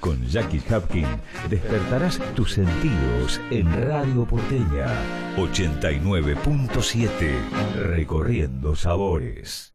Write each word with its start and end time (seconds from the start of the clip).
Con 0.00 0.24
Jackie 0.26 0.62
Hapkin 0.70 1.06
despertarás 1.50 2.20
tus 2.36 2.52
sentidos 2.52 3.40
en 3.50 3.66
Radio 3.88 4.24
Porteña 4.24 4.86
89.7 5.36 7.74
Recorriendo 7.74 8.76
Sabores. 8.76 9.74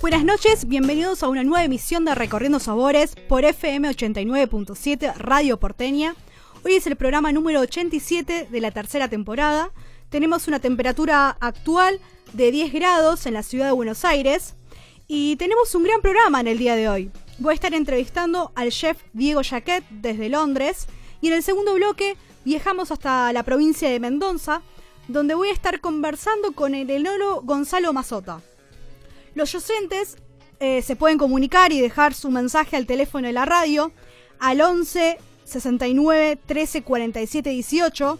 Buenas 0.00 0.24
noches, 0.24 0.66
bienvenidos 0.66 1.22
a 1.22 1.28
una 1.28 1.44
nueva 1.44 1.64
emisión 1.64 2.06
de 2.06 2.14
Recorriendo 2.14 2.58
Sabores 2.58 3.16
por 3.28 3.44
FM 3.44 3.90
89.7 3.90 5.14
Radio 5.16 5.58
Porteña. 5.58 6.14
Hoy 6.64 6.74
es 6.74 6.86
el 6.86 6.96
programa 6.96 7.32
número 7.32 7.60
87 7.60 8.48
de 8.50 8.60
la 8.60 8.70
tercera 8.70 9.08
temporada. 9.08 9.72
Tenemos 10.08 10.48
una 10.48 10.58
temperatura 10.58 11.36
actual 11.40 12.00
de 12.32 12.50
10 12.50 12.72
grados 12.72 13.26
en 13.26 13.34
la 13.34 13.42
ciudad 13.42 13.66
de 13.66 13.72
Buenos 13.72 14.04
Aires 14.04 14.54
y 15.08 15.36
tenemos 15.36 15.74
un 15.74 15.84
gran 15.84 16.00
programa 16.00 16.40
en 16.40 16.48
el 16.48 16.58
día 16.58 16.76
de 16.76 16.88
hoy. 16.88 17.10
Voy 17.38 17.52
a 17.52 17.54
estar 17.54 17.74
entrevistando 17.74 18.52
al 18.54 18.70
chef 18.70 18.98
Diego 19.12 19.42
Jaquet 19.42 19.84
desde 19.90 20.28
Londres 20.28 20.86
y 21.20 21.28
en 21.28 21.34
el 21.34 21.42
segundo 21.42 21.74
bloque 21.74 22.16
viajamos 22.44 22.90
hasta 22.90 23.32
la 23.32 23.42
provincia 23.42 23.90
de 23.90 24.00
Mendoza, 24.00 24.62
donde 25.08 25.34
voy 25.34 25.48
a 25.48 25.52
estar 25.52 25.80
conversando 25.80 26.52
con 26.52 26.74
el 26.74 26.90
enólogo 26.90 27.42
Gonzalo 27.42 27.92
Mazota. 27.92 28.40
Los 29.34 29.52
docentes 29.52 30.16
eh, 30.60 30.82
se 30.82 30.96
pueden 30.96 31.18
comunicar 31.18 31.72
y 31.72 31.80
dejar 31.80 32.14
su 32.14 32.30
mensaje 32.30 32.76
al 32.76 32.86
teléfono 32.86 33.26
de 33.26 33.32
la 33.32 33.44
radio 33.44 33.92
al 34.38 34.60
11 34.60 35.18
69 35.44 36.38
13 36.46 36.82
47 36.82 37.50
18 37.50 38.18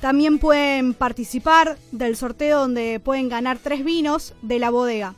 también 0.00 0.38
pueden 0.38 0.94
participar 0.94 1.76
del 1.92 2.16
sorteo 2.16 2.60
donde 2.60 3.00
pueden 3.00 3.28
ganar 3.28 3.58
tres 3.58 3.84
vinos 3.84 4.34
de 4.42 4.58
la 4.58 4.70
bodega. 4.70 5.14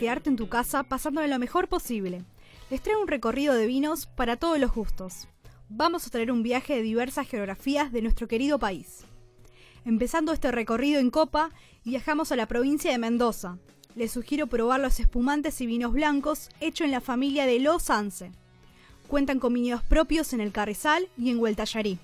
quedarte 0.00 0.30
en 0.30 0.36
tu 0.36 0.48
casa 0.48 0.82
pasándolo 0.82 1.26
lo 1.26 1.38
mejor 1.38 1.68
posible. 1.68 2.24
Les 2.70 2.80
traigo 2.80 3.02
un 3.02 3.06
recorrido 3.06 3.52
de 3.52 3.66
vinos 3.66 4.06
para 4.06 4.38
todos 4.38 4.58
los 4.58 4.72
gustos. 4.72 5.28
Vamos 5.68 6.06
a 6.06 6.10
traer 6.10 6.32
un 6.32 6.42
viaje 6.42 6.74
de 6.74 6.80
diversas 6.80 7.28
geografías 7.28 7.92
de 7.92 8.00
nuestro 8.00 8.26
querido 8.26 8.58
país. 8.58 9.04
Empezando 9.84 10.32
este 10.32 10.50
recorrido 10.52 11.00
en 11.00 11.10
copa, 11.10 11.50
viajamos 11.84 12.32
a 12.32 12.36
la 12.36 12.46
provincia 12.46 12.90
de 12.90 12.96
Mendoza. 12.96 13.58
Les 13.94 14.10
sugiero 14.10 14.46
probar 14.46 14.80
los 14.80 15.00
espumantes 15.00 15.60
y 15.60 15.66
vinos 15.66 15.92
blancos 15.92 16.48
hechos 16.60 16.86
en 16.86 16.92
la 16.92 17.02
familia 17.02 17.44
de 17.44 17.60
Los 17.60 17.90
Anse. 17.90 18.32
Cuentan 19.06 19.38
con 19.38 19.52
viñedos 19.52 19.82
propios 19.82 20.32
en 20.32 20.40
el 20.40 20.50
Carrizal 20.50 21.10
y 21.18 21.28
en 21.28 21.38
Hueltallarí. 21.38 21.98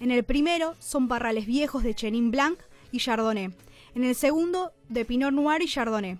En 0.00 0.10
el 0.10 0.24
primero 0.24 0.74
son 0.80 1.06
parrales 1.06 1.46
viejos 1.46 1.84
de 1.84 1.94
Chenin 1.94 2.32
Blanc 2.32 2.58
y 2.90 2.98
Chardonnay. 2.98 3.54
En 3.94 4.02
el 4.02 4.16
segundo, 4.16 4.72
de 4.88 5.04
Pinot 5.04 5.32
Noir 5.32 5.62
y 5.62 5.68
Chardonnay. 5.68 6.18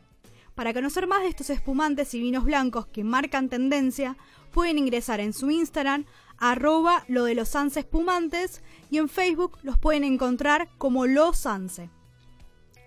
Para 0.58 0.74
conocer 0.74 1.06
más 1.06 1.22
de 1.22 1.28
estos 1.28 1.50
espumantes 1.50 2.14
y 2.14 2.20
vinos 2.20 2.42
blancos 2.42 2.88
que 2.88 3.04
marcan 3.04 3.48
tendencia, 3.48 4.16
pueden 4.50 4.76
ingresar 4.76 5.20
en 5.20 5.32
su 5.32 5.52
Instagram 5.52 6.04
arroba 6.36 7.04
lo 7.06 7.22
de 7.26 7.36
los 7.36 7.54
Espumantes 7.54 8.60
y 8.90 8.98
en 8.98 9.08
Facebook 9.08 9.56
los 9.62 9.78
pueden 9.78 10.02
encontrar 10.02 10.68
como 10.76 11.06
Los 11.06 11.36
Sanse. 11.36 11.90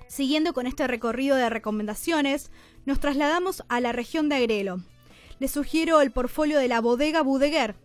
Siguiendo 0.09 0.53
con 0.53 0.67
este 0.67 0.85
recorrido 0.85 1.37
de 1.37 1.49
recomendaciones, 1.49 2.51
nos 2.85 2.99
trasladamos 2.99 3.63
a 3.69 3.79
la 3.79 3.93
región 3.93 4.27
de 4.27 4.35
Agrelo. 4.35 4.81
Les 5.39 5.51
sugiero 5.51 6.01
el 6.01 6.11
portfolio 6.11 6.59
de 6.59 6.67
la 6.67 6.81
bodega 6.81 7.21
Budeguer. 7.21 7.77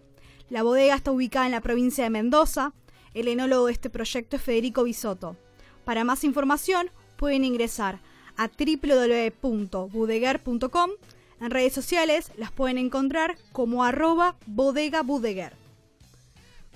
La 0.51 0.65
bodega 0.65 0.97
está 0.97 1.13
ubicada 1.13 1.47
en 1.47 1.53
la 1.53 1.61
provincia 1.61 2.03
de 2.03 2.11
Mendoza. 2.11 2.73
El 3.15 3.29
enólogo 3.29 3.67
de 3.67 3.75
este 3.75 3.89
proyecto 3.89 4.35
es 4.35 4.43
Federico 4.43 4.83
Bisotto. 4.83 5.37
Para 5.85 6.03
más 6.03 6.25
información 6.25 6.91
pueden 7.17 7.45
ingresar 7.45 7.95
a 7.95 8.16
www.budeguer.com. 8.37 10.91
En 11.41 11.51
redes 11.51 11.73
sociales 11.73 12.31
las 12.37 12.53
pueden 12.53 12.79
encontrar 12.79 13.37
como 13.53 13.85
arroba 13.85 14.37
bodega 14.47 15.03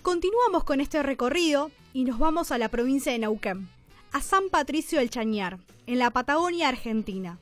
Continuamos 0.03 0.65
con 0.65 0.81
este 0.81 1.03
recorrido 1.03 1.71
y 1.93 2.05
nos 2.05 2.19
vamos 2.19 2.53
a 2.53 2.59
la 2.59 2.69
provincia 2.69 3.13
de 3.13 3.19
Neuquén, 3.19 3.69
a 4.13 4.21
San 4.21 4.49
Patricio 4.49 4.99
del 4.99 5.11
Chañar, 5.11 5.59
en 5.87 5.99
la 5.99 6.11
Patagonia 6.11 6.69
Argentina. 6.69 7.39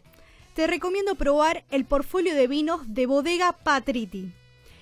Te 0.55 0.67
recomiendo 0.67 1.15
probar 1.15 1.65
el 1.71 1.85
portfolio 1.85 2.35
de 2.35 2.49
vinos 2.49 2.83
de 2.93 3.07
Bodega 3.07 3.53
Patriti. 3.53 4.33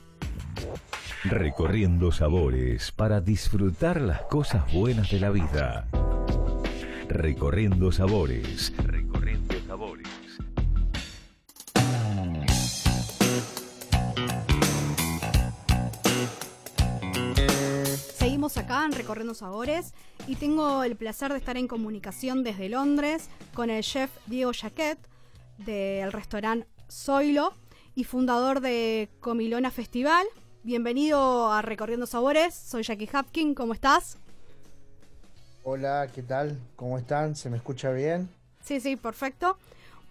Recorriendo 1.25 2.11
sabores 2.11 2.91
para 2.91 3.21
disfrutar 3.21 4.01
las 4.01 4.23
cosas 4.23 4.73
buenas 4.73 5.11
de 5.11 5.21
la 5.21 5.29
vida. 5.29 5.87
Recorriendo 7.11 7.91
sabores. 7.91 8.73
Recorriendo 8.77 9.57
sabores. 9.67 10.09
Seguimos 18.15 18.57
acá 18.59 18.85
en 18.85 18.93
Recorriendo 18.93 19.35
Sabores 19.35 19.93
y 20.29 20.37
tengo 20.37 20.85
el 20.85 20.95
placer 20.95 21.33
de 21.33 21.39
estar 21.39 21.57
en 21.57 21.67
comunicación 21.67 22.45
desde 22.45 22.69
Londres 22.69 23.29
con 23.55 23.71
el 23.71 23.83
chef 23.83 24.13
Diego 24.29 24.53
Jaquet 24.55 25.01
del 25.59 26.13
restaurante 26.13 26.69
Zoilo 26.89 27.55
y 27.97 28.05
fundador 28.05 28.61
de 28.61 29.11
Comilona 29.19 29.73
Festival. 29.73 30.29
Bienvenido 30.63 31.51
a 31.51 31.61
Recorriendo 31.61 32.07
Sabores, 32.07 32.55
soy 32.55 32.85
Jackie 32.85 33.11
Hapkin, 33.13 33.55
¿cómo 33.57 33.75
estás? 33.75 34.20
Hola, 35.73 36.09
¿qué 36.13 36.25
tal? 36.25 36.59
¿Cómo 36.75 36.99
están? 36.99 37.37
¿Se 37.37 37.49
me 37.49 37.57
escucha 37.57 37.93
bien? 37.93 38.29
Sí, 38.61 38.81
sí, 38.81 38.97
perfecto. 38.97 39.57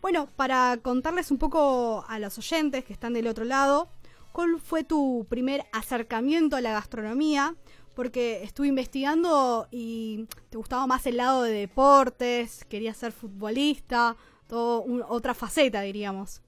Bueno, 0.01 0.29
para 0.37 0.77
contarles 0.81 1.31
un 1.31 1.37
poco 1.37 2.05
a 2.07 2.17
los 2.17 2.37
oyentes 2.37 2.85
que 2.85 2.93
están 2.93 3.11
del 3.11 3.27
otro 3.27 3.43
lado, 3.43 3.89
¿cuál 4.31 4.61
fue 4.61 4.85
tu 4.85 5.27
primer 5.27 5.65
acercamiento 5.73 6.55
a 6.55 6.61
la 6.61 6.71
gastronomía? 6.71 7.55
Porque 7.93 8.41
estuve 8.41 8.67
investigando 8.67 9.67
y 9.69 10.27
te 10.49 10.55
gustaba 10.55 10.87
más 10.87 11.05
el 11.07 11.17
lado 11.17 11.43
de 11.43 11.51
deportes, 11.51 12.63
querías 12.63 12.95
ser 12.95 13.11
futbolista, 13.11 14.15
todo 14.47 14.85
otra 15.09 15.33
faceta, 15.33 15.81
diríamos. 15.81 16.41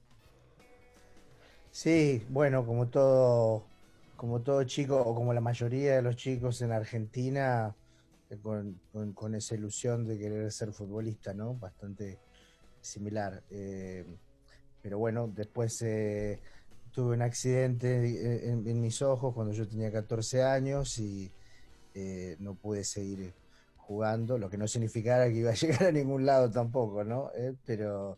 Sí, 1.70 2.24
bueno, 2.30 2.64
como 2.64 2.88
todo, 2.88 3.62
como 4.16 4.40
todo 4.40 4.64
chico, 4.64 4.96
o 4.96 5.14
como 5.14 5.34
la 5.34 5.42
mayoría 5.42 5.96
de 5.96 6.00
los 6.00 6.16
chicos 6.16 6.62
en 6.62 6.72
Argentina, 6.72 7.74
eh, 8.32 8.38
con, 9.14 9.34
esa 9.34 9.54
ilusión 9.54 10.06
de 10.06 10.18
querer 10.18 10.50
ser 10.50 10.72
futbolista, 10.72 11.34
¿no? 11.34 11.54
Bastante 11.54 12.18
similar. 12.80 13.42
Eh, 13.50 14.06
pero 14.80 14.98
bueno, 14.98 15.28
después 15.28 15.80
eh, 15.82 16.40
tuve 16.92 17.14
un 17.14 17.22
accidente 17.22 18.48
en, 18.50 18.80
mis 18.80 19.02
ojos 19.02 19.34
cuando 19.34 19.52
yo 19.52 19.68
tenía 19.68 19.92
14 19.92 20.42
años 20.42 20.98
y 20.98 21.30
no 22.38 22.54
pude 22.54 22.84
seguir 22.84 23.34
jugando, 23.76 24.38
lo 24.38 24.48
que 24.48 24.56
no 24.56 24.66
significara 24.66 25.28
que 25.28 25.36
iba 25.36 25.50
a 25.50 25.54
llegar 25.60 25.84
a 25.84 25.92
ningún 25.92 26.24
lado 26.24 26.50
tampoco, 26.50 27.04
¿no? 27.04 27.30
pero, 27.66 28.16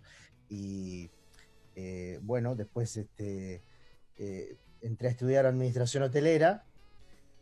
y 0.49 1.11
bueno, 2.23 2.55
después 2.55 2.97
este, 2.97 3.63
entré 4.81 5.09
a 5.09 5.11
estudiar 5.11 5.47
administración 5.47 6.05
hotelera 6.05 6.65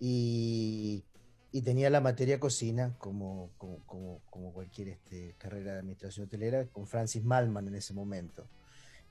y 0.00 1.04
y 1.52 1.60
tenía 1.60 1.90
la 1.90 2.00
materia 2.00 2.40
cocina, 2.40 2.94
como, 2.98 3.50
como, 3.58 4.52
cualquier 4.54 4.88
este, 4.88 5.34
carrera 5.36 5.74
de 5.74 5.78
administración 5.80 6.26
hotelera, 6.26 6.66
con 6.66 6.86
Francis 6.86 7.22
Malman 7.22 7.68
en 7.68 7.74
ese 7.74 7.92
momento. 7.92 8.48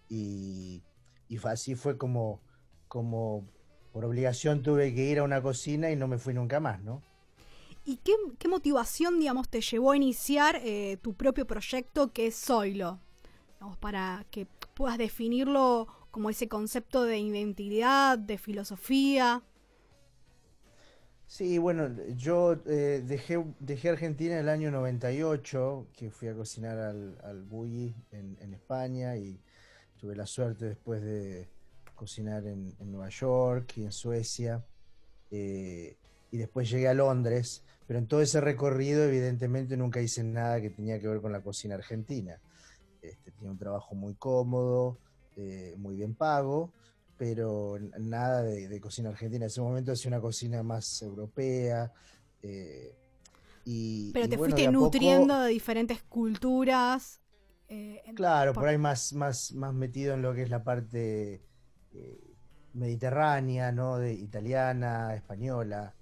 Y, 0.09 0.81
así 1.43 1.75
fue 1.75 1.97
como, 1.97 2.41
como 2.88 3.47
por 3.93 4.05
obligación 4.05 4.63
tuve 4.63 4.93
que 4.93 5.05
ir 5.05 5.19
a 5.19 5.23
una 5.23 5.41
cocina 5.41 5.91
y 5.91 5.95
no 5.95 6.07
me 6.07 6.17
fui 6.17 6.33
nunca 6.33 6.59
más, 6.59 6.81
¿no? 6.81 7.03
¿Y 7.85 7.97
qué, 7.97 8.47
motivación, 8.47 9.19
digamos, 9.19 9.47
te 9.47 9.61
llevó 9.61 9.91
a 9.91 9.97
iniciar 9.97 10.59
eh, 10.63 10.97
tu 11.01 11.13
propio 11.13 11.45
proyecto 11.45 12.11
que 12.11 12.27
es 12.27 12.35
Zoilo? 12.35 12.99
para 13.79 14.25
que 14.31 14.47
puedas 14.73 14.97
definirlo 14.97 15.88
como 16.09 16.31
ese 16.31 16.47
concepto 16.47 17.03
de 17.03 17.19
identidad, 17.19 18.17
de 18.17 18.39
filosofía. 18.39 19.43
Sí, 21.31 21.59
bueno, 21.59 21.89
yo 22.17 22.57
eh, 22.65 23.01
dejé, 23.07 23.41
dejé 23.61 23.87
Argentina 23.87 24.33
en 24.33 24.41
el 24.41 24.49
año 24.49 24.69
98, 24.69 25.87
que 25.95 26.11
fui 26.11 26.27
a 26.27 26.35
cocinar 26.35 26.77
al, 26.77 27.17
al 27.23 27.43
Bulli 27.43 27.95
en, 28.11 28.53
España 28.53 29.15
y 29.15 29.39
tuve 29.97 30.13
la 30.13 30.25
suerte 30.25 30.65
después 30.65 31.01
de 31.01 31.47
cocinar 31.95 32.45
en, 32.45 32.75
Nueva 32.81 33.07
York 33.07 33.77
y 33.77 33.85
en 33.85 33.93
Suecia. 33.93 34.61
Eh, 35.31 35.95
y 36.31 36.37
después 36.37 36.69
llegué 36.69 36.89
a 36.89 36.93
Londres, 36.93 37.63
pero 37.87 37.97
en 37.97 38.07
todo 38.07 38.21
ese 38.21 38.41
recorrido 38.41 39.05
evidentemente 39.05 39.77
nunca 39.77 40.01
hice 40.01 40.25
nada 40.25 40.59
que 40.59 40.69
tenía 40.69 40.99
que 40.99 41.07
ver 41.07 41.21
con 41.21 41.31
la 41.31 41.39
cocina 41.39 41.75
argentina. 41.75 42.41
Este, 43.01 43.31
tenía 43.31 43.51
un 43.51 43.57
trabajo 43.57 43.95
muy 43.95 44.15
cómodo, 44.15 44.97
eh, 45.37 45.75
muy 45.77 45.95
bien 45.95 46.13
pago, 46.13 46.73
pero 47.21 47.77
nada 48.00 48.41
de, 48.41 48.81
cocina 48.81 49.09
argentina. 49.09 49.45
En 49.45 49.51
ese 49.51 49.62
momento 49.62 49.91
hacía 49.91 50.09
una 50.09 50.19
cocina 50.19 50.63
más 50.63 51.03
europea. 51.03 51.94
Eh, 52.41 52.97
y, 53.63 54.12
pero 54.12 54.27
te 54.27 54.39
fuiste 54.39 54.71
nutriendo 54.71 55.41
de 55.41 55.50
diferentes 55.50 56.01
culturas. 56.01 57.21
Eh, 57.69 58.01
claro, 58.15 58.53
por... 58.53 58.68
ahí 58.68 58.79
más, 58.79 59.13
más, 59.13 59.51
más 59.51 59.71
metido 59.71 60.15
en 60.15 60.23
lo 60.23 60.33
que 60.33 60.41
es 60.41 60.50
la 60.50 60.63
parte 60.63 61.45
eh, 61.94 62.33
mediterránea, 62.73 63.71
¿no? 63.71 64.00
De 64.00 64.13
italiana, 64.13 65.13
española. 65.13 65.94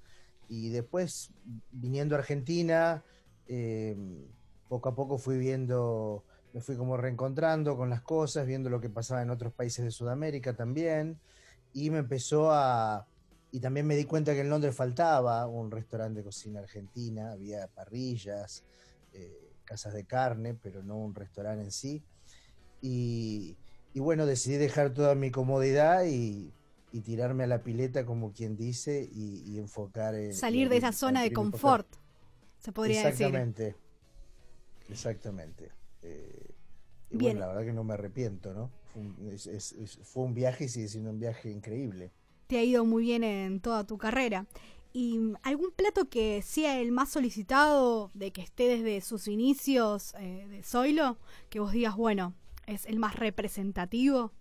Y 0.48 0.70
después, 0.70 1.34
viniendo 1.70 2.16
a 2.16 2.20
Argentina, 2.20 3.04
poco 4.70 4.88
a 4.88 4.96
poco 4.96 5.18
fui 5.18 5.38
viendo 5.38 6.24
me 6.54 6.62
fui 6.62 6.76
como 6.76 6.98
reencontrando 6.98 7.78
con 7.78 7.90
las 7.90 8.02
cosas, 8.02 8.46
viendo 8.46 8.70
lo 8.70 8.82
que 8.82 8.90
pasaba 8.90 9.22
en 9.22 9.30
otros 9.30 9.54
países 9.54 9.86
de 9.86 9.92
Sudamérica 9.92 10.56
también, 10.56 11.20
y 11.74 11.90
me 11.90 12.00
empezó 12.00 12.52
a... 12.52 13.06
Y 13.52 13.60
también 13.60 13.88
me 13.88 13.96
di 13.96 14.06
cuenta 14.06 14.34
que 14.34 14.42
en 14.42 14.50
Londres 14.50 14.76
faltaba 14.76 15.48
un 15.48 15.72
restaurante 15.72 16.20
de 16.20 16.24
cocina 16.24 16.60
argentina, 16.60 17.32
había 17.32 17.68
parrillas, 17.68 18.64
eh, 19.14 19.54
casas 19.66 19.94
de 19.94 20.04
carne, 20.04 20.54
pero 20.54 20.84
no 20.84 20.98
un 20.98 21.16
restaurante 21.16 21.64
en 21.64 21.72
sí. 21.72 22.04
Y, 22.82 23.58
bueno, 23.96 24.28
decidí 24.28 24.58
dejar 24.58 24.94
toda 24.94 25.16
mi 25.16 25.32
comodidad 25.32 26.06
y, 26.06 26.54
tirarme 27.04 27.46
a 27.46 27.48
la 27.48 27.64
pileta, 27.64 28.06
como 28.06 28.34
quien 28.34 28.56
dice, 28.56 29.10
y, 29.12 29.58
enfocar 29.58 30.14
en... 30.14 30.34
Salir 30.34 30.70
de 30.70 30.78
esa 30.78 30.92
zona 30.92 31.24
de 31.24 31.34
confort, 31.34 31.88
se 32.60 32.72
podría 32.72 33.08
decir. 33.08 33.26
Exactamente, 33.26 33.76
exactamente. 34.90 35.72
Eh, 36.02 36.39
y 37.12 37.18
bueno, 37.18 37.40
la 37.40 37.48
verdad 37.48 37.64
que 37.64 37.74
no 37.74 37.84
me 37.84 37.94
arrepiento, 37.94 38.54
¿no? 38.54 38.70
Fue 40.04 40.24
un, 40.24 40.34
viaje 40.34 40.66
y 40.66 40.70
sigue 40.70 40.88
siendo 40.88 41.10
un 41.12 41.20
viaje 41.20 41.50
increíble. 41.50 42.12
Te 42.48 42.58
ha 42.58 42.64
ido 42.64 42.86
muy 42.86 43.04
bien 43.04 43.24
en 43.24 43.60
toda 43.62 43.86
tu 43.86 43.98
carrera. 43.98 44.46
¿Y 44.92 45.20
algún 45.44 45.72
plato 45.72 46.10
que 46.10 46.42
sea 46.42 46.80
el 46.80 46.92
más 46.92 47.10
solicitado 47.10 48.10
de 48.14 48.32
que 48.32 48.42
esté 48.42 48.68
desde 48.68 49.02
sus 49.02 49.28
inicios 49.28 50.16
eh, 50.20 50.48
de 50.50 50.64
Zoilo? 50.64 51.18
Que 51.50 51.60
vos 51.60 51.72
digas, 51.72 51.96
bueno, 51.96 52.34
es 52.66 52.86
el 52.86 52.98
más 52.98 53.16
representativo. 53.16 54.32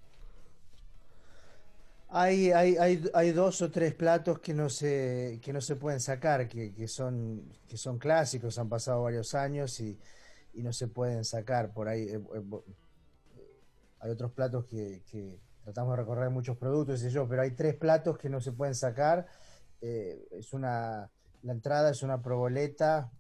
Hay, 2.11 2.51
hay, 2.53 2.77
hay, 2.79 3.05
hay, 3.13 3.33
dos 3.33 3.61
o 3.61 3.71
tres 3.71 3.95
platos 3.95 4.39
que 4.39 4.55
no 4.55 4.71
se, 4.71 5.39
que 5.43 5.53
no 5.53 5.61
se 5.61 5.77
pueden 5.77 6.01
sacar, 6.01 6.49
que, 6.49 6.73
que, 6.73 6.89
son, 6.89 7.43
que 7.69 7.77
son 7.77 7.99
clásicos, 7.99 8.59
han 8.59 8.71
pasado 8.71 9.03
varios 9.03 9.35
años 9.35 9.79
y, 9.81 9.99
y 10.59 10.63
no 10.63 10.73
se 10.73 10.89
pueden 10.89 11.25
sacar 11.25 11.73
por 11.73 11.89
ahí. 11.89 12.03
Eh, 12.09 12.21
eh, 12.35 12.43
hay 14.01 14.11
otros 14.11 14.33
platos 14.33 14.65
que, 14.65 15.03
tratamos 15.63 15.93
de 15.93 16.03
recorrer 16.03 16.31
muchos 16.31 16.57
productos, 16.57 17.03
y 17.05 17.11
yo, 17.11 17.29
pero 17.29 17.43
hay 17.43 17.53
tres 17.53 17.77
platos 17.77 18.19
que 18.19 18.29
no 18.29 18.41
se 18.41 18.51
pueden 18.51 18.75
sacar. 18.75 19.29
Eh, 19.81 20.27
es 20.33 20.53
una, 20.53 21.11
la 21.43 21.53
entrada 21.53 21.91
es 21.91 22.03
una 22.03 22.21
proboleta 22.21 23.13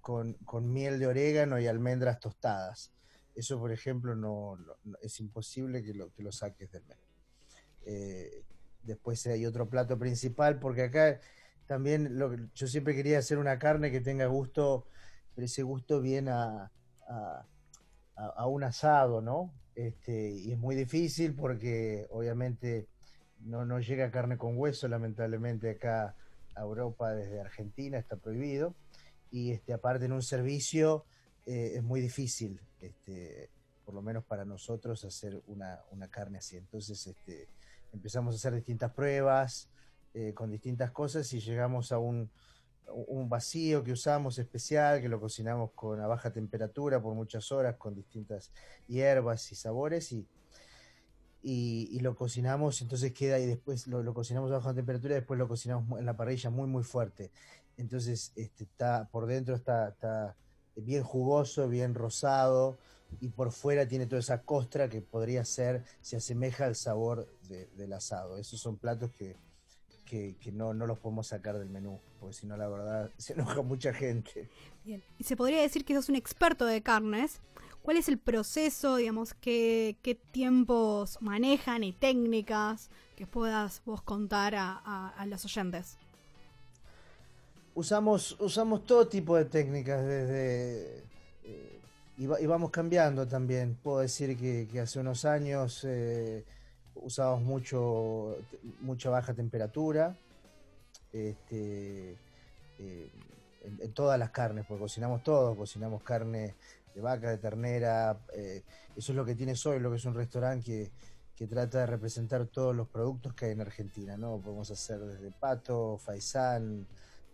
con, 0.00 0.36
miel 0.72 0.98
de 0.98 1.06
orégano 1.06 1.60
y 1.60 1.68
almendras 1.68 2.18
tostadas. 2.18 2.90
Eso, 3.36 3.60
por 3.60 3.70
ejemplo, 3.70 4.16
no, 4.16 4.58
es 5.02 5.20
imposible 5.20 5.84
que 5.84 5.94
lo, 5.94 6.12
que 6.12 6.24
lo 6.24 6.32
saques 6.32 6.72
del 6.72 6.82
menú. 6.84 8.44
después 8.82 9.24
hay 9.28 9.46
otro 9.46 9.68
plato 9.68 9.96
principal, 9.98 10.58
porque 10.58 10.82
acá 10.82 11.20
también 11.66 12.18
lo, 12.18 12.34
yo 12.54 12.66
siempre 12.66 12.96
quería 12.96 13.18
hacer 13.18 13.38
una 13.38 13.60
carne 13.60 13.92
que 13.92 14.00
tenga 14.00 14.26
gusto 14.26 14.88
pero 15.36 15.44
ese 15.44 15.62
gusto 15.62 16.00
viene 16.00 16.30
a, 16.30 16.72
a, 18.16 18.46
un 18.46 18.64
asado, 18.64 19.20
¿no? 19.20 19.52
Este, 19.74 20.30
y 20.30 20.52
es 20.52 20.58
muy 20.58 20.74
difícil 20.74 21.34
porque 21.34 22.06
obviamente 22.10 22.88
no, 23.40 23.66
no 23.66 23.78
llega 23.78 24.10
carne 24.10 24.38
con 24.38 24.56
hueso, 24.56 24.88
lamentablemente 24.88 25.70
acá 25.70 26.16
a 26.54 26.62
Europa 26.62 27.12
desde 27.12 27.38
Argentina 27.38 27.98
está 27.98 28.16
prohibido. 28.16 28.74
Y 29.30 29.52
este, 29.52 29.74
aparte 29.74 30.06
en 30.06 30.12
un 30.12 30.22
servicio 30.22 31.04
eh, 31.44 31.72
es 31.76 31.82
muy 31.82 32.00
difícil, 32.00 32.58
este, 32.80 33.50
por 33.84 33.94
lo 33.94 34.00
menos 34.00 34.24
para 34.24 34.46
nosotros, 34.46 35.04
hacer 35.04 35.42
una, 35.46 36.08
carne 36.08 36.38
así. 36.38 36.56
Entonces 36.56 37.06
este, 37.06 37.46
empezamos 37.92 38.34
a 38.34 38.36
hacer 38.36 38.54
distintas 38.54 38.90
pruebas, 38.92 39.68
eh, 40.14 40.32
con 40.32 40.50
distintas 40.50 40.92
cosas 40.92 41.30
y 41.34 41.40
llegamos 41.40 41.92
a 41.92 41.98
un, 41.98 42.30
un 42.92 43.28
vacío 43.28 43.82
que 43.82 43.92
usamos 43.92 44.38
especial, 44.38 45.00
que 45.00 45.08
lo 45.08 45.20
cocinamos 45.20 45.70
con 45.72 46.00
a 46.00 46.06
baja 46.06 46.32
temperatura 46.32 47.00
por 47.00 47.14
muchas 47.14 47.50
horas, 47.52 47.76
con 47.76 47.94
distintas 47.94 48.52
hierbas 48.86 49.50
y 49.52 49.54
sabores 49.54 50.12
y, 50.12 50.26
y, 51.42 52.00
lo 52.00 52.16
cocinamos, 52.16 52.82
entonces 52.82 53.12
queda 53.12 53.38
y 53.38 53.46
después 53.46 53.86
lo, 53.86 54.12
cocinamos 54.14 54.50
a 54.50 54.56
baja 54.56 54.74
temperatura 54.74 55.14
y 55.14 55.18
después 55.18 55.38
lo 55.38 55.46
cocinamos 55.46 55.98
en 55.98 56.06
la 56.06 56.16
parrilla 56.16 56.50
muy 56.50 56.66
muy 56.66 56.82
fuerte. 56.82 57.30
Entonces 57.76 58.32
este, 58.36 58.64
está 58.64 59.08
por 59.10 59.26
dentro 59.26 59.54
está, 59.54 59.88
está 59.90 60.34
bien 60.74 61.02
jugoso, 61.04 61.68
bien 61.68 61.94
rosado 61.94 62.78
y 63.20 63.28
por 63.28 63.52
fuera 63.52 63.86
tiene 63.86 64.06
toda 64.06 64.20
esa 64.20 64.42
costra 64.42 64.88
que 64.88 65.00
podría 65.00 65.44
ser, 65.44 65.84
se 66.00 66.16
asemeja 66.16 66.64
al 66.66 66.74
sabor 66.74 67.28
del 67.48 67.92
asado. 67.92 68.38
Esos 68.38 68.60
son 68.60 68.76
platos 68.76 69.10
que, 69.12 69.36
que, 70.06 70.36
no, 70.52 70.72
no, 70.72 70.86
los 70.86 70.98
podemos 70.98 71.26
sacar 71.26 71.58
del 71.58 71.68
menú, 71.68 72.00
porque 72.18 72.34
si 72.34 72.46
no, 72.46 72.56
la 72.56 72.68
verdad, 72.68 73.10
se 73.18 73.34
enoja 73.34 73.62
mucha 73.62 73.92
gente. 73.92 74.48
Bien, 74.84 75.02
y 75.18 75.24
se 75.24 75.36
podría 75.36 75.60
decir 75.60 75.84
que 75.84 75.94
sos 75.94 76.08
un 76.08 76.16
experto 76.16 76.64
de 76.64 76.82
carnes. 76.82 77.40
¿Cuál 77.82 77.98
es 77.98 78.08
el 78.08 78.18
proceso, 78.18 78.96
digamos, 78.96 79.34
qué, 79.34 79.96
qué 80.02 80.14
tiempos 80.16 81.18
manejan 81.20 81.84
y 81.84 81.92
técnicas 81.92 82.90
que 83.14 83.26
puedas 83.26 83.80
vos 83.84 84.02
contar 84.02 84.56
a, 84.56 85.12
a, 85.16 85.26
los 85.26 85.44
oyentes? 85.44 85.96
Usamos, 87.76 88.36
usamos 88.40 88.84
todo 88.84 89.06
tipo 89.06 89.36
de 89.36 89.44
técnicas, 89.44 90.04
desde 90.04 91.04
eh, 91.44 91.80
y, 92.18 92.26
vamos 92.26 92.70
cambiando 92.70 93.26
también. 93.28 93.78
Puedo 93.80 94.00
decir 94.00 94.36
que, 94.36 94.66
que 94.70 94.80
hace 94.80 94.98
unos 94.98 95.24
años 95.24 95.84
eh, 95.84 96.44
usamos 97.02 97.42
mucho, 97.42 98.38
mucha 98.80 99.10
baja 99.10 99.34
temperatura, 99.34 100.16
este, 101.12 102.16
eh, 102.78 103.10
en, 103.62 103.92
todas 103.92 104.18
las 104.18 104.30
carnes, 104.30 104.64
porque 104.66 104.82
cocinamos 104.82 105.22
todo, 105.22 105.56
cocinamos 105.56 106.02
carne 106.02 106.54
de 106.94 107.00
vaca, 107.00 107.30
de 107.30 107.38
ternera, 107.38 108.18
eh, 108.34 108.62
eso 108.96 109.12
es 109.12 109.16
lo 109.16 109.24
que 109.24 109.34
tiene 109.34 109.54
Soy, 109.54 109.80
lo 109.80 109.90
que 109.90 109.96
es 109.96 110.04
un 110.04 110.14
restaurante 110.14 110.90
que, 111.36 111.46
trata 111.46 111.80
de 111.80 111.86
representar 111.86 112.46
todos 112.46 112.74
los 112.74 112.88
productos 112.88 113.34
que 113.34 113.46
hay 113.46 113.52
en 113.52 113.60
Argentina, 113.60 114.16
¿no? 114.16 114.38
Podemos 114.38 114.70
hacer 114.70 114.98
desde 115.00 115.30
pato, 115.30 115.98
faisán, 115.98 116.86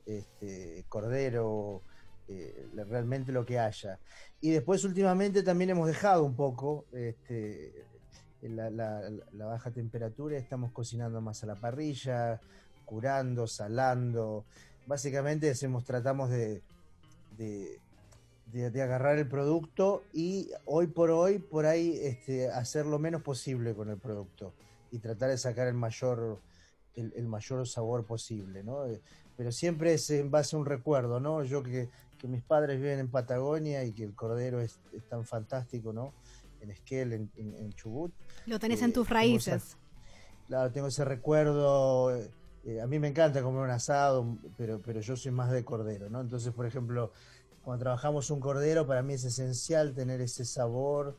este, 0.05 0.85
cordero, 0.89 1.83
eh, 2.27 2.69
realmente 2.89 3.31
lo 3.31 3.47
que 3.47 3.61
haya. 3.61 4.01
Y 4.41 4.51
después 4.51 4.83
últimamente 4.85 5.45
también 5.45 5.71
hemos 5.71 5.87
dejado 5.87 6.25
un 6.25 6.35
poco 6.35 6.87
este, 6.93 7.85
la, 8.49 9.47
baja 9.47 9.71
temperatura, 9.71 10.37
estamos 10.37 10.73
cocinando 10.73 11.21
más 11.21 11.43
a 11.43 11.47
la 11.47 11.55
parrilla, 11.55 12.41
curando, 12.85 13.47
salando. 13.47 14.45
Básicamente 14.87 15.51
hacemos, 15.51 15.85
tratamos 15.85 16.31
de, 16.31 16.63
de, 17.39 18.83
agarrar 18.83 19.19
el 19.19 19.29
producto 19.29 20.03
y 20.13 20.51
hoy 20.65 20.89
por 20.89 21.11
hoy, 21.11 21.39
por 21.39 21.67
ahí, 21.67 21.99
este, 22.03 22.51
hacer 22.51 22.87
lo 22.87 22.99
menos 22.99 23.23
posible 23.23 23.75
con 23.75 23.89
el 23.91 23.97
producto 23.97 24.53
y 24.91 24.99
tratar 24.99 25.31
de 25.31 25.39
sacar 25.39 25.69
el 25.69 25.75
mayor, 25.75 26.39
el, 26.97 27.27
mayor 27.27 27.67
sabor 27.67 28.05
posible, 28.05 28.63
¿no? 28.63 28.87
Eh, 28.87 29.01
pero 29.37 29.53
siempre 29.53 29.95
es 29.95 30.11
en 30.11 30.31
base 30.31 30.57
a 30.57 30.59
un 30.59 30.67
recuerdo, 30.67 31.21
¿no? 31.21 31.45
Yo 31.45 31.63
que, 31.63 31.89
mis 32.23 32.43
padres 32.43 32.81
viven 32.81 33.01
en 33.01 33.09
Patagonia 33.09 33.83
y 33.83 33.91
que 33.91 34.05
el 34.05 34.15
cordero 34.15 34.61
es, 34.61 34.79
es 34.93 35.03
tan 35.09 35.25
fantástico, 35.25 35.93
¿no? 35.93 36.13
En 36.63 36.71
Esquel, 36.71 37.13
en, 37.13 37.73
Chubut. 37.75 38.13
Lo 38.47 38.59
tenés 38.59 38.83
en 38.83 38.91
eh, 38.91 38.93
tus 38.93 39.09
raíces. 39.09 39.77
claro, 40.47 40.71
tengo 40.71 40.89
ese 40.89 41.05
recuerdo. 41.05 42.15
Eh, 42.65 42.81
a 42.81 42.87
mí 42.87 42.99
me 42.99 43.09
encanta 43.09 43.43
comer 43.43 43.63
un 43.63 43.71
asado, 43.71 44.39
pero, 44.57 44.81
pero 44.81 45.01
yo 45.01 45.17
soy 45.17 45.33
más 45.33 45.51
de 45.51 45.65
cordero, 45.65 46.09
¿no? 46.09 46.21
Entonces, 46.21 46.53
por 46.53 46.67
ejemplo, 46.67 47.13
cuando 47.63 47.83
trabajamos 47.83 48.31
un 48.31 48.41
cordero, 48.41 48.87
para 48.87 49.03
mí 49.03 49.15
es 49.15 49.25
esencial 49.25 49.95
tener 49.95 50.21
ese 50.21 50.45
sabor 50.45 51.17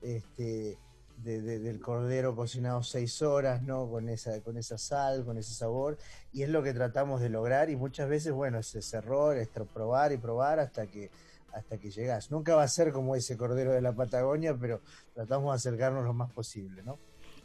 este, 0.00 0.78
del 1.22 1.80
cordero 1.80 2.36
cocinado 2.36 2.82
seis 2.82 3.22
horas, 3.22 3.62
¿no? 3.62 3.88
Con 3.88 4.08
esa, 4.08 4.40
con 4.42 4.56
esa 4.56 4.78
sal, 4.78 5.24
con 5.24 5.38
ese 5.38 5.54
sabor. 5.54 5.98
Y 6.32 6.42
es 6.42 6.48
lo 6.48 6.62
que 6.62 6.72
tratamos 6.72 7.20
de 7.20 7.30
lograr. 7.30 7.70
Y 7.70 7.76
muchas 7.76 8.08
veces, 8.08 8.32
bueno, 8.32 8.58
es 8.58 8.74
ese 8.74 8.98
error, 8.98 9.36
es 9.36 9.48
probar 9.48 10.12
y 10.12 10.18
probar 10.18 10.60
hasta 10.60 10.86
que 10.86 11.10
hasta 11.56 11.78
que 11.78 11.90
llegas. 11.90 12.30
Nunca 12.30 12.54
va 12.54 12.62
a 12.62 12.68
ser 12.68 12.92
como 12.92 13.16
ese 13.16 13.36
cordero 13.36 13.72
de 13.72 13.80
la 13.80 13.94
Patagonia, 13.94 14.56
pero 14.56 14.80
tratamos 15.14 15.52
de 15.52 15.56
acercarnos 15.56 16.04
lo 16.04 16.12
más 16.12 16.30
posible, 16.30 16.82
¿no? 16.82 16.98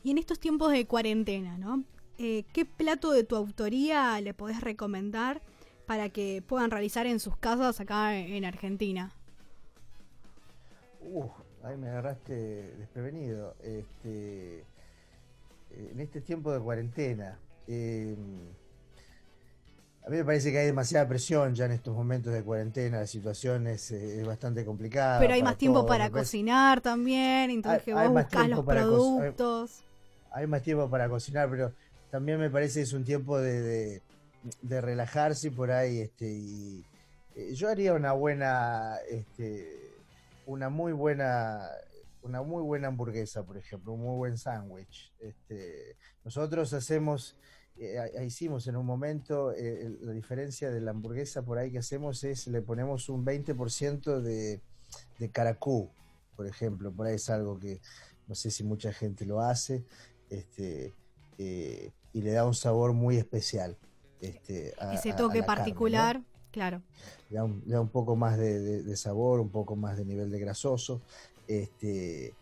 Y 0.04 0.12
en 0.12 0.18
estos 0.18 0.40
tiempos 0.40 0.72
de 0.72 0.86
cuarentena, 0.86 1.58
¿no? 1.58 1.84
Eh, 2.18 2.44
¿Qué 2.54 2.66
plato 2.66 3.12
de 3.12 3.24
tu 3.24 3.36
autoría 3.36 4.20
le 4.20 4.34
podés 4.34 4.62
recomendar 4.62 5.42
para 5.86 6.10
que 6.10 6.44
puedan 6.46 6.72
realizar 6.72 7.08
en 7.08 7.20
sus 7.20 7.38
casas 7.38 7.80
acá 7.80 8.18
en 8.18 8.46
Argentina? 8.46 9.14
Uh, 11.02 11.30
ahí 11.64 11.78
me 11.78 11.90
agarraste 11.90 12.34
desprevenido. 12.78 13.56
Este, 13.62 14.66
en 15.72 16.00
este 16.00 16.22
tiempo 16.22 16.52
de 16.52 16.60
cuarentena. 16.60 17.40
Eh, 17.68 18.16
a 20.06 20.10
mí 20.10 20.18
me 20.18 20.26
parece 20.26 20.52
que 20.52 20.58
hay 20.58 20.66
demasiada 20.66 21.08
presión 21.08 21.54
ya 21.54 21.66
en 21.66 21.74
estos 21.74 21.96
momentos 21.96 22.34
de 22.34 22.44
cuarentena, 22.44 23.00
la 23.00 23.08
situación 23.08 23.68
es, 23.68 23.92
eh, 23.92 24.24
bastante 24.26 24.66
complicada. 24.66 25.20
Pero 25.20 25.34
hay 25.34 25.44
más 25.44 25.58
tiempo 25.58 25.86
para 25.86 26.10
cocinar 26.10 26.82
también, 26.82 27.52
entonces 27.52 27.84
que 27.84 27.94
vos 27.94 28.10
buscas 28.10 28.50
los 28.50 28.66
productos. 28.66 29.84
Hay, 30.32 30.48
más 30.48 30.64
tiempo 30.64 30.90
para 30.90 31.08
cocinar, 31.08 31.50
pero 31.50 31.74
también 32.10 32.40
me 32.40 32.50
parece 32.50 32.80
que 32.80 32.84
es 32.84 32.94
un 32.94 33.04
tiempo 33.04 33.40
de, 33.40 34.02
de, 34.62 34.82
relajarse 34.82 35.52
por 35.52 35.72
ahí, 35.72 36.00
este, 36.00 36.32
y 36.32 36.84
eh, 37.36 37.54
yo 37.54 37.70
haría 37.70 37.94
una 37.94 38.14
buena, 38.14 38.96
este, 39.08 39.94
una 40.48 40.70
muy 40.70 40.94
buena, 40.94 41.68
una 42.24 42.42
muy 42.42 42.64
buena 42.64 42.88
hamburguesa, 42.88 43.44
por 43.44 43.58
ejemplo, 43.58 43.94
un 43.94 44.02
muy 44.02 44.18
buen 44.18 44.38
sándwich. 44.38 45.14
Este, 45.20 45.96
nosotros 46.24 46.74
hacemos 46.74 47.36
eh, 47.78 48.26
hicimos 48.26 48.68
en 48.68 48.76
un 48.76 48.86
momento, 48.86 49.52
eh, 49.54 49.98
la 50.02 50.12
diferencia 50.12 50.70
de 50.70 50.82
la 50.82 50.92
hamburguesa 50.92 51.42
por 51.44 51.58
ahí 51.58 51.72
que 51.72 51.80
hacemos 51.80 52.24
es, 52.24 52.48
le 52.48 52.62
ponemos 52.62 53.10
un 53.10 53.26
20% 53.26 54.20
de, 54.20 54.62
de 55.20 55.30
caracú, 55.30 55.90
por 56.36 56.48
ejemplo, 56.48 56.92
por 56.92 57.08
ahí 57.08 57.16
es 57.16 57.30
algo 57.30 57.60
que 57.60 57.82
no 58.28 58.36
sé 58.36 58.52
si 58.52 58.64
mucha 58.64 58.94
gente 58.94 59.26
lo 59.26 59.42
hace, 59.42 59.84
este, 60.30 60.94
eh, 61.38 61.92
y 62.14 62.22
le 62.22 62.32
da 62.32 62.46
un 62.46 62.54
sabor 62.54 62.94
muy 62.94 63.18
especial. 63.18 63.78
Este, 64.20 64.74
Ese 64.94 65.14
toque 65.14 65.42
particular, 65.42 66.22
claro. 66.52 66.82
Le 67.30 67.38
da, 67.38 67.82
un, 67.82 67.90
poco 67.90 68.16
más 68.16 68.38
de, 68.38 68.96
sabor, 68.96 69.40
un 69.40 69.50
poco 69.50 69.76
más 69.76 69.98
de 69.98 70.06
nivel 70.06 70.30
de 70.30 70.40
grasoso. 70.40 71.02
Este, 71.48 72.36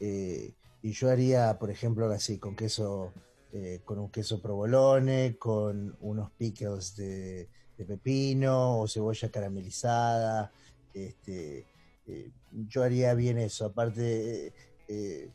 y 0.00 0.92
yo 0.92 1.10
haría, 1.10 1.58
por 1.58 1.70
ejemplo, 1.70 2.10
así, 2.10 2.38
con 2.38 2.56
queso 2.56 3.12
eh, 3.58 3.80
con 3.86 3.98
un 3.98 4.10
queso 4.10 4.42
provolone, 4.42 5.38
con 5.38 5.96
unos 6.00 6.30
pickles 6.32 6.94
de, 6.94 7.48
pepino 7.86 8.80
o 8.80 8.86
cebolla 8.86 9.30
caramelizada. 9.30 10.52
Este, 10.92 11.64
eh, 12.06 12.30
yo 12.68 12.82
haría 12.82 13.14
bien 13.14 13.38
eso. 13.38 13.64
Aparte, 13.64 14.52
eh, 14.88 15.30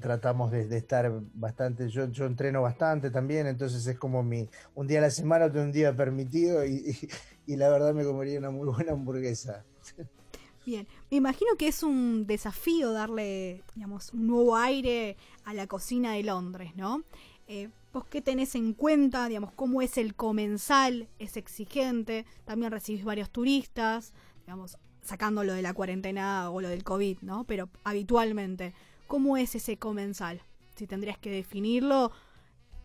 tratamos 0.00 0.52
de, 0.52 0.76
estar 0.76 1.10
bastante, 1.34 1.88
yo, 1.88 2.08
yo 2.12 2.26
entreno 2.26 2.62
bastante 2.62 3.10
también, 3.10 3.48
entonces 3.48 3.84
es 3.84 3.98
como 3.98 4.22
mi, 4.22 4.48
un 4.76 4.86
día 4.86 5.00
a 5.00 5.02
la 5.02 5.10
semana, 5.10 5.46
un 5.46 5.72
día 5.72 5.96
permitido 5.96 6.64
y 6.64 7.56
la 7.56 7.70
verdad 7.70 7.92
me 7.92 8.04
comería 8.04 8.38
una 8.38 8.50
muy 8.50 8.68
buena 8.68 8.92
hamburguesa. 8.92 9.64
Bien, 10.64 10.86
me 11.10 11.16
imagino 11.16 11.56
que 11.58 11.66
es 11.66 11.82
un 11.82 12.26
desafío 12.26 12.92
darle, 12.92 13.64
digamos, 13.74 14.12
un 14.12 14.28
nuevo 14.28 14.56
aire 14.56 15.16
a 15.44 15.54
la 15.54 15.66
cocina 15.66 16.12
de 16.12 16.22
Londres, 16.22 16.76
¿no? 16.76 17.02
Eh, 17.48 17.68
¿Vos 17.92 18.04
qué 18.06 18.22
tenés 18.22 18.54
en 18.54 18.72
cuenta, 18.72 19.28
digamos, 19.28 19.52
cómo 19.52 19.82
es 19.82 19.98
el 19.98 20.14
comensal? 20.14 21.08
¿Es 21.18 21.36
exigente? 21.36 22.26
También 22.44 22.70
recibís 22.70 23.04
varios 23.04 23.30
turistas, 23.30 24.14
digamos, 24.46 24.78
sacando 25.02 25.42
lo 25.42 25.52
de 25.52 25.62
la 25.62 25.74
cuarentena 25.74 26.48
o 26.50 26.60
lo 26.60 26.68
del 26.68 26.84
COVID, 26.84 27.18
¿no? 27.22 27.42
Pero 27.44 27.68
habitualmente, 27.82 28.72
¿cómo 29.08 29.36
es 29.36 29.56
ese 29.56 29.78
comensal? 29.78 30.42
Si 30.76 30.86
tendrías 30.86 31.18
que 31.18 31.30
definirlo 31.30 32.12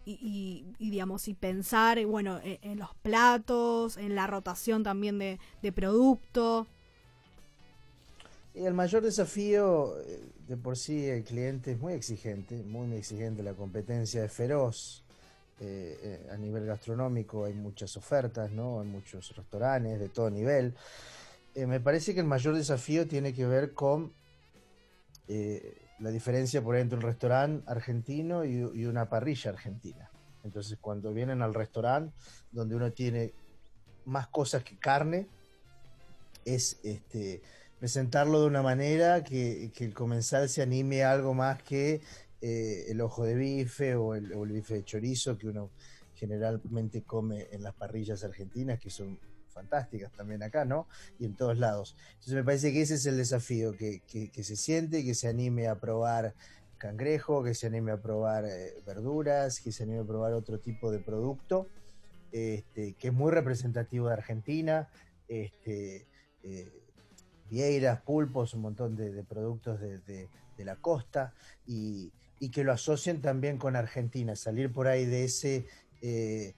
y, 0.03 0.65
digamos, 0.79 1.27
y 1.27 1.33
pensar, 1.35 2.03
bueno, 2.05 2.39
en, 2.43 2.57
en, 2.61 2.79
los 2.79 2.95
platos, 2.95 3.97
en 3.97 4.15
la 4.15 4.25
rotación 4.25 4.81
también 4.81 5.19
de, 5.19 5.37
de 5.61 5.71
producto. 5.71 6.65
Y 8.57 8.65
el 8.65 8.73
mayor 8.73 9.03
desafío, 9.03 9.99
eh, 9.99 10.19
de 10.47 10.57
por 10.57 10.77
sí, 10.77 11.07
el 11.07 11.23
cliente 11.23 11.73
es 11.73 11.79
muy 11.79 11.93
exigente, 11.93 12.63
muy, 12.63 12.91
exigente, 12.95 13.43
la 13.43 13.53
competencia 13.53 14.23
es 14.23 14.31
feroz. 14.31 15.03
Eh, 15.59 15.99
eh, 16.01 16.29
a 16.31 16.37
nivel 16.37 16.65
gastronómico 16.65 17.45
hay 17.45 17.53
muchas 17.53 17.95
ofertas, 17.97 18.51
¿no? 18.51 18.81
Hay 18.81 18.87
muchos 18.87 19.35
restaurantes 19.35 19.99
de 19.99 20.09
todo 20.09 20.31
nivel. 20.31 20.73
me 21.55 21.79
parece 21.79 22.13
que 22.13 22.19
el 22.19 22.25
mayor 22.25 22.55
desafío 22.55 23.07
tiene 23.07 23.33
que 23.33 23.45
ver 23.45 23.73
con 23.73 24.13
la 25.99 26.11
diferencia 26.11 26.61
por 26.61 26.77
entre 26.77 26.97
un 26.97 27.03
restaurante 27.03 27.63
argentino 27.69 28.45
y, 28.45 28.85
una 28.85 29.09
parrilla 29.09 29.51
argentina. 29.51 30.09
Entonces 30.43 30.77
cuando 30.79 31.13
vienen 31.13 31.41
al 31.41 31.53
restaurante, 31.53 32.13
donde 32.51 32.75
uno 32.75 32.91
tiene 32.91 33.33
más 34.05 34.27
cosas 34.27 34.63
que 34.63 34.77
carne, 34.77 35.27
es 36.45 36.79
este, 36.83 37.41
presentarlo 37.79 38.41
de 38.41 38.47
una 38.47 38.61
manera 38.61 39.23
que, 39.23 39.71
el 39.77 39.93
comensal 39.93 40.49
se 40.49 40.61
anime 40.61 41.03
a 41.03 41.11
algo 41.11 41.33
más 41.33 41.61
que 41.63 42.01
eh, 42.41 42.85
el 42.89 43.01
ojo 43.01 43.23
de 43.23 43.35
bife 43.35 43.95
o 43.95 44.15
el, 44.15 44.33
o 44.33 44.43
el 44.43 44.51
bife 44.51 44.75
de 44.75 44.83
chorizo 44.83 45.37
que 45.37 45.47
uno 45.47 45.71
generalmente 46.15 47.03
come 47.03 47.47
en 47.51 47.63
las 47.63 47.73
parrillas 47.75 48.23
argentinas, 48.23 48.79
que 48.79 48.89
son 48.89 49.19
fantásticas 49.57 50.11
también 50.11 50.43
acá, 50.43 50.65
¿no? 50.65 50.87
Y 51.19 51.25
en 51.25 51.35
todos 51.35 51.57
lados. 51.57 51.95
Entonces 52.13 52.33
me 52.33 52.43
parece 52.43 52.71
que 52.71 52.81
ese 52.81 52.95
es 52.95 53.05
el 53.05 53.17
desafío, 53.17 53.75
que, 53.75 54.01
se 54.43 54.55
siente, 54.55 55.03
que 55.03 55.15
se 55.15 55.27
anime 55.27 55.67
a 55.67 55.79
probar 55.79 56.35
cangrejo, 56.77 57.43
que 57.43 57.55
se 57.55 57.67
anime 57.67 57.91
a 57.91 57.97
probar 57.97 58.45
eh, 58.45 58.75
verduras, 58.85 59.59
que 59.59 59.71
se 59.71 59.83
anime 59.83 59.99
a 59.99 60.03
probar 60.03 60.33
otro 60.33 60.59
tipo 60.59 60.91
de 60.91 60.99
producto, 60.99 61.67
este, 62.31 62.93
que 62.93 63.07
es 63.07 63.13
muy 63.13 63.31
representativo 63.31 64.07
de 64.07 64.13
Argentina, 64.13 64.89
este, 65.27 66.05
eh, 66.43 66.71
vieiras, 67.49 68.01
pulpos, 68.01 68.53
un 68.53 68.61
montón 68.61 68.95
de, 68.95 69.23
productos 69.23 69.79
de, 69.79 70.29
la 70.57 70.75
costa, 70.75 71.33
y, 71.65 72.11
y 72.39 72.49
que 72.49 72.63
lo 72.63 72.71
asocien 72.71 73.21
también 73.21 73.57
con 73.57 73.75
Argentina, 73.75 74.35
salir 74.35 74.71
por 74.71 74.87
ahí 74.87 75.05
de 75.05 75.23
ese 75.23 75.65
eh, 76.01 76.53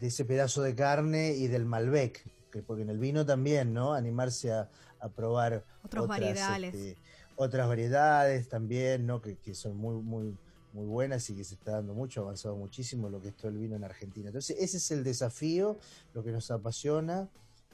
de 0.00 0.08
ese 0.08 0.24
pedazo 0.24 0.62
de 0.62 0.74
carne 0.74 1.34
y 1.34 1.46
del 1.46 1.66
Malbec, 1.66 2.24
que, 2.50 2.62
porque 2.62 2.82
en 2.82 2.90
el 2.90 2.98
vino 2.98 3.24
también, 3.24 3.72
¿no? 3.72 3.94
Animarse 3.94 4.52
a, 4.52 4.68
probar 5.14 5.64
otras, 5.82 6.06
variedades. 6.06 6.74
Este, 6.74 6.96
otras 7.36 7.68
variedades 7.68 8.48
también, 8.48 9.06
¿no? 9.06 9.20
Que, 9.20 9.54
son 9.54 9.76
muy, 9.76 10.02
muy, 10.02 10.36
muy 10.72 10.86
buenas 10.86 11.28
y 11.30 11.36
que 11.36 11.44
se 11.44 11.54
está 11.54 11.72
dando 11.72 11.94
mucho, 11.94 12.20
ha 12.20 12.24
avanzado 12.24 12.56
muchísimo 12.56 13.10
lo 13.10 13.20
que 13.20 13.28
es 13.28 13.36
todo 13.36 13.48
el 13.48 13.58
vino 13.58 13.76
en 13.76 13.84
Argentina. 13.84 14.28
Entonces, 14.28 14.56
ese 14.58 14.78
es 14.78 14.90
el 14.90 15.04
desafío, 15.04 15.78
lo 16.14 16.24
que 16.24 16.32
nos 16.32 16.50
apasiona 16.50 17.28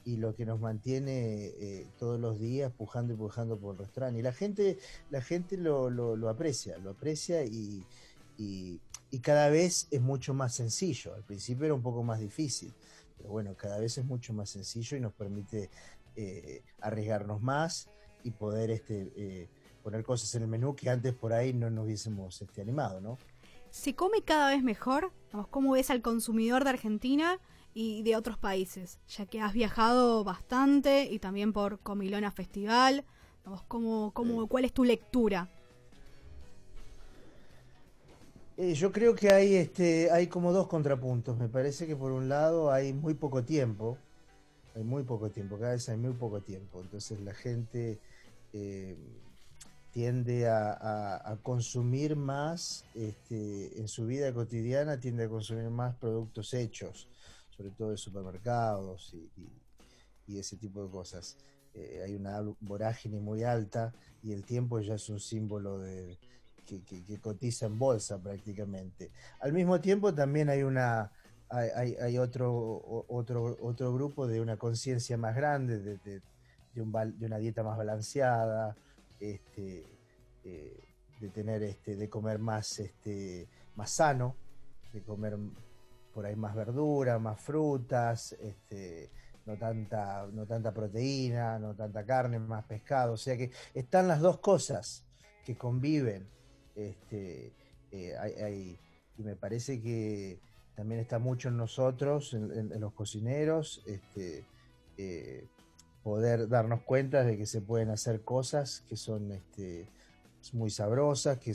y 0.05 0.17
lo 0.17 0.35
que 0.35 0.47
nos 0.47 0.61
mantiene 0.61 1.47
eh, 1.47 1.87
todos 1.99 2.19
los 2.19 2.39
días 2.39 2.73
pujando 2.73 3.13
y 3.13 3.17
pujando 3.17 3.59
por 3.59 3.75
el 3.75 3.81
restaurante. 3.81 4.21
Y 4.21 4.23
la 4.23 4.33
gente, 4.33 4.79
la 5.11 5.21
gente 5.21 5.57
lo, 5.57 5.91
lo, 5.91 6.29
aprecia, 6.29 6.79
lo 6.79 6.91
aprecia 6.91 7.45
y, 7.45 7.85
y 9.11 9.19
cada 9.19 9.49
vez 9.49 9.89
es 9.91 10.01
mucho 10.01 10.35
más 10.35 10.55
sencillo. 10.55 11.15
Al 11.15 11.25
principio 11.25 11.67
era 11.67 11.75
un 11.75 11.83
poco 11.83 12.03
más 12.03 12.21
difícil, 12.21 12.73
pero 13.17 13.31
bueno, 13.31 13.55
cada 13.57 13.79
vez 13.79 13.99
es 13.99 14.05
mucho 14.05 14.33
más 14.33 14.51
sencillo 14.51 14.97
y 14.97 15.01
nos 15.01 15.13
permite 15.13 15.71
eh, 16.17 16.63
arriesgarnos 16.81 17.43
más 17.43 17.89
y 18.23 18.31
poder 18.31 18.71
este, 18.71 19.13
eh, 19.17 19.49
poner 19.83 20.05
cosas 20.05 20.35
en 20.35 20.43
el 20.43 20.49
menú 20.49 20.75
que 20.75 20.91
antes 20.91 21.15
por 21.15 21.33
ahí 21.33 21.53
no 21.53 21.71
nos 21.71 21.87
hubiésemos 21.87 22.41
este, 22.41 22.63
animado, 22.63 23.01
¿no? 23.01 23.19
¿Se 23.71 23.95
come 23.95 24.23
cada 24.23 24.51
vez 24.51 24.63
mejor? 24.63 25.13
¿Cómo 25.51 25.73
ves 25.73 25.91
al 25.91 26.03
consumidor 26.03 26.65
de 26.65 26.71
Argentina 26.71 27.39
y 27.75 28.03
de 28.03 28.17
otros 28.17 28.39
países? 28.39 28.99
Ya 29.09 29.27
que 29.27 29.41
has 29.41 29.53
viajado 29.53 30.25
bastante 30.25 31.05
y 31.05 31.19
también 31.19 31.53
por 31.53 31.79
Comilona 31.81 32.31
Festival. 32.31 33.05
¿cómo, 33.69 34.13
cómo, 34.13 34.47
¿Cuál 34.47 34.65
es 34.65 34.73
tu 34.73 34.85
lectura? 34.85 35.49
Eh, 38.57 38.75
yo 38.75 38.93
creo 38.93 39.15
que 39.15 39.31
hay, 39.31 39.55
este, 39.55 40.11
hay 40.11 40.27
como 40.27 40.53
dos 40.53 40.69
contrapuntos. 40.69 41.39
Me 41.39 41.49
parece 41.49 41.87
que 41.87 41.97
por 41.97 42.13
un 42.13 42.29
lado 42.29 42.71
hay 42.71 42.93
muy 42.93 43.15
poco 43.15 43.43
tiempo, 43.43 43.97
hay 44.75 44.85
muy 44.85 45.03
poco 45.03 45.31
tiempo, 45.31 45.59
cada 45.59 45.73
vez 45.73 45.89
hay 45.89 45.97
muy 45.97 46.13
poco 46.13 46.41
tiempo. 46.43 46.81
Entonces 46.81 47.21
la 47.21 47.33
gente 47.33 47.99
eh, 48.53 48.97
tiende 49.93 50.49
a, 50.49 51.39
consumir 51.43 52.17
más 52.17 52.85
este, 52.95 53.81
en 53.81 53.89
su 53.89 54.07
vida 54.07 54.33
cotidiana, 54.33 55.01
tiende 55.01 55.25
a 55.25 55.29
consumir 55.29 55.71
más 55.71 55.97
productos 55.97 56.55
hechos, 56.55 57.09
sobre 57.61 57.75
todo 57.75 57.91
de 57.91 57.97
supermercados 57.99 59.15
y, 59.37 60.39
ese 60.39 60.57
tipo 60.57 60.85
de 60.85 60.91
cosas. 60.91 61.37
Eh, 61.75 62.03
hay 62.05 62.15
una 62.15 62.41
vorágine 62.61 63.19
muy 63.19 63.43
alta 63.43 63.93
y 64.23 64.33
el 64.33 64.45
tiempo 64.45 64.79
ya 64.79 64.95
es 64.95 65.09
un 65.09 65.19
símbolo 65.19 65.81
de 65.81 66.17
que, 66.65 67.19
cotiza 67.21 67.67
en 67.67 67.79
bolsa 67.79 68.17
prácticamente. 68.17 69.11
Al 69.41 69.53
mismo 69.53 69.81
tiempo 69.81 70.15
también 70.15 70.49
hay 70.49 70.63
una 70.63 71.11
hay, 71.49 71.97
hay 72.01 72.17
otro, 72.17 73.05
otro, 73.09 73.57
otro 73.61 73.93
grupo 73.93 74.29
de 74.29 74.41
una 74.41 74.57
conciencia 74.57 75.19
más 75.19 75.35
grande, 75.35 75.81
de, 75.81 75.99
de, 75.99 76.23
de, 76.75 76.83
una 77.27 77.39
dieta 77.39 77.65
más 77.65 77.77
balanceada, 77.77 78.77
este, 79.19 79.85
eh, 80.45 80.81
de 81.21 81.29
tener 81.31 81.65
este, 81.65 81.97
de 81.97 82.09
comer 82.09 82.39
más, 82.39 82.79
este, 82.79 83.49
más 83.75 83.91
sano, 83.91 84.37
de 84.93 85.03
comer 85.03 85.37
por 86.13 86.27
ahí 86.27 86.37
más 86.37 86.55
verdura, 86.55 87.19
más 87.19 87.41
frutas, 87.41 88.33
este, 88.41 89.11
no 89.47 89.57
tanta, 89.57 90.27
no 90.33 90.47
tanta 90.47 90.73
proteína, 90.73 91.59
no 91.59 91.75
tanta 91.75 92.05
carne, 92.05 92.39
más 92.39 92.65
pescado. 92.65 93.15
O 93.15 93.17
sea 93.17 93.37
que 93.37 93.51
están 93.75 94.09
las 94.09 94.21
dos 94.21 94.39
cosas 94.39 95.05
que 95.45 95.57
conviven 95.57 96.29
este, 96.75 97.53
eh, 97.93 98.79
y 99.17 99.23
me 99.23 99.37
parece 99.37 99.81
que 99.81 100.41
también 100.75 101.01
está 101.01 101.19
mucho 101.19 101.49
en 101.49 101.57
nosotros, 101.57 102.33
en, 102.35 102.81
los 102.81 102.93
cocineros, 102.95 103.83
este, 103.87 104.45
eh, 104.97 105.47
poder 106.03 106.49
darnos 106.49 106.83
cuenta 106.83 107.23
de 107.25 107.37
que 107.37 107.47
se 107.47 107.61
pueden 107.61 107.91
hacer 107.91 108.23
cosas 108.23 108.85
que 108.89 108.97
son 108.97 109.33
este, 109.33 109.89
muy 110.53 110.71
sabrosas, 110.71 111.39
que 111.39 111.53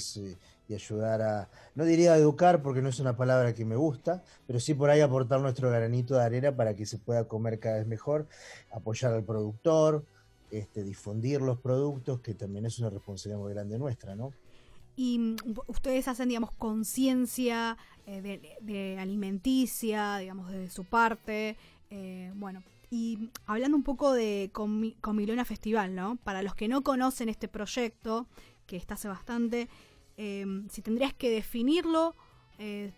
y 0.68 0.74
ayudar 0.74 1.22
a, 1.22 1.50
no 1.76 1.86
diría 1.86 2.16
educar 2.18 2.62
porque 2.62 2.82
no 2.82 2.90
es 2.90 3.00
una 3.00 3.16
palabra 3.16 3.54
que 3.54 3.66
me 3.66 3.76
gusta, 3.76 4.24
pero 4.48 4.60
sí 4.60 4.74
por 4.74 4.90
ahí 4.90 5.02
aportar 5.02 5.40
nuestro 5.42 5.70
granito 5.70 6.16
de 6.16 6.24
arena 6.24 6.56
para 6.56 6.76
que 6.76 6.86
se 6.86 6.98
pueda 6.98 7.28
comer 7.28 7.60
cada 7.60 7.78
vez 7.78 7.88
mejor, 7.88 8.28
apoyar 8.72 9.14
al 9.14 9.24
productor, 9.24 10.06
este, 10.52 10.84
difundir 10.84 11.42
los 11.42 11.60
productos, 11.60 12.22
que 12.22 12.34
también 12.34 12.66
es 12.66 12.80
una 12.80 12.90
responsabilidad 12.90 13.40
muy 13.40 13.54
grande 13.54 13.78
nuestra, 13.78 14.16
¿no? 14.16 14.32
y 14.96 15.20
mm, 15.20 15.36
ustedes 15.68 16.08
hacen, 16.08 16.30
digamos, 16.30 16.52
conciencia 16.52 17.78
eh, 18.06 18.56
de, 18.62 18.98
alimenticia, 19.00 20.18
digamos, 20.18 20.52
de 20.52 20.70
su 20.70 20.86
parte. 20.86 21.58
Eh, 21.90 22.32
bueno, 22.36 22.64
y 22.90 23.30
hablando 23.46 23.78
un 23.78 23.84
poco 23.84 24.14
de 24.14 24.52
Comilona 25.02 25.46
Festival, 25.46 25.96
¿no? 25.96 26.18
Para 26.18 26.44
los 26.44 26.56
que 26.56 26.68
no 26.68 26.82
conocen 26.82 27.30
este 27.30 27.48
proyecto, 27.48 28.28
que 28.66 28.78
está 28.78 28.94
hace 28.96 29.08
bastante, 29.08 29.70
em, 30.18 30.68
si 30.70 30.82
tendrías 30.82 31.14
que 31.14 31.30
definirlo, 31.30 32.16
eh, 32.60 32.92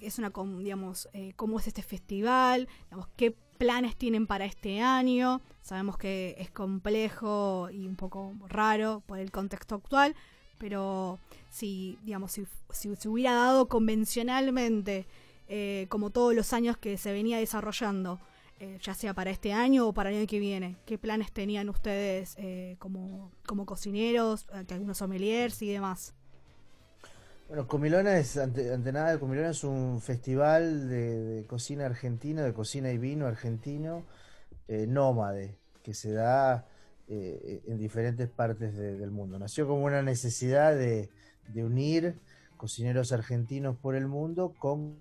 es 0.00 0.18
una, 0.18 0.32
digamos, 0.58 1.08
cómo 1.36 1.58
es 1.58 1.66
este 1.68 1.82
festival, 1.82 2.68
digamos, 2.90 3.08
qué 3.16 3.36
planes 3.54 3.96
tienen 3.96 4.26
para 4.26 4.44
este 4.44 4.80
año. 4.80 5.40
Sabemos 5.62 5.96
que 5.96 6.36
es 6.38 6.50
complejo 6.50 7.68
y 7.70 7.86
un 7.86 7.96
poco 7.96 8.34
raro 8.48 9.02
por 9.06 9.18
el 9.18 9.30
contexto 9.30 9.76
actual, 9.76 10.14
pero 10.58 11.18
si, 11.50 11.98
digamos, 12.02 12.32
si, 12.32 12.44
se 12.70 13.08
hubiera 13.08 13.34
dado 13.34 13.68
convencionalmente, 13.68 15.06
eh, 15.48 15.86
como 15.88 16.10
todos 16.10 16.34
los 16.34 16.52
años 16.52 16.76
que 16.76 16.96
se 16.96 17.12
venía 17.12 17.38
desarrollando, 17.38 18.20
eh, 18.60 18.78
ya 18.82 18.94
sea 18.94 19.14
para 19.14 19.30
este 19.30 19.52
año 19.52 19.88
o 19.88 19.92
para 19.92 20.10
el 20.10 20.16
año 20.16 20.26
que 20.26 20.38
viene, 20.38 20.76
¿qué 20.86 20.96
planes 20.96 21.32
tenían 21.32 21.68
ustedes 21.68 22.34
eh, 22.38 22.76
como, 22.78 23.32
como 23.46 23.66
cocineros, 23.66 24.46
algunos 24.52 24.98
sommeliers 24.98 25.60
y 25.62 25.68
demás? 25.68 26.14
Bueno, 27.48 27.68
Comilona 27.68 28.16
es, 28.18 28.38
ante, 28.38 28.92
nada, 28.92 29.18
Comilona 29.20 29.50
es 29.50 29.64
un 29.64 30.00
festival 30.00 30.88
de, 30.88 31.44
cocina 31.46 31.86
argentina, 31.86 32.42
de 32.42 32.54
cocina 32.54 32.90
y 32.90 32.98
vino 32.98 33.26
argentino, 33.26 34.04
nómade, 34.68 35.56
que 35.82 35.92
se 35.92 36.12
da 36.12 36.66
eh, 37.06 37.62
en 37.66 37.78
diferentes 37.78 38.28
partes 38.30 38.74
del 38.76 39.10
mundo. 39.10 39.38
Nació 39.38 39.66
como 39.66 39.84
una 39.84 40.02
necesidad 40.02 40.74
de, 40.74 41.10
unir 41.54 42.18
cocineros 42.56 43.12
argentinos 43.12 43.76
por 43.76 43.94
el 43.94 44.08
mundo 44.08 44.54
con 44.58 44.96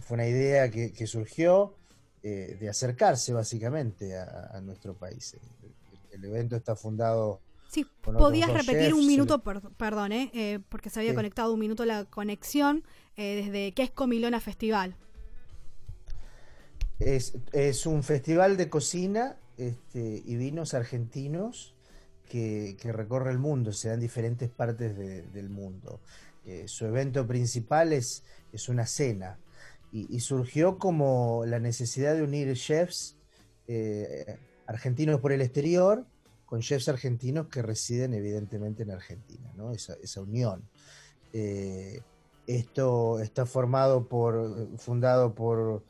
fue 0.00 0.16
una 0.16 0.26
idea 0.26 0.70
que, 0.70 1.06
surgió 1.06 1.76
eh, 2.22 2.56
de 2.60 2.68
acercarse 2.68 3.32
básicamente 3.32 4.18
a, 4.18 4.60
nuestro 4.60 4.94
país. 4.94 5.36
El, 6.14 6.24
evento 6.24 6.56
está 6.56 6.76
fundado. 6.76 7.40
Sí, 7.68 7.86
podías 8.02 8.52
repetir 8.52 8.94
un 8.94 9.06
minuto, 9.06 9.42
perdón, 9.42 10.12
eh, 10.12 10.60
porque 10.68 10.90
se 10.90 11.00
había 11.00 11.14
conectado 11.14 11.52
un 11.52 11.60
minuto 11.60 11.84
la 11.84 12.04
conexión 12.04 12.84
desde 13.16 13.72
¿Qué 13.72 13.82
es 13.82 13.90
Comilona 13.90 14.40
Festival? 14.40 14.96
Es, 17.00 17.86
un 17.86 18.02
festival 18.02 18.56
de 18.56 18.68
cocina 18.68 19.36
este, 19.58 20.22
y 20.24 20.36
vinos 20.36 20.74
argentinos 20.74 21.74
que, 22.28 22.76
recorre 22.82 23.30
el 23.30 23.38
mundo, 23.38 23.72
se 23.72 23.88
da 23.88 23.94
en 23.94 24.00
diferentes 24.00 24.50
partes 24.50 24.96
del 24.96 25.50
mundo. 25.50 26.00
Eh, 26.46 26.64
su 26.66 26.84
evento 26.86 27.26
principal 27.26 27.92
es, 27.92 28.22
es 28.52 28.68
una 28.68 28.86
cena 28.86 29.38
y, 29.92 30.18
surgió 30.20 30.78
como 30.78 31.44
la 31.46 31.60
necesidad 31.60 32.16
de 32.16 32.22
unir 32.22 32.52
chefs 32.56 33.16
eh, 33.68 34.36
argentinos 34.66 35.20
por 35.20 35.32
el 35.32 35.40
exterior 35.40 36.06
con 36.46 36.60
chefs 36.60 36.88
argentinos 36.88 37.48
que 37.48 37.62
residen 37.62 38.14
evidentemente 38.14 38.82
en 38.82 38.90
Argentina, 38.90 39.50
¿no? 39.56 39.72
esa, 39.72 39.94
esa 40.02 40.20
unión. 40.20 40.62
Eh, 41.32 42.00
esto 42.46 43.18
está 43.20 43.46
formado 43.46 44.06
por, 44.06 44.78
fundado 44.78 45.34
por, 45.34 45.82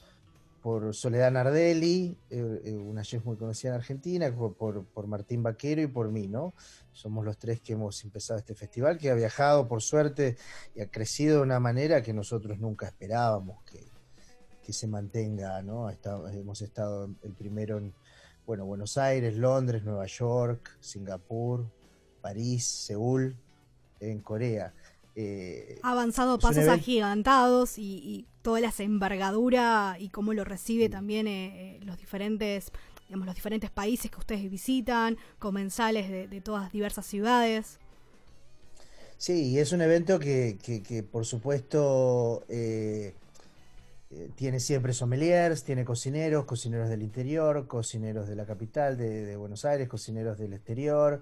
por 0.63 0.95
Soledad 0.95 1.33
Nardelli, 1.33 2.17
eh, 2.31 2.63
eh, 2.65 2.73
una 2.73 3.03
chef 3.03 3.25
muy 3.25 3.37
conocida 3.37 3.73
en 3.73 3.77
Argentina, 3.77 4.35
por, 4.35 4.85
por, 4.87 5.07
Martín 5.07 5.43
Vaquero 5.43 5.83
y 5.83 5.89
por 5.89 6.11
mí, 6.11 6.29
¿no? 6.29 6.55
Somos 6.93 7.25
los 7.25 7.37
tres 7.37 7.61
que 7.61 7.73
hemos 7.73 8.03
empezado 8.05 8.39
este 8.39 8.55
festival, 8.55 8.97
que 8.97 9.11
ha 9.11 9.15
viajado 9.15 9.67
por 9.67 9.83
suerte 9.83 10.37
y 10.75 10.81
ha 10.81 10.91
crecido 10.91 11.37
de 11.39 11.43
una 11.43 11.59
manera 11.59 12.03
que 12.03 12.15
nosotros 12.15 12.59
nunca 12.61 12.87
esperábamos 12.87 13.63
que, 13.65 13.85
que 14.63 14.73
se 14.73 14.87
mantenga, 14.87 15.61
¿no? 15.63 15.91
hemos 15.91 16.63
estado 16.63 17.11
el 17.23 17.35
primero 17.35 17.77
en 17.77 17.93
bueno, 18.47 18.67
Buenos 18.67 18.99
Aires, 18.99 19.37
Londres, 19.37 19.85
Nueva 19.85 20.07
York, 20.07 20.77
Singapur, 20.81 21.67
París, 22.21 22.67
Seúl, 22.67 23.37
en 24.01 24.21
Corea. 24.21 24.75
Eh, 25.17 25.79
ha 25.83 25.93
avanzado 25.93 26.39
pasos 26.39 26.67
agigantados 26.67 27.79
y, 27.79 28.27
toda 28.43 28.61
la 28.61 28.75
envergadura 28.77 29.97
y 29.99 30.11
cómo 30.11 30.35
lo 30.35 30.45
recibe 30.45 30.91
también 30.91 31.27
eh, 31.27 31.77
eh, 31.77 31.81
los 31.83 31.97
diferentes 31.97 32.73
digamos, 33.07 33.25
los 33.25 33.35
diferentes 33.35 33.71
países 33.71 34.11
que 34.11 34.19
ustedes 34.19 34.51
visitan, 34.51 35.17
comensales 35.39 36.11
de, 36.31 36.41
todas 36.43 36.71
diversas 36.71 37.07
ciudades. 37.07 37.79
Sí, 39.17 39.59
es 39.59 39.73
un 39.73 39.81
evento 39.81 40.19
que, 40.19 40.59
que, 40.63 41.03
por 41.03 41.25
supuesto 41.25 42.45
tiene 44.35 44.61
siempre 44.61 44.93
sommeliers, 44.93 45.65
tiene 45.65 45.85
cocineros, 45.85 46.45
cocineros 46.45 46.89
del 46.89 47.03
interior, 47.03 47.67
cocineros 47.67 48.29
de 48.29 48.37
la 48.37 48.47
capital 48.47 48.97
de, 48.97 49.37
Buenos 49.37 49.65
Aires, 49.65 49.89
cocineros 49.89 50.39
del 50.39 50.53
exterior, 50.55 51.21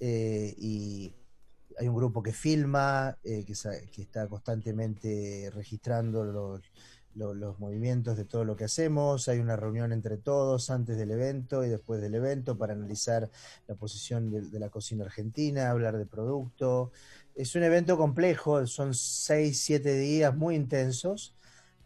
y 0.00 1.14
hay 1.78 1.88
un 1.88 1.94
grupo 1.94 2.22
que 2.22 2.32
filma, 2.32 3.16
eh, 3.22 3.44
que, 3.44 3.52
está 4.02 4.26
constantemente 4.26 5.50
registrando 5.54 6.24
los, 6.24 7.58
movimientos 7.58 8.16
de 8.16 8.24
todo 8.24 8.44
lo 8.44 8.56
que 8.56 8.64
hacemos. 8.64 9.28
Hay 9.28 9.38
una 9.38 9.56
reunión 9.56 9.92
entre 9.92 10.18
todos 10.18 10.70
antes 10.70 10.96
del 10.96 11.10
evento 11.10 11.64
y 11.64 11.68
después 11.68 12.00
del 12.00 12.14
evento 12.14 12.56
para 12.56 12.74
analizar 12.74 13.30
la 13.66 13.74
posición 13.74 14.30
de, 14.30 14.58
la 14.58 14.70
cocina 14.70 15.04
argentina, 15.04 15.70
hablar 15.70 15.98
de 15.98 16.06
producto. 16.06 16.92
Es 17.34 17.54
un 17.54 17.62
evento 17.62 17.96
complejo, 17.96 18.66
son 18.66 18.94
seis, 18.94 19.60
siete 19.60 19.96
días 19.96 20.36
muy 20.36 20.54
intensos, 20.54 21.34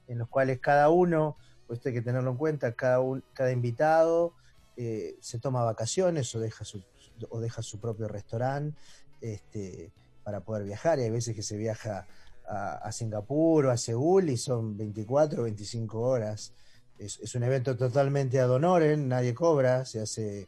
en 0.09 0.19
los 0.19 0.29
cuales 0.29 0.61
cada 0.61 0.89
uno, 0.91 1.37
esto 1.71 1.89
hay 1.89 1.95
que 1.95 2.03
tenerlo 2.03 2.31
en 2.33 2.37
cuenta, 2.37 2.73
cada, 2.73 3.01
cada 3.33 3.51
invitado 3.51 4.35
eh, 4.77 5.17
se 5.21 5.39
toma 5.39 5.65
vacaciones 5.65 6.35
o 6.35 6.41
deja 6.41 6.65
su, 6.65 6.83
o 7.29 7.41
deja 7.41 7.63
su 7.63 7.79
propio 7.79 8.09
restaurante 8.09 8.79
este, 9.21 9.93
para 10.25 10.41
poder 10.41 10.65
viajar. 10.65 10.99
Y 10.99 11.03
hay 11.03 11.11
veces 11.11 11.35
que 11.35 11.43
se 11.43 11.57
viaja 11.57 12.07
a, 12.47 12.91
Singapur 12.93 13.67
o 13.67 13.71
a 13.71 13.77
Seúl 13.77 14.31
y 14.31 14.37
son 14.37 14.77
24 14.77 15.41
o 15.41 15.45
25 15.45 16.01
horas. 16.01 16.53
Es, 16.99 17.35
un 17.35 17.43
evento 17.43 17.77
totalmente 17.77 18.41
ad 18.41 18.51
honorem, 18.51 19.09
nadie 19.09 19.35
cobra, 19.35 19.85
se 19.85 20.01
hace 20.01 20.47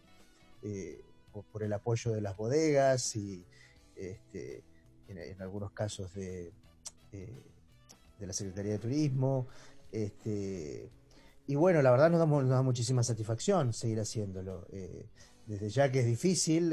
eh, 0.63 1.01
por, 1.53 1.63
el 1.63 1.73
apoyo 1.73 2.13
de 2.13 2.21
las 2.21 2.37
bodegas 2.37 3.17
y 3.17 3.45
este, 3.97 4.63
en, 5.09 5.43
algunos 5.43 5.73
casos 5.73 6.15
de, 6.15 6.53
eh, 7.13 7.43
de 8.25 8.29
la 8.29 8.33
Secretaría 8.33 8.73
de 8.73 8.79
Turismo. 8.79 9.47
Este, 9.93 10.91
y 11.47 11.55
bueno, 11.55 11.83
la 11.83 11.91
verdad 11.91 12.11
nos, 12.11 12.27
nos 12.29 12.49
da 12.49 12.63
muchísima 12.63 13.03
satisfacción 13.03 13.73
seguir 13.73 14.01
haciéndolo. 14.01 14.67
Eh, 14.73 15.07
desde 15.47 15.69
ya 15.69 15.93
que 15.93 16.01
es 16.01 16.07
difícil, 16.07 16.73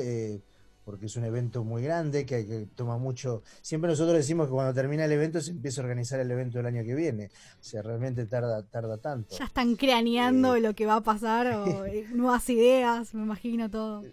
porque 0.83 1.05
es 1.05 1.15
un 1.15 1.25
evento 1.25 1.63
muy 1.63 1.83
grande 1.83 2.25
que, 2.25 2.45
que 2.45 2.67
toma 2.75 2.97
mucho. 2.97 3.43
Siempre 3.61 3.89
nosotros 3.89 4.17
decimos 4.17 4.47
que 4.47 4.53
cuando 4.53 4.73
termina 4.73 5.05
el 5.05 5.11
evento 5.11 5.41
se 5.41 5.51
empieza 5.51 5.81
a 5.81 5.83
organizar 5.83 6.19
el 6.19 6.31
evento 6.31 6.57
del 6.57 6.67
año 6.67 6.83
que 6.83 6.95
viene. 6.95 7.29
O 7.59 7.63
sea, 7.63 7.81
realmente 7.81 8.25
tarda, 8.25 8.63
tarda 8.63 8.97
tanto. 8.97 9.37
Ya 9.37 9.45
están 9.45 9.75
craneando 9.75 10.55
eh, 10.55 10.61
lo 10.61 10.73
que 10.73 10.85
va 10.85 10.95
a 10.95 11.01
pasar, 11.01 11.47
o 11.47 11.85
eh, 11.85 12.07
nuevas 12.13 12.49
ideas, 12.49 13.13
me 13.13 13.21
imagino 13.23 13.69
todo. 13.69 14.03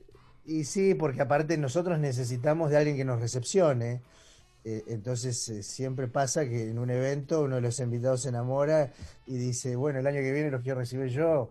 Y 0.44 0.64
sí, 0.64 0.94
porque 0.94 1.20
aparte 1.20 1.56
nosotros 1.58 1.98
necesitamos 1.98 2.70
de 2.70 2.78
alguien 2.78 2.96
que 2.96 3.04
nos 3.04 3.20
recepcione. 3.20 4.02
Eh, 4.64 4.84
entonces 4.88 5.38
siempre 5.66 6.08
pasa 6.08 6.46
que 6.48 6.68
en 6.68 6.78
un 6.78 6.90
evento 6.90 7.42
uno 7.42 7.56
de 7.56 7.62
los 7.62 7.78
invitados 7.80 8.22
se 8.22 8.28
enamora 8.28 8.92
y 9.26 9.36
dice, 9.36 9.76
bueno, 9.76 10.00
el 10.00 10.06
año 10.06 10.20
que 10.20 10.32
viene 10.32 10.50
los 10.50 10.62
quiero 10.62 10.80
recibir 10.80 11.08
yo. 11.08 11.50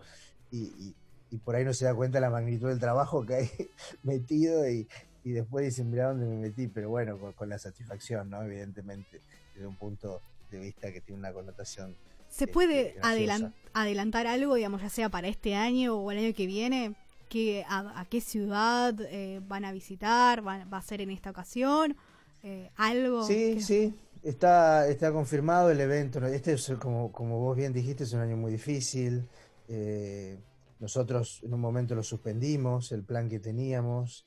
y, 0.51 0.95
y 1.29 1.37
por 1.39 1.55
ahí 1.55 1.65
no 1.65 1.73
se 1.73 1.85
da 1.85 1.93
cuenta 1.93 2.19
la 2.19 2.29
magnitud 2.29 2.69
del 2.69 2.79
trabajo 2.79 3.25
que 3.25 3.35
hay 3.35 3.49
metido 4.03 4.69
y, 4.69 4.87
y 5.27 5.31
después 5.31 5.65
dicen, 5.65 5.91
mira 5.91 6.07
dónde 6.07 6.25
me 6.25 6.37
metí, 6.37 6.67
pero 6.67 6.89
bueno, 6.89 7.17
con, 7.35 7.49
la 7.49 7.59
satisfacción, 7.59 8.29
¿no? 8.29 8.41
Evidentemente, 8.43 9.19
desde 9.53 9.67
un 9.67 9.75
punto 9.75 10.21
de 10.49 10.59
vista 10.59 10.89
que 10.93 11.01
tiene 11.01 11.19
una 11.19 11.33
connotación. 11.33 11.97
¿Se 12.29 12.45
este, 12.45 12.53
puede 12.53 12.95
adelantar 13.73 14.25
algo, 14.25 14.55
digamos, 14.55 14.81
ya 14.81 14.89
sea 14.89 15.09
para 15.09 15.27
este 15.27 15.53
año 15.53 15.95
o 15.95 16.11
el 16.11 16.19
año 16.19 16.33
que 16.33 16.45
viene? 16.45 16.95
¿Qué, 17.27 17.65
a, 17.67 18.05
qué 18.09 18.21
ciudad 18.21 18.95
eh, 19.01 19.41
van 19.45 19.65
a 19.65 19.73
visitar? 19.73 20.47
¿Va, 20.47 20.65
a 20.71 20.81
ser 20.81 21.01
en 21.01 21.09
esta 21.09 21.31
ocasión? 21.31 21.97
Eh, 22.47 22.71
¿Algo? 22.77 23.25
Sí, 23.25 23.61
sí, 23.61 23.93
está, 24.23 24.87
está 24.87 25.11
confirmado 25.11 25.69
el 25.71 25.81
evento. 25.81 26.25
Este, 26.25 26.53
es, 26.53 26.71
como, 26.79 27.11
como 27.11 27.39
vos 27.39 27.55
bien 27.55 27.73
dijiste, 27.73 28.03
es 28.03 28.13
un 28.13 28.21
año 28.21 28.37
muy 28.37 28.51
difícil. 28.51 29.27
Eh, 29.67 30.37
nosotros 30.79 31.41
en 31.43 31.53
un 31.53 31.59
momento 31.59 31.95
lo 31.95 32.03
suspendimos, 32.03 32.91
el 32.91 33.03
plan 33.03 33.27
que 33.27 33.39
teníamos 33.39 34.25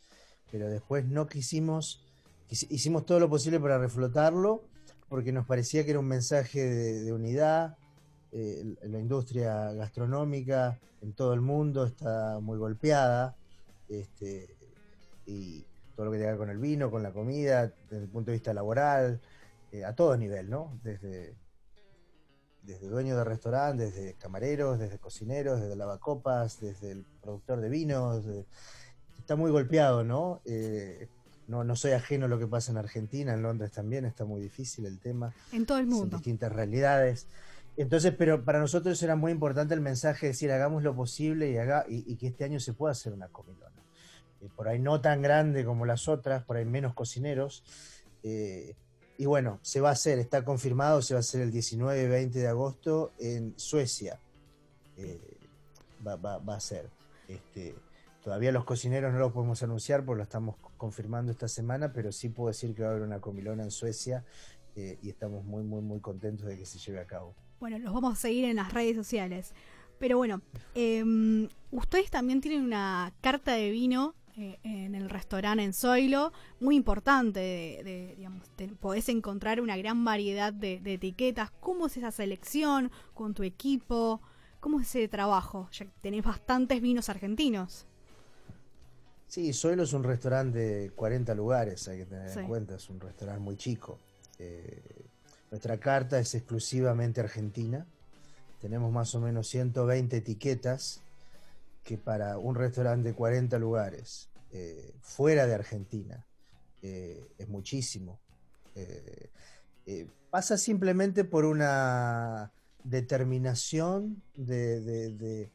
pero 0.50 0.68
después 0.68 1.06
no 1.06 1.26
quisimos, 1.26 2.04
hicimos 2.48 3.06
todo 3.06 3.20
lo 3.20 3.28
posible 3.28 3.60
para 3.60 3.78
reflotarlo, 3.78 4.62
porque 5.08 5.32
nos 5.32 5.46
parecía 5.46 5.84
que 5.84 5.90
era 5.90 6.00
un 6.00 6.08
mensaje 6.08 6.60
de, 6.60 7.12
unidad. 7.12 7.76
Eh, 8.32 8.76
la 8.82 8.98
industria 9.00 9.72
gastronómica 9.72 10.78
en 11.02 11.12
todo 11.14 11.34
el 11.34 11.40
mundo 11.40 11.84
está 11.84 12.38
muy 12.40 12.58
golpeada, 12.58 13.36
este, 13.88 14.56
y 15.26 15.64
todo 16.00 16.06
lo 16.06 16.12
que 16.12 16.24
ver 16.24 16.38
con 16.38 16.48
el 16.48 16.56
vino, 16.56 16.90
con 16.90 17.02
la 17.02 17.12
comida, 17.12 17.74
desde 17.90 18.04
el 18.04 18.08
punto 18.08 18.30
de 18.30 18.38
vista 18.38 18.54
laboral, 18.54 19.20
eh, 19.70 19.84
a 19.84 19.94
todo 19.94 20.16
nivel, 20.16 20.48
¿no? 20.48 20.80
Desde, 20.82 21.36
desde 22.62 22.88
dueños 22.88 23.18
de 23.18 23.24
restaurantes, 23.24 23.94
desde 23.94 24.14
camareros, 24.14 24.78
desde 24.78 24.98
cocineros, 24.98 25.60
desde 25.60 25.76
lavacopas, 25.76 26.58
desde 26.58 26.92
el 26.92 27.04
productor 27.20 27.60
de 27.60 27.68
vinos 27.68 28.24
está 29.18 29.36
muy 29.36 29.50
golpeado, 29.50 30.04
¿no? 30.04 30.40
Eh, 30.46 31.06
no, 31.48 31.64
no 31.64 31.76
soy 31.76 31.92
ajeno 31.92 32.24
a 32.24 32.28
lo 32.28 32.38
que 32.38 32.46
pasa 32.46 32.72
en 32.72 32.78
Argentina, 32.78 33.34
en 33.34 33.42
Londres 33.42 33.70
también 33.70 34.06
está 34.06 34.24
muy 34.24 34.40
difícil 34.40 34.86
el 34.86 35.00
tema. 35.00 35.34
En 35.52 35.66
todo 35.66 35.76
el 35.76 35.86
mundo. 35.86 36.12
Son 36.12 36.20
distintas 36.20 36.50
realidades. 36.50 37.26
Entonces, 37.76 38.14
pero 38.16 38.42
para 38.42 38.58
nosotros 38.58 39.02
era 39.02 39.16
muy 39.16 39.32
importante 39.32 39.74
el 39.74 39.82
mensaje 39.82 40.26
de 40.26 40.32
decir 40.32 40.50
hagamos 40.50 40.82
lo 40.82 40.96
posible 40.96 41.50
y, 41.50 41.58
haga, 41.58 41.84
y, 41.86 42.16
que 42.16 42.28
este 42.28 42.44
año 42.44 42.58
se 42.58 42.72
pueda 42.72 42.92
hacer 42.92 43.12
una 43.12 43.28
comilona. 43.28 43.82
Eh, 44.40 44.48
por 44.54 44.68
ahí 44.68 44.78
no 44.78 45.00
tan 45.00 45.22
grande 45.22 45.64
como 45.64 45.86
las 45.86 46.08
otras, 46.08 46.44
por 46.44 46.56
ahí 46.56 46.64
menos 46.64 46.94
cocineros. 46.94 47.64
Eh, 48.22 48.74
y 49.18 49.26
bueno, 49.26 49.58
se 49.62 49.80
va 49.80 49.90
a 49.90 49.92
hacer, 49.92 50.18
está 50.18 50.44
confirmado, 50.44 51.02
se 51.02 51.14
va 51.14 51.18
a 51.18 51.20
hacer 51.20 51.42
el 51.42 51.50
19 51.50 52.02
y 52.02 52.06
20 52.06 52.38
de 52.38 52.48
agosto 52.48 53.12
en 53.18 53.54
Suecia. 53.56 54.18
va, 56.06 56.16
va, 56.16 56.38
va, 56.38 56.56
a 56.56 56.60
ser. 56.60 56.88
Este, 57.28 57.74
Todavía 58.22 58.52
los 58.52 58.64
cocineros 58.64 59.12
no 59.12 59.18
lo 59.18 59.32
podemos 59.32 59.62
anunciar 59.62 60.04
porque 60.04 60.18
lo 60.18 60.22
estamos 60.24 60.56
confirmando 60.76 61.32
esta 61.32 61.48
semana, 61.48 61.92
pero 61.92 62.12
sí 62.12 62.28
puedo 62.28 62.48
decir 62.48 62.74
que 62.74 62.82
va 62.82 62.88
a 62.88 62.90
haber 62.92 63.02
una 63.02 63.20
comilona 63.20 63.62
en 63.62 63.70
Suecia 63.70 64.24
eh, 64.76 64.98
y 65.02 65.08
estamos 65.08 65.44
muy, 65.44 65.62
muy, 65.62 65.80
muy 65.80 66.00
contentos 66.00 66.46
de 66.46 66.58
que 66.58 66.66
se 66.66 66.78
lleve 66.78 67.00
a 67.00 67.06
cabo. 67.06 67.34
Bueno, 67.60 67.78
los 67.78 67.94
vamos 67.94 68.12
a 68.12 68.16
seguir 68.16 68.44
en 68.44 68.56
las 68.56 68.74
redes 68.74 68.96
sociales. 68.96 69.54
Pero 69.98 70.18
bueno, 70.18 70.42
em, 70.74 71.48
ustedes 71.70 72.10
también 72.10 72.40
tienen 72.40 72.62
una 72.62 73.12
carta 73.20 73.52
de 73.52 73.70
vino 73.70 74.14
eh, 74.36 74.58
en 74.62 74.94
el 74.94 75.10
restaurante 75.10 75.62
en 75.64 75.72
Zoilo, 75.72 76.32
muy 76.60 76.76
importante, 76.76 77.40
de, 77.40 78.14
digamos, 78.16 78.48
podés 78.80 79.08
encontrar 79.08 79.60
una 79.60 79.76
gran 79.76 80.04
variedad 80.04 80.52
de, 80.52 80.80
de, 80.80 80.94
etiquetas. 80.94 81.50
¿Cómo 81.60 81.86
es 81.86 81.96
esa 81.96 82.10
selección 82.10 82.90
con 83.14 83.34
tu 83.34 83.42
equipo? 83.42 84.20
¿Cómo 84.60 84.80
es 84.80 84.88
ese 84.88 85.08
trabajo? 85.08 85.68
Ya 85.72 85.86
tenés 86.00 86.24
bastantes 86.24 86.80
vinos 86.80 87.08
argentinos. 87.08 87.86
Sí, 89.30 89.52
Zoilo 89.52 89.84
es 89.84 89.92
un 89.92 90.02
restaurante 90.02 90.58
de 90.58 90.90
40 90.90 91.34
lugares, 91.34 91.86
hay 91.86 91.98
que 91.98 92.06
tener 92.06 92.36
en 92.36 92.48
cuenta, 92.48 92.74
es 92.74 92.90
un 92.90 92.98
restaurante 92.98 93.40
muy 93.40 93.56
chico. 93.56 94.00
Eh, 94.40 94.82
nuestra 95.50 95.78
carta 95.78 96.18
es 96.18 96.34
exclusivamente 96.34 97.20
argentina. 97.20 97.86
Tenemos 98.60 98.92
más 98.92 99.14
o 99.14 99.20
menos 99.20 99.46
120 99.48 100.16
etiquetas 100.16 101.00
que 101.90 101.98
para 101.98 102.38
un 102.38 102.54
restaurante 102.54 103.08
de 103.08 103.14
40 103.16 103.58
lugares 103.58 104.30
eh, 104.52 104.94
fuera 105.02 105.46
de 105.46 105.54
Argentina 105.54 106.24
eh, 106.82 107.26
es 107.36 107.48
muchísimo. 107.48 108.20
pasa 110.30 110.56
simplemente 110.56 111.24
por 111.24 111.44
una 111.44 112.52
determinación 112.84 114.22
de 114.36 115.50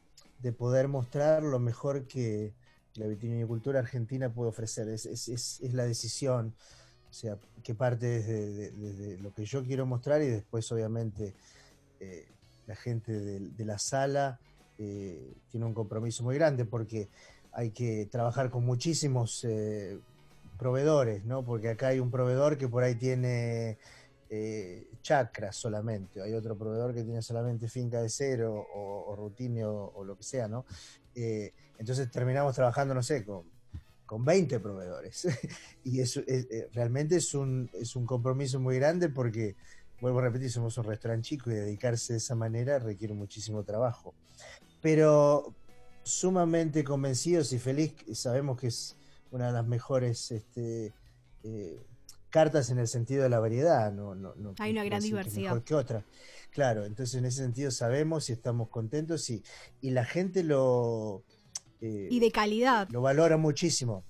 poder 0.58 0.88
mostrar 0.88 1.42
lo 1.42 1.58
mejor 1.58 2.06
que, 2.06 2.52
la 2.98 3.06
vitivinicultura 3.06 3.80
argentina 3.80 4.32
puede 4.32 4.50
ofrecer, 4.50 4.88
es, 4.88 5.06
es, 5.06 5.28
es, 5.28 5.74
la 5.74 5.84
decisión, 5.84 6.54
o 7.10 7.12
sea, 7.12 7.38
que 7.62 7.74
parte 7.74 8.22
desde, 8.22 9.18
lo 9.18 9.32
que 9.32 9.44
yo 9.44 9.64
quiero 9.64 9.86
mostrar 9.86 10.22
y 10.22 10.26
después 10.26 10.70
obviamente 10.72 11.34
eh, 12.00 12.26
la 12.66 12.76
gente 12.76 13.12
de, 13.12 13.64
la 13.64 13.78
sala 13.78 14.40
eh, 14.78 15.34
tiene 15.50 15.66
un 15.66 15.74
compromiso 15.74 16.22
muy 16.22 16.34
grande 16.34 16.64
porque 16.64 17.08
hay 17.52 17.70
que 17.70 18.06
trabajar 18.10 18.50
con 18.50 18.64
muchísimos 18.64 19.44
eh, 19.44 19.98
proveedores, 20.58 21.24
¿no? 21.24 21.44
Porque 21.44 21.70
acá 21.70 21.88
hay 21.88 22.00
un 22.00 22.10
proveedor 22.10 22.58
que 22.58 22.68
por 22.68 22.82
ahí 22.82 22.94
tiene 22.94 23.78
chacras 25.02 25.54
solamente, 25.54 26.20
hay 26.20 26.34
otro 26.34 26.58
proveedor 26.58 26.92
que 26.92 27.04
tiene 27.04 27.22
solamente 27.22 27.68
finca 27.68 28.02
de 28.02 28.08
cero 28.08 28.66
o, 28.74 29.14
o 29.14 29.92
o, 29.94 30.04
lo 30.04 30.16
que 30.16 30.22
sea, 30.24 30.48
¿no? 30.48 30.64
Entonces 31.78 32.10
terminamos 32.10 32.54
trabajando, 32.54 32.92
no 32.92 33.02
sé, 33.04 33.24
con, 33.24 33.44
con 34.06 34.24
20 34.24 34.60
proveedores. 34.60 35.26
y 35.84 36.00
eso 36.00 36.20
eh, 36.26 36.68
realmente 36.72 37.16
es 37.16 37.34
un, 37.34 37.68
es 37.74 37.96
un 37.96 38.06
compromiso 38.06 38.60
muy 38.60 38.76
grande 38.76 39.08
porque, 39.08 39.56
vuelvo 40.00 40.20
a 40.20 40.22
repetir, 40.22 40.50
somos 40.50 40.78
un 40.78 40.84
restaurante 40.84 41.28
chico 41.28 41.50
y 41.50 41.54
dedicarse 41.54 42.14
de 42.14 42.18
esa 42.18 42.34
manera 42.34 42.78
requiere 42.78 43.12
muchísimo 43.12 43.64
trabajo. 43.64 44.14
Pero 44.86 45.52
sumamente 46.04 46.84
convencidos 46.84 47.52
y 47.52 47.58
feliz, 47.58 47.92
sabemos 48.12 48.56
que 48.56 48.68
es 48.68 48.94
una 49.32 49.48
de 49.48 49.52
las 49.52 49.66
mejores 49.66 50.30
este, 50.30 50.92
eh, 51.42 51.80
cartas 52.30 52.70
en 52.70 52.78
el 52.78 52.86
sentido 52.86 53.24
de 53.24 53.28
la 53.28 53.40
variedad. 53.40 53.92
No, 53.92 54.14
no, 54.14 54.54
Hay 54.60 54.70
una 54.70 54.84
gran 54.84 55.02
diversidad. 55.02 55.50
Mejor 55.50 55.64
que 55.64 55.74
otra. 55.74 56.04
Claro, 56.52 56.84
entonces 56.84 57.16
en 57.16 57.24
ese 57.24 57.38
sentido 57.38 57.72
sabemos 57.72 58.30
y 58.30 58.34
estamos 58.34 58.68
contentos 58.68 59.28
y, 59.28 59.42
y 59.80 59.90
la 59.90 60.04
gente 60.04 60.44
lo, 60.44 61.24
eh, 61.80 62.06
y 62.08 62.20
de 62.20 62.30
calidad. 62.30 62.88
Lo 62.90 63.00
valora 63.00 63.36
muchísimo. 63.36 64.04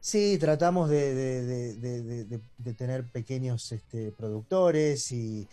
Sí, 0.00 0.38
tratamos 0.40 0.90
de, 0.90 2.40
tener 2.76 3.04
pequeños 3.12 3.70
este, 3.70 4.10
productores 4.10 5.12
y, 5.12 5.46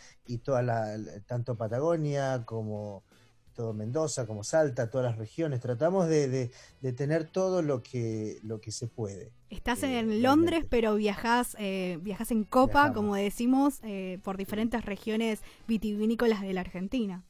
toda 0.44 0.64
la, 0.64 0.98
tanto 1.28 1.54
Patagonia 1.54 2.42
como 2.44 3.04
todo 3.54 3.74
Mendoza, 3.74 4.26
como 4.26 4.44
Salta, 4.44 4.90
todas 4.90 5.12
las 5.12 5.18
regiones. 5.18 5.60
Tratamos 5.62 6.08
de, 6.08 6.52
tener 6.96 7.26
todo 7.26 7.62
lo 7.62 7.82
que, 7.84 8.40
lo 8.44 8.60
que 8.60 8.72
se 8.72 8.88
puede. 8.88 9.32
Estás 9.50 9.84
eh, 9.84 10.00
en 10.00 10.22
Londres, 10.22 10.66
pero 10.70 10.96
viajas, 10.96 11.56
eh, 11.60 12.00
viajas 12.02 12.32
en 12.32 12.44
copa, 12.44 12.94
como 12.94 13.16
decimos, 13.16 13.82
por 14.24 14.38
diferentes 14.38 14.84
regiones 14.86 15.42
vitivinícolas 15.68 16.42
de 16.42 16.54
la 16.54 16.62
Argentina. 16.62 17.24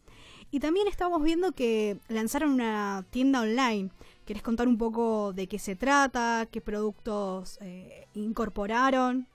Y 0.54 0.60
también 0.60 0.88
estamos 0.88 1.24
viendo 1.24 1.54
que 1.54 1.98
lanzaron 2.10 2.52
una 2.52 3.04
tienda 3.10 3.42
online. 3.42 3.90
¿Querés 4.24 4.44
contar 4.44 4.68
un 4.68 4.78
poco 4.78 5.34
de 5.34 5.48
qué 5.48 5.58
se 5.58 5.76
trata? 5.76 6.48
¿Qué 6.52 6.62
productos 6.62 7.58
eh, 7.60 8.08
incorporaron? 8.14 9.28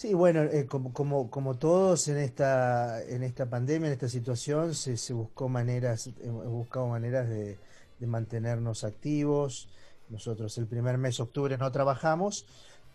Sí, 0.00 0.14
bueno, 0.14 0.44
eh, 0.44 0.64
como, 0.64 0.94
como, 0.94 1.30
como, 1.30 1.58
todos 1.58 2.08
en 2.08 2.16
esta, 2.16 3.04
en 3.04 3.22
esta 3.22 3.50
pandemia, 3.50 3.88
en 3.88 3.92
esta 3.92 4.08
situación, 4.08 4.74
se, 4.74 4.96
se 4.96 5.12
buscó 5.12 5.50
maneras, 5.50 6.08
hemos 6.22 6.46
buscado 6.46 6.88
maneras 6.88 7.28
de, 7.28 7.58
de, 7.98 8.06
mantenernos 8.06 8.82
activos. 8.84 9.68
Nosotros 10.08 10.56
el 10.56 10.66
primer 10.66 10.96
mes, 10.96 11.20
octubre, 11.20 11.58
no 11.58 11.70
trabajamos, 11.70 12.46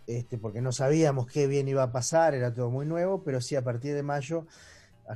este, 0.07 0.39
porque 0.39 0.61
no 0.61 0.71
sabíamos 0.71 1.27
qué 1.27 1.45
bien 1.45 1.67
iba 1.67 1.83
a 1.83 1.91
pasar, 1.91 2.33
era 2.33 2.51
todo 2.51 2.71
muy 2.71 2.87
nuevo, 2.87 3.21
pero 3.23 3.39
sí 3.39 3.55
a 3.55 3.63
partir 3.63 3.93
de 3.93 4.01
mayo 4.01 4.47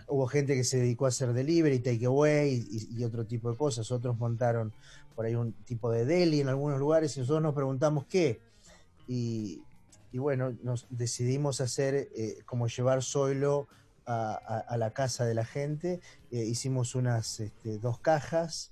hubo 0.10 0.28
gente 0.28 0.54
que 0.54 0.64
se 0.64 0.78
dedicó 0.78 1.06
a 1.06 1.10
hacer 1.10 1.34
delivery, 1.34 1.80
takeaway 1.80 2.68
y, 2.70 3.00
y, 3.00 3.04
otro 3.04 3.26
tipo 3.26 3.50
de 3.50 3.58
cosas. 3.58 3.92
Otros 3.92 4.16
montaron 4.20 4.72
por 5.16 5.26
ahí 5.26 5.34
un 5.34 5.54
tipo 5.66 5.90
de 5.90 6.06
deli 6.06 6.42
en 6.42 6.50
algunos 6.50 6.78
lugares 6.78 7.18
y 7.18 7.22
nosotros 7.22 7.42
nos 7.42 7.56
preguntamos 7.56 8.06
qué. 8.06 8.44
Y, 9.08 9.64
bueno, 10.18 10.58
nos 10.64 10.88
decidimos 10.90 11.62
hacer 11.62 12.10
eh, 12.16 12.40
como 12.46 12.68
llevar 12.68 13.04
Zoilo 13.04 13.68
a, 14.06 14.76
la 14.78 14.92
casa 14.92 15.26
de 15.26 15.36
la 15.36 15.46
gente. 15.46 16.00
Eh, 16.32 16.44
hicimos 16.44 16.96
unas 16.96 17.40
este, 17.40 17.78
dos 17.78 18.00
cajas 18.00 18.72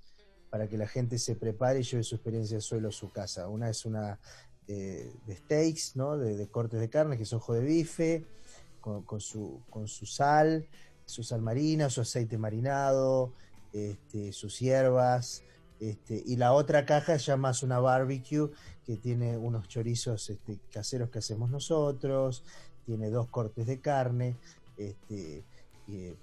para 0.50 0.68
que 0.68 0.78
la 0.78 0.88
gente 0.88 1.20
se 1.20 1.36
prepare 1.36 1.82
y 1.82 1.84
lleve 1.84 2.04
su 2.04 2.16
experiencia 2.16 2.60
Zoilo 2.60 2.90
a 2.90 2.92
su 2.92 3.12
casa. 3.12 3.48
Una 3.48 3.70
es 3.70 3.86
una 3.86 4.20
eh, 4.68 5.14
de 5.28 5.36
steaks, 5.38 5.96
¿no? 5.96 6.18
De, 6.18 6.48
cortes 6.48 6.80
de 6.80 6.90
carne, 6.90 7.18
que 7.18 7.24
es 7.24 7.34
ojo 7.34 7.54
de 7.54 7.62
bife, 7.62 8.26
con, 8.82 9.20
su, 9.20 9.62
con 9.70 9.88
su 9.88 10.06
sal, 10.06 10.66
su 11.06 11.22
sal 11.22 11.42
marina, 11.42 11.90
su 11.90 12.02
aceite 12.02 12.38
marinado, 12.38 13.34
este, 13.74 14.32
sus 14.32 14.60
hierbas. 14.60 15.44
Este, 15.80 16.24
y 16.26 16.36
la 16.38 16.54
otra 16.54 16.86
caja 16.86 17.16
es 17.16 17.26
ya 17.26 17.38
más 17.38 17.62
una 17.64 17.80
barbecue 17.80 18.50
que 18.86 18.98
tiene 18.98 19.38
unos 19.38 19.68
chorizos 19.68 20.30
este, 20.30 20.58
caseros 20.72 21.10
que 21.10 21.20
hacemos 21.20 21.50
nosotros, 21.50 22.44
tiene 22.86 23.10
dos 23.10 23.28
cortes 23.28 23.68
de 23.68 23.80
carne, 23.80 24.36
este, 24.78 25.44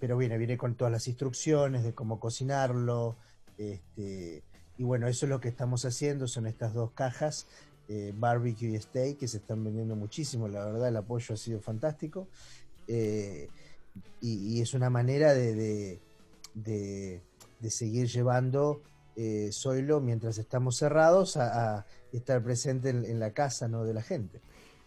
pero 0.01 0.17
viene, 0.17 0.37
viene 0.38 0.59
con 0.59 0.75
todas 0.75 0.93
las 0.93 1.09
instrucciones 1.09 1.85
de 1.85 1.95
cómo 1.95 2.21
cocinarlo. 2.21 3.17
Y 4.77 4.83
bueno, 4.83 5.07
eso 5.07 5.27
es 5.27 5.31
lo 5.31 5.40
que 5.40 5.49
estamos 5.49 5.85
haciendo, 5.85 6.27
son 6.27 6.47
estas 6.47 6.75
dos 6.75 6.90
cajas, 6.93 7.47
eh, 7.88 8.12
barbecue 8.17 8.71
y 8.71 8.81
steak, 8.81 9.19
que 9.19 9.29
se 9.29 9.37
están 9.37 9.62
vendiendo 9.62 9.95
muchísimo, 9.95 10.49
la 10.49 10.64
verdad 10.64 10.88
el 10.88 10.97
apoyo 10.97 11.35
ha 11.35 11.37
sido 11.37 11.61
fantástico. 11.61 12.27
Eh, 12.88 13.49
y, 14.21 14.61
es 14.61 14.75
una 14.75 14.90
manera 14.90 15.33
de, 15.33 16.01
de, 16.55 17.21
seguir 17.71 18.09
llevando 18.09 18.83
eh, 19.16 19.50
Zoilo 19.53 20.00
mientras 20.00 20.38
estamos 20.38 20.77
cerrados 20.77 21.37
a, 21.37 21.87
estar 22.12 22.42
presente 22.42 22.90
en, 22.90 23.18
la 23.18 23.33
casa 23.33 23.66
¿no? 23.66 23.85
de 23.85 23.92
la 23.92 24.03
gente. 24.03 24.40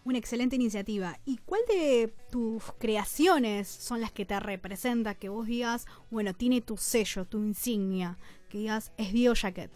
Una 0.04 0.16
excelente 0.16 0.56
iniciativa. 0.56 1.18
¿Y 1.26 1.36
cuál 1.44 1.60
de 1.68 2.14
tus 2.30 2.62
creaciones 2.78 3.68
son 3.68 4.00
las 4.00 4.12
que 4.12 4.24
te 4.24 4.40
representa? 4.40 5.14
Que 5.14 5.28
vos 5.28 5.46
digas, 5.46 5.86
bueno, 6.10 6.32
tiene 6.34 6.62
tu 6.62 6.78
sello, 6.78 7.26
tu 7.26 7.38
insignia, 7.38 8.16
que 8.48 8.58
digas, 8.58 8.92
es 8.96 9.12
Bio 9.12 9.34
Jacket. 9.34 9.70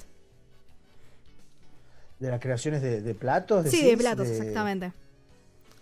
¿De 2.19 2.31
las 2.31 2.41
creaciones 2.41 2.81
de, 2.81 3.15
platos? 3.15 3.69
Sí, 3.69 3.85
de 3.85 3.97
platos, 3.97 4.29
exactamente 4.29 4.93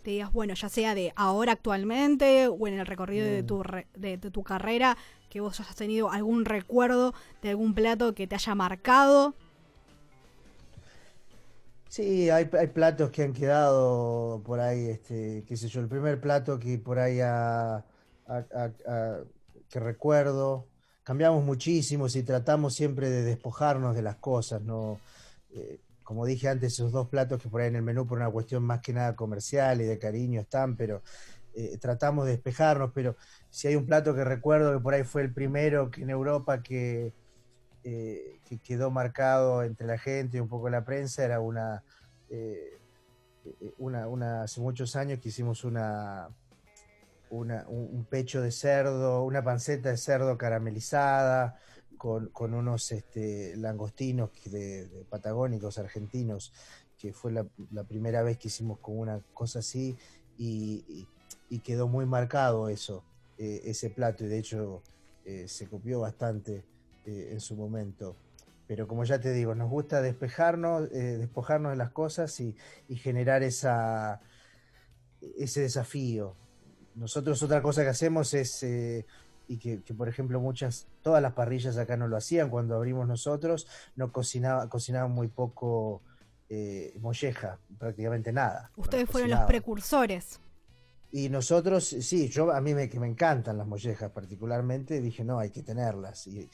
te 0.03 0.11
digas, 0.11 0.33
bueno, 0.33 0.55
ya 0.55 0.69
sea 0.69 0.95
de 0.95 1.13
ahora 1.17 1.53
actualmente 1.53 2.49
o 2.49 2.67
en 2.67 2.79
el 2.79 2.87
recorrido 2.87 3.27
de, 3.27 3.43
tu 3.43 3.63
de, 3.95 4.19
tu 4.19 4.43
carrera, 4.43 4.97
que 5.31 5.41
vos 5.41 5.59
hayas 5.61 5.77
tenido 5.77 6.11
algún 6.11 6.45
recuerdo 6.45 7.15
de 7.41 7.51
algún 7.51 7.75
plato 7.75 8.15
que 8.15 8.27
te 8.27 8.35
haya 8.35 8.55
marcado. 8.55 9.35
Sí, 11.89 12.31
hay, 12.31 12.49
hay 12.53 12.67
platos 12.69 13.11
que 13.11 13.23
han 13.23 13.33
quedado 13.33 14.43
por 14.45 14.61
ahí, 14.61 14.91
este, 14.91 15.45
qué 15.47 15.57
sé 15.57 15.69
yo, 15.69 15.81
el 15.81 15.89
primer 15.89 16.21
plato 16.21 16.59
que 16.59 16.79
por 16.79 16.99
ahí 16.99 17.19
que 19.69 19.81
recuerdo, 19.81 20.67
cambiamos 21.03 21.45
muchísimo 21.45 22.07
y 22.13 22.23
tratamos 22.23 22.75
siempre 22.75 23.09
de 23.09 23.23
despojarnos 23.23 23.97
de 23.97 24.03
las 24.03 24.17
cosas, 24.17 24.63
¿no? 24.63 25.01
Eh, 25.53 25.81
como 26.03 26.27
dije 26.27 26.49
antes, 26.49 26.73
esos 26.73 26.93
dos 26.93 27.09
platos 27.09 27.41
que 27.41 27.49
por 27.49 27.61
ahí 27.61 27.69
en 27.69 27.77
el 27.77 27.83
menú 27.83 28.07
por 28.07 28.19
una 28.19 28.31
cuestión 28.31 28.65
más 28.65 28.81
que 28.81 28.93
nada 28.93 29.15
comercial 29.15 29.81
y 29.81 29.85
de 29.85 29.99
cariño 29.99 30.41
están, 30.41 30.77
pero 30.77 31.03
eh, 31.55 31.79
tratamos 31.79 32.27
de 32.27 32.33
despejarnos, 32.33 32.91
pero 32.93 33.17
si 33.51 33.69
hay 33.69 33.77
un 33.77 33.87
plato 33.87 34.15
que 34.15 34.25
recuerdo 34.25 34.73
que 34.73 34.81
por 34.81 34.95
ahí 34.95 35.05
fue 35.05 35.23
el 35.23 35.33
primero 35.33 35.91
que 35.91 36.03
en 36.03 36.11
Europa 36.11 36.63
que, 36.63 37.13
eh, 37.85 38.41
que 38.49 38.59
quedó 38.59 38.91
marcado 38.91 39.63
entre 39.63 39.87
la 39.87 39.99
gente 39.99 40.39
y 40.39 40.41
un 40.41 40.49
poco 40.49 40.71
la 40.71 40.85
prensa, 40.85 41.25
era 41.25 41.41
una, 41.41 41.83
eh, 42.29 42.79
una, 43.79 44.09
una, 44.09 44.43
hace 44.43 44.61
muchos 44.61 44.97
años 44.97 45.19
que 45.21 45.31
hicimos 45.31 45.65
una, 45.65 46.29
una, 47.31 47.65
un 47.69 48.07
pecho 48.09 48.41
de 48.41 48.53
cerdo, 48.53 49.25
una 49.25 49.43
panceta 49.43 49.91
de 49.91 49.97
cerdo 49.97 50.39
caramelizada, 50.39 51.59
con, 52.01 52.55
unos 52.55 52.93
este, 52.93 53.55
langostinos 53.59 54.31
de, 54.47 55.05
patagónicos 55.11 55.77
argentinos, 55.77 56.51
que 56.97 57.13
fue 57.13 57.31
la, 57.31 57.45
primera 57.85 58.23
vez 58.23 58.39
que 58.39 58.49
hicimos 58.49 58.79
con 58.79 58.99
una 58.99 59.21
cosa 59.35 59.59
así 59.59 59.99
y, 60.39 61.07
quedó 61.63 61.89
muy 61.89 62.07
marcado 62.07 62.71
eso, 62.71 63.05
eh, 63.41 63.63
ese 63.65 63.89
plato, 63.89 64.25
y 64.25 64.29
de 64.29 64.39
hecho 64.39 64.83
eh, 65.25 65.49
se 65.49 65.67
copió 65.67 66.01
bastante 66.01 66.63
eh, 67.07 67.31
en 67.33 67.41
su 67.41 67.57
momento. 67.57 68.15
Pero 68.67 68.87
como 68.87 69.03
ya 69.05 69.19
te 69.19 69.33
digo, 69.33 69.55
nos 69.57 69.69
gusta 69.69 70.01
despejarnos, 70.03 70.91
despojarnos 70.91 71.73
de 71.73 71.77
las 71.77 71.91
cosas 71.91 72.39
y, 72.39 72.55
y 72.89 72.95
generar 72.95 73.43
esa, 73.43 74.21
ese 75.37 75.63
desafío. 75.63 76.37
Nosotros 76.95 77.43
otra 77.43 77.63
cosa 77.63 77.83
que 77.83 77.89
hacemos 77.89 78.33
es 78.33 78.63
y 79.51 79.57
que, 79.57 79.95
por 79.95 80.09
ejemplo 80.09 80.39
muchas, 80.39 80.87
todas 81.03 81.21
las 81.21 81.33
parrillas 81.33 81.77
acá 81.77 81.97
no 81.97 82.07
lo 82.07 82.17
hacían 82.17 82.51
cuando 82.51 82.77
abrimos 82.77 83.09
nosotros, 83.09 83.67
no 83.97 84.13
cocinaba, 84.13 84.69
cocinaban 84.69 85.11
muy 85.11 85.27
poco 85.27 86.03
eh, 86.49 86.97
molleja, 87.01 87.59
prácticamente 87.77 88.33
nada. 88.33 88.71
Ustedes 88.77 89.11
fueron 89.11 89.31
los 89.31 89.41
precursores. 89.41 90.39
Y 91.13 91.29
nosotros, 91.29 91.85
sí, 91.85 92.29
yo 92.29 92.53
a 92.53 92.61
mí 92.61 92.75
me, 92.75 92.89
que 92.89 93.01
me 93.01 93.09
encantan 93.09 93.59
las 93.59 93.67
mollejas 93.67 94.13
particularmente, 94.13 95.01
dije, 95.01 95.25
no, 95.25 95.39
hay 95.39 95.51
que 95.51 95.63
tenerlas. 95.63 96.27
Y, 96.27 96.49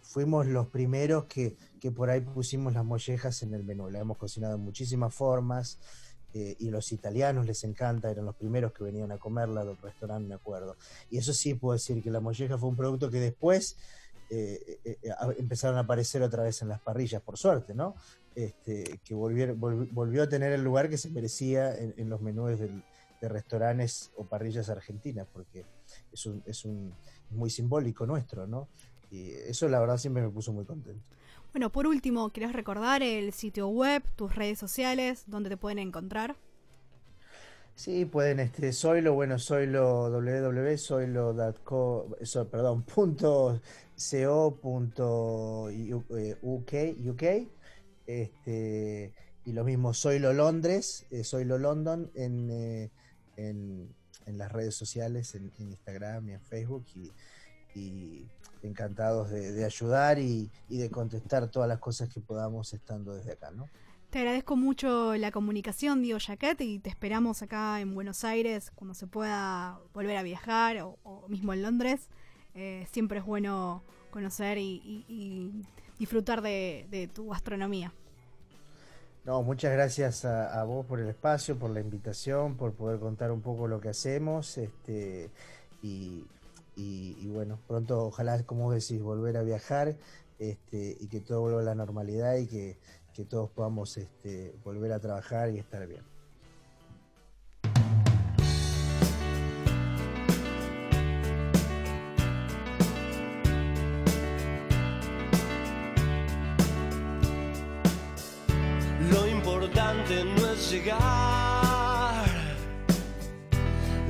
fuimos 0.00 0.46
los 0.46 0.68
primeros 0.68 1.24
que, 1.24 1.56
que, 1.80 1.90
por 1.90 2.08
ahí 2.08 2.20
pusimos 2.20 2.72
las 2.72 2.84
mollejas 2.84 3.42
en 3.42 3.52
el 3.52 3.64
menú. 3.64 3.90
La 3.90 3.98
hemos 3.98 4.16
cocinado 4.16 4.54
en 4.54 4.60
muchísimas 4.60 5.12
formas 5.12 5.80
eh, 6.38 6.54
y 6.58 6.68
los 6.68 6.92
italianos 6.92 7.46
les 7.46 7.64
encanta, 7.64 8.10
eran 8.10 8.26
los 8.26 8.36
primeros 8.36 8.72
que 8.72 8.84
venían 8.84 9.10
a 9.10 9.16
comerla 9.16 9.64
del 9.64 9.78
restaurante, 9.78 10.28
me 10.28 10.34
acuerdo. 10.34 10.76
Y 11.08 11.16
eso 11.16 11.32
sí 11.32 11.54
puedo 11.54 11.72
decir 11.72 12.02
que 12.02 12.10
la 12.10 12.20
molleja 12.20 12.58
fue 12.58 12.68
un 12.68 12.76
producto 12.76 13.10
que 13.10 13.20
después 13.20 13.78
eh, 14.28 14.78
eh, 14.84 14.98
empezaron 15.38 15.78
a 15.78 15.80
aparecer 15.80 16.22
otra 16.22 16.42
vez 16.42 16.60
en 16.60 16.68
las 16.68 16.80
parrillas, 16.80 17.22
por 17.22 17.38
suerte, 17.38 17.74
¿no? 17.74 17.94
Este, 18.34 19.00
que 19.02 19.14
volvió, 19.14 19.56
volvió 19.56 20.24
a 20.24 20.28
tener 20.28 20.52
el 20.52 20.62
lugar 20.62 20.90
que 20.90 20.98
se 20.98 21.08
merecía 21.08 21.74
en, 21.74 22.10
los 22.10 22.20
menús 22.20 22.58
de 23.20 23.28
restaurantes 23.28 24.10
o 24.16 24.24
parrillas 24.24 24.68
argentinas, 24.68 25.26
porque 25.32 25.64
es, 26.12 26.26
un, 26.26 26.42
es 26.46 26.64
un, 26.64 26.92
muy 27.30 27.50
simbólico 27.50 28.06
nuestro, 28.06 28.46
¿no? 28.46 28.68
Y 29.10 29.30
eso 29.30 29.68
la 29.68 29.80
verdad 29.80 29.98
siempre 29.98 30.22
me 30.22 30.30
puso 30.30 30.52
muy 30.52 30.64
contento. 30.64 31.02
Bueno, 31.52 31.70
por 31.70 31.86
último, 31.86 32.30
¿querés 32.30 32.52
recordar 32.52 33.02
el 33.02 33.32
sitio 33.32 33.68
web, 33.68 34.02
tus 34.16 34.34
redes 34.34 34.58
sociales, 34.58 35.24
donde 35.26 35.48
te 35.48 35.56
pueden 35.56 35.78
encontrar? 35.78 36.36
Sí, 37.74 38.04
pueden, 38.06 38.40
este, 38.40 38.72
soylo, 38.72 39.14
bueno, 39.14 39.38
soylo, 39.38 40.10
www.soylo.co, 40.10 42.16
perdón, 42.50 42.82
punto 42.82 43.60
co 43.96 44.58
punto 44.60 45.68
uk, 46.42 46.72
UK, 47.04 47.22
este, 48.06 49.12
y 49.44 49.52
lo 49.52 49.64
mismo, 49.64 49.94
Soylo 49.94 50.32
Londres, 50.32 51.06
eh, 51.10 51.22
Soylo 51.22 51.58
London 51.58 52.10
en, 52.14 52.50
eh, 52.50 52.90
en, 53.36 53.94
en, 54.26 54.38
las 54.38 54.52
redes 54.52 54.74
sociales, 54.74 55.34
en, 55.34 55.52
Instagram 55.58 56.28
y 56.28 56.32
en 56.32 56.40
Facebook, 56.40 56.86
y 56.94 57.12
encantados 58.66 59.30
de, 59.30 59.64
ayudar 59.64 60.18
y, 60.18 60.50
de 60.68 60.90
contestar 60.90 61.48
todas 61.48 61.68
las 61.68 61.78
cosas 61.78 62.08
que 62.08 62.20
podamos 62.20 62.72
estando 62.72 63.14
desde 63.14 63.32
acá, 63.32 63.50
¿no? 63.50 63.68
Te 64.10 64.20
agradezco 64.20 64.56
mucho 64.56 65.16
la 65.16 65.30
comunicación, 65.30 66.00
Diego 66.00 66.18
Jaquet, 66.24 66.60
y 66.60 66.78
te 66.78 66.88
esperamos 66.88 67.42
acá 67.42 67.80
en 67.80 67.94
Buenos 67.94 68.24
Aires 68.24 68.70
cuando 68.74 68.94
se 68.94 69.06
pueda 69.06 69.80
volver 69.92 70.16
a 70.16 70.22
viajar 70.22 70.78
o, 70.80 71.26
mismo 71.28 71.52
en 71.52 71.62
Londres. 71.62 72.08
Eh, 72.54 72.86
siempre 72.90 73.18
es 73.18 73.24
bueno 73.24 73.82
conocer 74.10 74.58
y, 74.58 75.64
disfrutar 75.98 76.40
de, 76.40 77.10
tu 77.12 77.28
gastronomía. 77.28 77.92
No, 79.26 79.42
muchas 79.42 79.72
gracias 79.72 80.24
a, 80.24 80.62
vos 80.62 80.86
por 80.86 81.00
el 81.00 81.08
espacio, 81.08 81.58
por 81.58 81.70
la 81.70 81.80
invitación, 81.80 82.56
por 82.56 82.74
poder 82.74 83.00
contar 83.00 83.32
un 83.32 83.40
poco 83.42 83.66
lo 83.66 83.80
que 83.80 83.88
hacemos. 83.88 84.56
Este, 84.56 85.32
y, 85.82 86.24
y, 86.76 87.26
bueno, 87.26 87.58
pronto 87.66 88.04
ojalá, 88.06 88.40
como 88.44 88.70
decís, 88.72 89.02
volver 89.02 89.36
a 89.36 89.42
viajar 89.42 89.96
este, 90.38 90.96
y 91.00 91.08
que 91.08 91.20
todo 91.20 91.40
vuelva 91.40 91.62
a 91.62 91.64
la 91.64 91.74
normalidad 91.74 92.36
y 92.36 92.46
que, 92.46 92.78
todos 93.28 93.50
podamos 93.50 93.96
este, 93.96 94.54
volver 94.62 94.92
a 94.92 95.00
trabajar 95.00 95.50
y 95.50 95.58
estar 95.58 95.84
bien. 95.88 96.15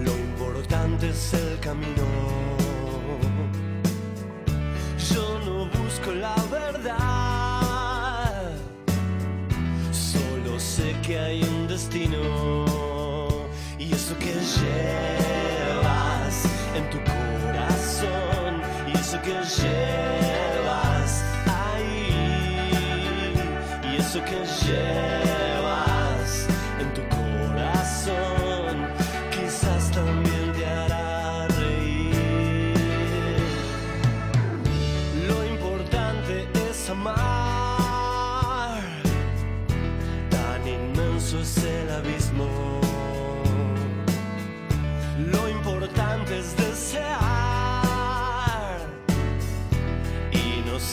Lo 0.05 0.13
importante 0.13 1.09
es 1.09 1.33
el 1.33 1.59
camino. 1.61 2.37
con 6.05 6.21
la 6.21 6.37
verdad. 6.51 6.93
Solo 9.91 10.61
sé 10.61 10.95
que 11.03 11.19
hay 11.19 11.43
un 11.43 11.67
destino 11.67 12.65
y 13.79 13.93
eso 13.93 14.17
que 14.19 14.35
llevas 14.59 16.45
en 16.75 16.91
tu 16.91 16.99
corazón 16.99 18.63
y 18.87 18.93
eso 18.99 19.21
que 19.23 19.33
llevas 19.63 21.25
ahí 21.47 22.11
y 23.93 23.97
eso 23.97 24.23
que 24.25 24.45
llevas 24.67 25.26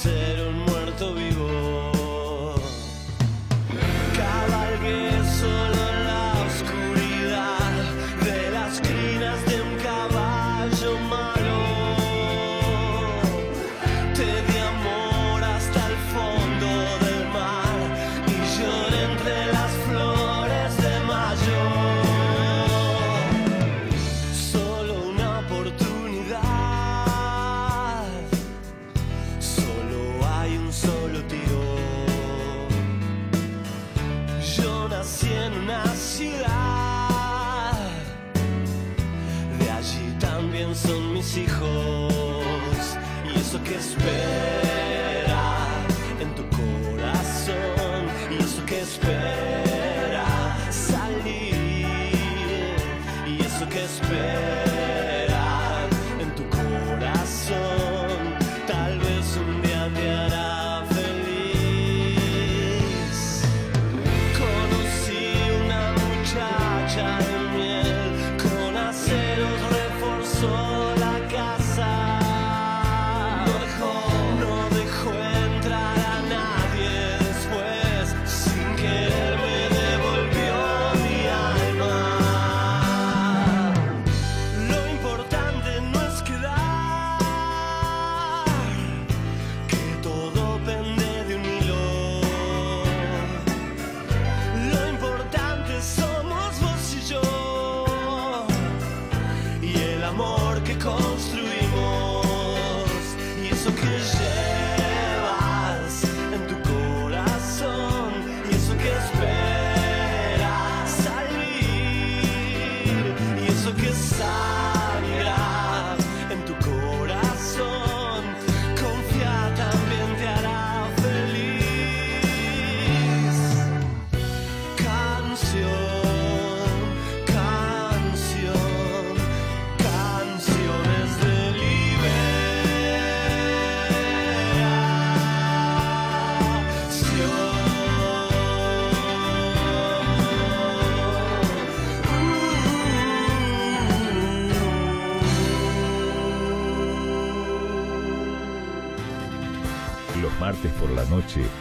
y 0.05 0.62
y 43.73 43.75
eso 43.75 44.52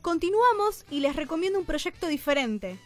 Continuamos 0.00 0.84
y 0.90 1.00
les 1.00 1.16
recomiendo 1.16 1.58
un 1.58 1.64
proyecto 1.64 2.06
diferente, 2.08 2.78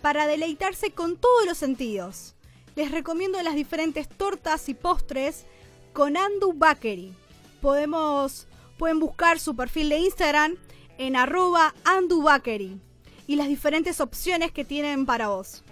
para 0.00 0.28
deleitarse 0.28 0.92
con 0.92 1.16
todos 1.16 1.44
los 1.44 1.58
sentidos. 1.58 2.36
Les 2.76 2.92
recomiendo 2.92 3.42
las 3.42 3.56
diferentes 3.56 4.08
tortas 4.08 4.68
y 4.68 4.74
postres 4.74 5.44
con 5.92 6.16
Andu 6.16 6.52
Bakery. 6.52 7.14
Podemos, 7.60 8.46
pueden 8.78 9.00
buscar 9.00 9.40
su 9.40 9.56
perfil 9.56 9.88
de 9.88 9.98
Instagram 9.98 10.56
en 10.96 11.16
arroba 11.16 11.74
Andu 11.82 12.22
Bakery 12.22 12.80
y 13.26 13.34
las 13.34 13.48
diferentes 13.48 14.00
opciones 14.00 14.52
que 14.52 14.64
tienen 14.64 15.04
para 15.04 15.30
vos. 15.30 15.64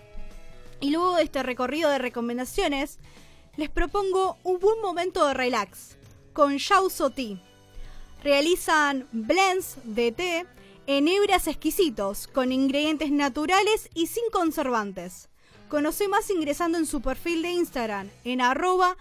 Y 0.81 0.91
luego 0.91 1.15
de 1.15 1.23
este 1.23 1.45
recorrido 1.45 1.89
de 1.89 1.99
recomendaciones, 1.99 2.99
les 3.57 3.71
propongo 3.71 4.39
un 4.43 4.59
buen 4.59 4.81
momento 4.81 5.25
de 5.25 5.35
relax 5.35 5.97
con 6.33 6.57
Shauso 6.57 7.11
Tea. 7.11 7.52
Realizan 8.23 9.09
blends 9.11 9.79
de 9.83 10.13
té 10.13 10.47
en 10.87 11.09
hebras 11.09 11.49
exquisitos, 11.49 12.29
con 12.29 12.53
ingredientes 12.53 13.11
naturales 13.11 13.91
y 13.95 14.07
sin 14.07 14.23
conservantes. 14.33 15.29
Conoce 15.69 16.07
más 16.07 16.31
ingresando 16.31 16.79
en 16.79 16.87
su 16.87 17.01
perfil 17.01 17.43
de 17.43 17.51
Instagram 17.51 18.09
en 18.25 18.41
arroba 18.41 18.97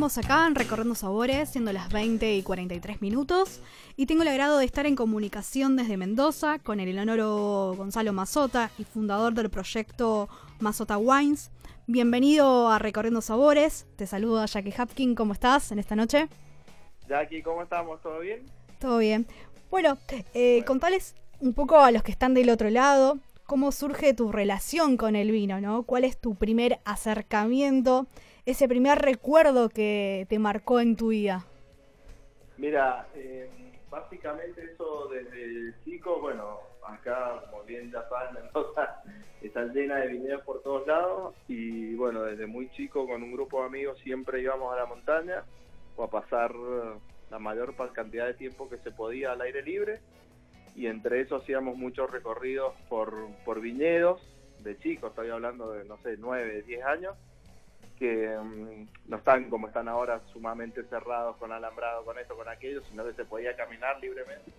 Seguimos 0.00 0.16
acá 0.16 0.46
en 0.46 0.54
Recorriendo 0.54 0.94
Sabores, 0.94 1.50
siendo 1.50 1.74
las 1.74 1.92
20 1.92 2.34
y 2.34 2.42
43 2.42 3.02
minutos, 3.02 3.60
y 3.98 4.06
tengo 4.06 4.22
el 4.22 4.28
agrado 4.28 4.56
de 4.56 4.64
estar 4.64 4.86
en 4.86 4.96
comunicación 4.96 5.76
desde 5.76 5.98
Mendoza 5.98 6.58
con 6.58 6.80
el 6.80 6.98
honoro 6.98 7.74
Gonzalo 7.76 8.14
Mazota 8.14 8.70
y 8.78 8.84
fundador 8.84 9.34
del 9.34 9.50
proyecto 9.50 10.30
Mazota 10.58 10.96
Wines. 10.96 11.50
Bienvenido 11.86 12.70
a 12.70 12.78
Recorriendo 12.78 13.20
Sabores, 13.20 13.86
te 13.96 14.06
saluda 14.06 14.46
Jackie 14.46 14.72
Hapkin, 14.74 15.14
¿cómo 15.14 15.34
estás 15.34 15.70
en 15.70 15.78
esta 15.78 15.96
noche? 15.96 16.30
Jackie, 17.06 17.42
¿cómo 17.42 17.62
estamos? 17.62 18.00
¿Todo 18.00 18.20
bien? 18.20 18.46
Todo 18.78 18.96
bien. 18.96 19.26
Bueno, 19.70 19.98
eh, 20.32 20.64
contales 20.64 21.14
un 21.40 21.52
poco 21.52 21.78
a 21.78 21.90
los 21.90 22.02
que 22.02 22.12
están 22.12 22.32
del 22.32 22.48
otro 22.48 22.70
lado, 22.70 23.18
cómo 23.44 23.70
surge 23.70 24.14
tu 24.14 24.32
relación 24.32 24.96
con 24.96 25.14
el 25.14 25.30
vino, 25.30 25.60
¿no? 25.60 25.82
¿Cuál 25.82 26.04
es 26.04 26.18
tu 26.18 26.36
primer 26.36 26.80
acercamiento? 26.86 28.06
Ese 28.46 28.68
primer 28.68 28.98
recuerdo 28.98 29.68
que 29.68 30.26
te 30.28 30.38
marcó 30.38 30.80
en 30.80 30.96
tu 30.96 31.08
vida? 31.08 31.44
Mira, 32.58 33.06
eh, 33.14 33.48
básicamente 33.90 34.64
eso 34.72 35.08
desde 35.08 35.74
chico, 35.84 36.20
bueno, 36.20 36.60
acá, 36.86 37.42
como 37.50 37.62
bien 37.64 37.90
ya 37.90 38.04
está 39.42 39.64
llena 39.66 39.96
de 39.96 40.08
viñedos 40.08 40.42
por 40.42 40.62
todos 40.62 40.86
lados 40.86 41.34
y 41.48 41.94
bueno, 41.94 42.22
desde 42.22 42.46
muy 42.46 42.70
chico 42.70 43.06
con 43.06 43.22
un 43.22 43.32
grupo 43.32 43.60
de 43.60 43.66
amigos 43.66 43.98
siempre 44.00 44.42
íbamos 44.42 44.72
a 44.72 44.76
la 44.76 44.86
montaña 44.86 45.44
o 45.96 46.04
a 46.04 46.10
pasar 46.10 46.52
la 47.30 47.38
mayor 47.38 47.74
cantidad 47.92 48.26
de 48.26 48.34
tiempo 48.34 48.68
que 48.68 48.78
se 48.78 48.90
podía 48.90 49.32
al 49.32 49.40
aire 49.40 49.62
libre 49.62 50.00
y 50.74 50.86
entre 50.86 51.20
eso 51.20 51.36
hacíamos 51.36 51.76
muchos 51.76 52.10
recorridos 52.10 52.74
por, 52.88 53.14
por 53.44 53.60
viñedos 53.60 54.20
de 54.60 54.78
chicos, 54.78 55.10
estoy 55.10 55.30
hablando 55.30 55.72
de, 55.72 55.84
no 55.84 55.96
sé, 55.98 56.16
9, 56.18 56.62
10 56.66 56.84
años 56.84 57.16
que 58.00 58.34
mm, 58.34 59.10
no 59.10 59.18
están 59.18 59.50
como 59.50 59.68
están 59.68 59.86
ahora 59.86 60.22
sumamente 60.32 60.82
cerrados 60.84 61.36
con 61.36 61.52
alambrado, 61.52 62.02
con 62.02 62.18
esto, 62.18 62.34
con 62.34 62.48
aquello, 62.48 62.82
sino 62.88 63.04
que 63.04 63.12
se 63.12 63.26
podía 63.26 63.54
caminar 63.54 64.00
libremente. 64.00 64.50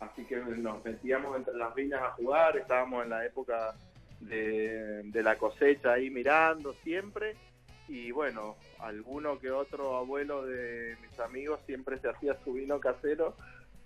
Así 0.00 0.24
que 0.24 0.36
nos 0.36 0.84
metíamos 0.84 1.36
entre 1.36 1.54
las 1.54 1.72
viñas 1.76 2.02
a 2.02 2.10
jugar, 2.10 2.56
estábamos 2.56 3.04
en 3.04 3.10
la 3.10 3.24
época 3.24 3.76
de, 4.18 5.04
la 5.14 5.38
cosecha 5.38 5.92
ahí 5.92 6.10
mirando 6.10 6.72
siempre 6.82 7.36
y 7.86 8.10
bueno, 8.10 8.56
alguno 8.80 9.38
que 9.38 9.52
otro 9.52 9.96
abuelo 9.96 10.44
de 10.44 10.96
mis 11.02 11.20
amigos 11.20 11.60
siempre 11.66 12.00
se 12.00 12.08
hacía 12.08 12.36
su 12.42 12.54
vino 12.54 12.80
casero 12.80 13.36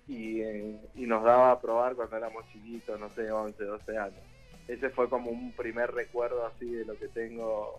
y, 0.08 0.40
eh, 0.40 0.80
nos 0.94 1.22
daba 1.22 1.50
a 1.50 1.60
probar 1.60 1.96
cuando 1.96 2.16
éramos 2.16 2.46
chiquitos, 2.50 2.98
no 2.98 3.10
sé, 3.10 3.30
11, 3.30 3.62
12 3.62 3.98
años. 3.98 4.22
Ese 4.68 4.88
fue 4.88 5.10
como 5.10 5.30
un 5.30 5.52
primer 5.52 5.92
recuerdo 5.92 6.46
así 6.46 6.64
de 6.64 6.86
lo 6.86 6.96
que 6.98 7.08
tengo 7.08 7.78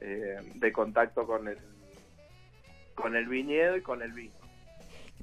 eh, 0.00 0.38
de 0.54 0.72
contacto 0.72 1.26
con 1.26 1.48
el, 1.48 1.58
con 2.94 3.16
el 3.16 3.28
viñedo 3.28 3.76
y 3.76 3.82
con 3.82 4.02
el 4.02 4.12
vino. 4.12 4.34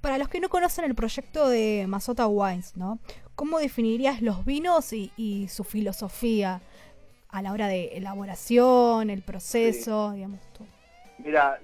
Para 0.01 0.17
los 0.17 0.27
que 0.27 0.39
no 0.39 0.49
conocen 0.49 0.85
el 0.85 0.95
proyecto 0.95 1.47
de 1.47 1.85
Mazota 1.87 2.27
Wines, 2.27 2.75
¿no? 2.75 2.99
¿Cómo 3.35 3.59
definirías 3.59 4.21
los 4.21 4.45
vinos 4.45 4.91
y, 4.93 5.47
su 5.47 5.63
filosofía 5.63 6.61
a 7.29 7.41
la 7.41 7.51
hora 7.51 7.67
de 7.67 7.97
elaboración, 7.97 9.09
el 9.09 9.21
proceso, 9.21 10.11
digamos? 10.11 10.39
Mira, 11.19 11.59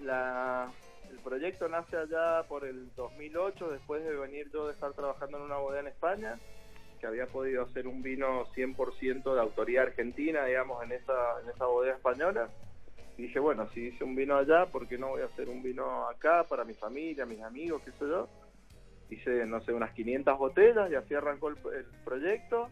el 1.10 1.20
proyecto 1.20 1.68
nace 1.68 1.97
allá 1.97 2.43
por 2.47 2.66
el 2.66 2.93
2008, 2.95 3.72
después 3.72 4.03
de 4.03 4.16
venir 4.16 4.49
yo 4.53 4.68
de 4.68 4.74
estar 4.74 4.93
trabajando 4.93 5.38
en 5.38 5.43
una 5.43 5.57
bodega 5.57 5.82
en 5.82 5.88
España, 5.88 6.39
que 7.01 7.07
había 7.07 7.26
podido 7.28 7.64
hacer 7.64 7.88
un 7.88 8.01
vino 8.01 8.45
100% 8.55 9.34
de 9.34 9.41
autoría 9.41 9.82
argentina, 9.82 10.45
digamos, 10.45 10.82
en 10.84 10.93
esa, 10.93 11.41
en 11.43 11.49
esa 11.49 11.66
bodega 11.66 11.95
española 11.95 12.49
dije, 13.22 13.39
bueno, 13.39 13.67
si 13.74 13.88
hice 13.88 14.03
un 14.03 14.15
vino 14.15 14.38
allá, 14.38 14.65
¿por 14.67 14.88
qué 14.88 14.97
no 14.97 15.09
voy 15.09 15.22
a 15.22 15.26
hacer 15.26 15.49
un 15.49 15.61
vino 15.61 16.07
acá 16.07 16.45
para 16.47 16.63
mi 16.63 16.74
familia, 16.74 17.26
mis 17.26 17.41
amigos, 17.41 17.82
qué 17.84 17.91
sé 17.91 18.07
yo? 18.07 18.28
Hice, 19.09 19.45
no 19.45 19.61
sé, 19.61 19.74
unas 19.74 19.93
500 19.93 20.38
botellas 20.38 20.91
y 20.91 20.95
así 20.95 21.15
arrancó 21.15 21.49
el, 21.49 21.57
proyecto, 22.05 22.70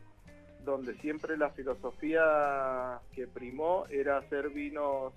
donde 0.63 0.95
siempre 0.95 1.37
la 1.37 1.49
filosofía 1.49 2.99
que 3.13 3.27
primó 3.27 3.85
era 3.89 4.17
hacer 4.17 4.49
vinos 4.49 5.13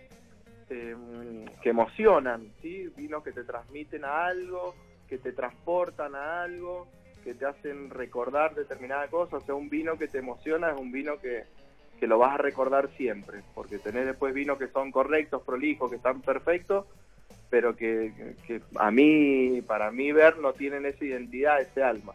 em, 0.68 1.44
que 1.62 1.70
emocionan, 1.70 2.52
¿sí? 2.62 2.88
Vinos 2.96 3.22
que 3.22 3.32
te 3.32 3.44
transmiten 3.44 4.04
a 4.04 4.26
algo, 4.26 4.74
que 5.08 5.18
te 5.18 5.32
transportan 5.32 6.14
a 6.14 6.42
algo, 6.42 6.86
que 7.22 7.34
te 7.34 7.46
hacen 7.46 7.90
recordar 7.90 8.54
determinada 8.54 9.08
cosa. 9.08 9.36
O 9.36 9.40
sea, 9.40 9.54
un 9.54 9.68
vino 9.68 9.98
que 9.98 10.08
te 10.08 10.18
emociona 10.18 10.70
es 10.70 10.80
un 10.80 10.90
vino 10.90 11.18
que, 11.18 11.44
que 12.00 12.06
lo 12.06 12.18
vas 12.18 12.34
a 12.34 12.38
recordar 12.38 12.88
siempre, 12.96 13.42
porque 13.54 13.78
tenés 13.78 14.06
después 14.06 14.32
vinos 14.32 14.58
que 14.58 14.68
son 14.68 14.90
correctos, 14.90 15.42
prolijos, 15.42 15.90
que 15.90 15.96
están 15.96 16.22
perfectos, 16.22 16.86
pero 17.50 17.76
que, 17.76 18.12
a 18.76 18.90
mí, 18.90 19.60
para 19.66 19.90
mí 19.90 20.10
ver, 20.10 20.38
no 20.38 20.54
tienen 20.54 20.86
esa 20.86 21.04
identidad, 21.04 21.60
ese 21.60 21.82
alma. 21.82 22.14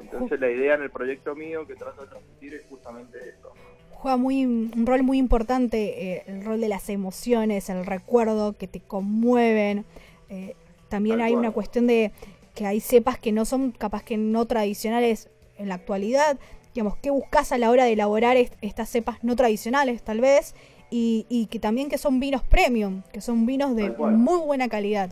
Entonces 0.00 0.40
la 0.40 0.50
idea 0.50 0.74
en 0.74 0.82
el 0.82 0.90
proyecto 0.90 1.34
mío 1.34 1.66
que 1.66 1.74
trato 1.74 2.02
de 2.02 2.08
transmitir 2.08 2.54
es 2.54 2.64
justamente 2.68 3.18
eso. 3.18 3.52
Juega 3.90 4.16
muy, 4.16 4.44
un 4.44 4.86
rol 4.86 5.02
muy 5.02 5.18
importante 5.18 6.12
eh, 6.12 6.22
el 6.26 6.44
rol 6.44 6.60
de 6.60 6.68
las 6.68 6.88
emociones, 6.88 7.68
el 7.68 7.84
recuerdo 7.84 8.54
que 8.54 8.68
te 8.68 8.80
conmueven. 8.80 9.84
Eh, 10.28 10.54
también 10.88 11.20
hay 11.20 11.34
una 11.34 11.50
cuestión 11.50 11.86
de 11.86 12.12
que 12.54 12.66
hay 12.66 12.80
cepas 12.80 13.18
que 13.18 13.32
no 13.32 13.44
son 13.44 13.72
capaz 13.72 14.02
que 14.02 14.16
no 14.16 14.46
tradicionales 14.46 15.28
en 15.58 15.68
la 15.68 15.76
actualidad, 15.76 16.38
digamos, 16.76 16.98
qué 16.98 17.10
buscas 17.10 17.52
a 17.52 17.58
la 17.58 17.70
hora 17.70 17.84
de 17.84 17.94
elaborar 17.94 18.36
estas 18.36 18.90
cepas 18.90 19.24
no 19.24 19.34
tradicionales, 19.34 20.02
tal 20.02 20.20
vez, 20.20 20.54
y, 20.90 21.48
que 21.50 21.58
también 21.58 21.88
que 21.88 21.96
son 21.96 22.20
vinos 22.20 22.42
premium, 22.42 23.02
que 23.12 23.22
son 23.22 23.46
vinos 23.46 23.74
de 23.74 23.90
muy 23.90 24.40
buena 24.40 24.68
calidad. 24.68 25.10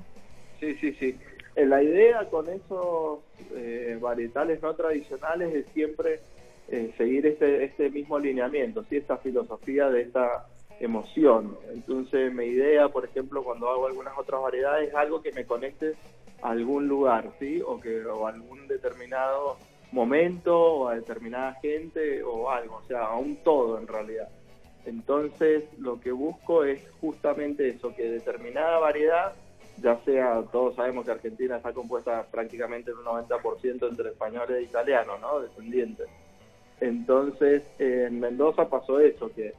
Sí, 0.60 0.74
sí, 0.74 0.92
sí. 1.00 1.16
Eh, 1.56 1.64
la 1.64 1.82
idea 1.82 2.28
con 2.28 2.50
esos 2.50 3.20
eh, 3.54 3.96
varietales 3.98 4.60
no 4.60 4.74
tradicionales 4.74 5.54
es 5.54 5.66
siempre 5.72 6.20
eh, 6.68 6.92
seguir 6.98 7.26
este, 7.26 7.64
este 7.64 7.88
mismo 7.88 8.16
alineamiento, 8.16 8.84
¿sí? 8.90 8.98
esta 8.98 9.16
filosofía 9.16 9.88
de 9.88 10.02
esta 10.02 10.46
emoción. 10.80 11.56
Entonces 11.72 12.32
mi 12.34 12.44
idea, 12.44 12.88
por 12.88 13.06
ejemplo, 13.06 13.42
cuando 13.42 13.70
hago 13.70 13.86
algunas 13.86 14.16
otras 14.18 14.42
variedades, 14.42 14.90
es 14.90 14.94
algo 14.94 15.22
que 15.22 15.32
me 15.32 15.46
conecte 15.46 15.94
a 16.42 16.50
algún 16.50 16.88
lugar, 16.88 17.30
¿sí? 17.38 17.62
O 17.66 17.80
que 17.80 18.04
o 18.04 18.26
algún 18.26 18.68
determinado 18.68 19.56
momento 19.94 20.60
o 20.60 20.88
a 20.88 20.96
determinada 20.96 21.54
gente 21.62 22.22
o 22.22 22.50
algo, 22.50 22.76
o 22.76 22.86
sea, 22.86 23.06
a 23.06 23.16
un 23.16 23.36
todo 23.36 23.78
en 23.78 23.86
realidad. 23.86 24.28
Entonces 24.84 25.64
lo 25.78 26.00
que 26.00 26.12
busco 26.12 26.64
es 26.64 26.82
justamente 27.00 27.68
eso, 27.68 27.94
que 27.94 28.10
determinada 28.10 28.78
variedad, 28.78 29.32
ya 29.80 29.96
sea, 30.04 30.42
todos 30.52 30.74
sabemos 30.74 31.04
que 31.04 31.12
Argentina 31.12 31.56
está 31.56 31.72
compuesta 31.72 32.26
prácticamente 32.30 32.90
en 32.90 32.98
un 32.98 33.04
90% 33.04 33.88
entre 33.88 34.10
españoles 34.10 34.58
e 34.58 34.62
italianos, 34.62 35.20
¿no? 35.20 35.40
Descendientes. 35.40 36.08
Entonces 36.80 37.62
en 37.78 38.20
Mendoza 38.20 38.68
pasó 38.68 39.00
eso, 39.00 39.32
que 39.32 39.54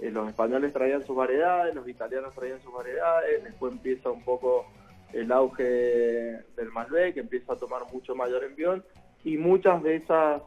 eh, 0.00 0.10
los 0.10 0.28
españoles 0.28 0.72
traían 0.72 1.06
sus 1.06 1.16
variedades, 1.16 1.74
los 1.74 1.88
italianos 1.88 2.34
traían 2.34 2.60
sus 2.60 2.74
variedades, 2.74 3.42
después 3.44 3.72
empieza 3.72 4.10
un 4.10 4.22
poco 4.22 4.66
el 5.12 5.30
auge 5.32 5.62
del 5.62 6.70
Malbec, 6.72 7.16
empieza 7.16 7.54
a 7.54 7.56
tomar 7.56 7.82
mucho 7.92 8.14
mayor 8.14 8.44
envión 8.44 8.84
y 9.26 9.38
muchas 9.38 9.82
de 9.82 9.96
esas 9.96 10.40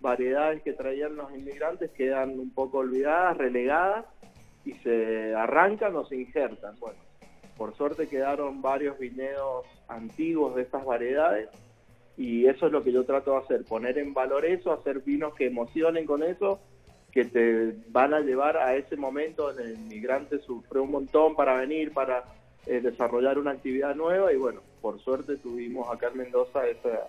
variedades 0.00 0.60
que 0.62 0.72
traían 0.72 1.14
los 1.14 1.30
inmigrantes 1.30 1.92
quedan 1.92 2.40
un 2.40 2.50
poco 2.50 2.78
olvidadas, 2.78 3.36
relegadas 3.36 4.04
y 4.64 4.72
se 4.72 5.32
arrancan 5.32 5.94
o 5.94 6.04
se 6.06 6.16
injertan. 6.16 6.74
Bueno, 6.80 6.98
por 7.56 7.76
suerte 7.76 8.08
quedaron 8.08 8.60
varios 8.60 8.98
viñedos 8.98 9.64
antiguos 9.86 10.56
de 10.56 10.62
estas 10.62 10.84
variedades 10.84 11.50
y 12.16 12.46
eso 12.46 12.66
es 12.66 12.72
lo 12.72 12.82
que 12.82 12.90
yo 12.90 13.04
trato 13.04 13.30
de 13.30 13.36
hacer, 13.44 13.64
poner 13.64 13.96
en 13.96 14.12
valor 14.12 14.44
eso, 14.44 14.72
hacer 14.72 15.02
vinos 15.02 15.32
que 15.36 15.46
emocionen 15.46 16.04
con 16.04 16.24
eso, 16.24 16.58
que 17.12 17.26
te 17.26 17.76
van 17.90 18.12
a 18.12 18.18
llevar 18.18 18.56
a 18.56 18.74
ese 18.74 18.96
momento 18.96 19.52
en 19.52 19.60
el 19.60 19.74
inmigrante 19.74 20.40
sufrió 20.40 20.82
un 20.82 20.90
montón 20.90 21.36
para 21.36 21.54
venir, 21.54 21.92
para 21.92 22.24
eh, 22.66 22.80
desarrollar 22.80 23.38
una 23.38 23.52
actividad 23.52 23.94
nueva 23.94 24.32
y 24.32 24.36
bueno, 24.36 24.62
por 24.82 24.98
suerte 24.98 25.36
tuvimos 25.36 25.88
acá 25.88 26.08
en 26.08 26.18
Mendoza 26.18 26.66
esa 26.66 27.06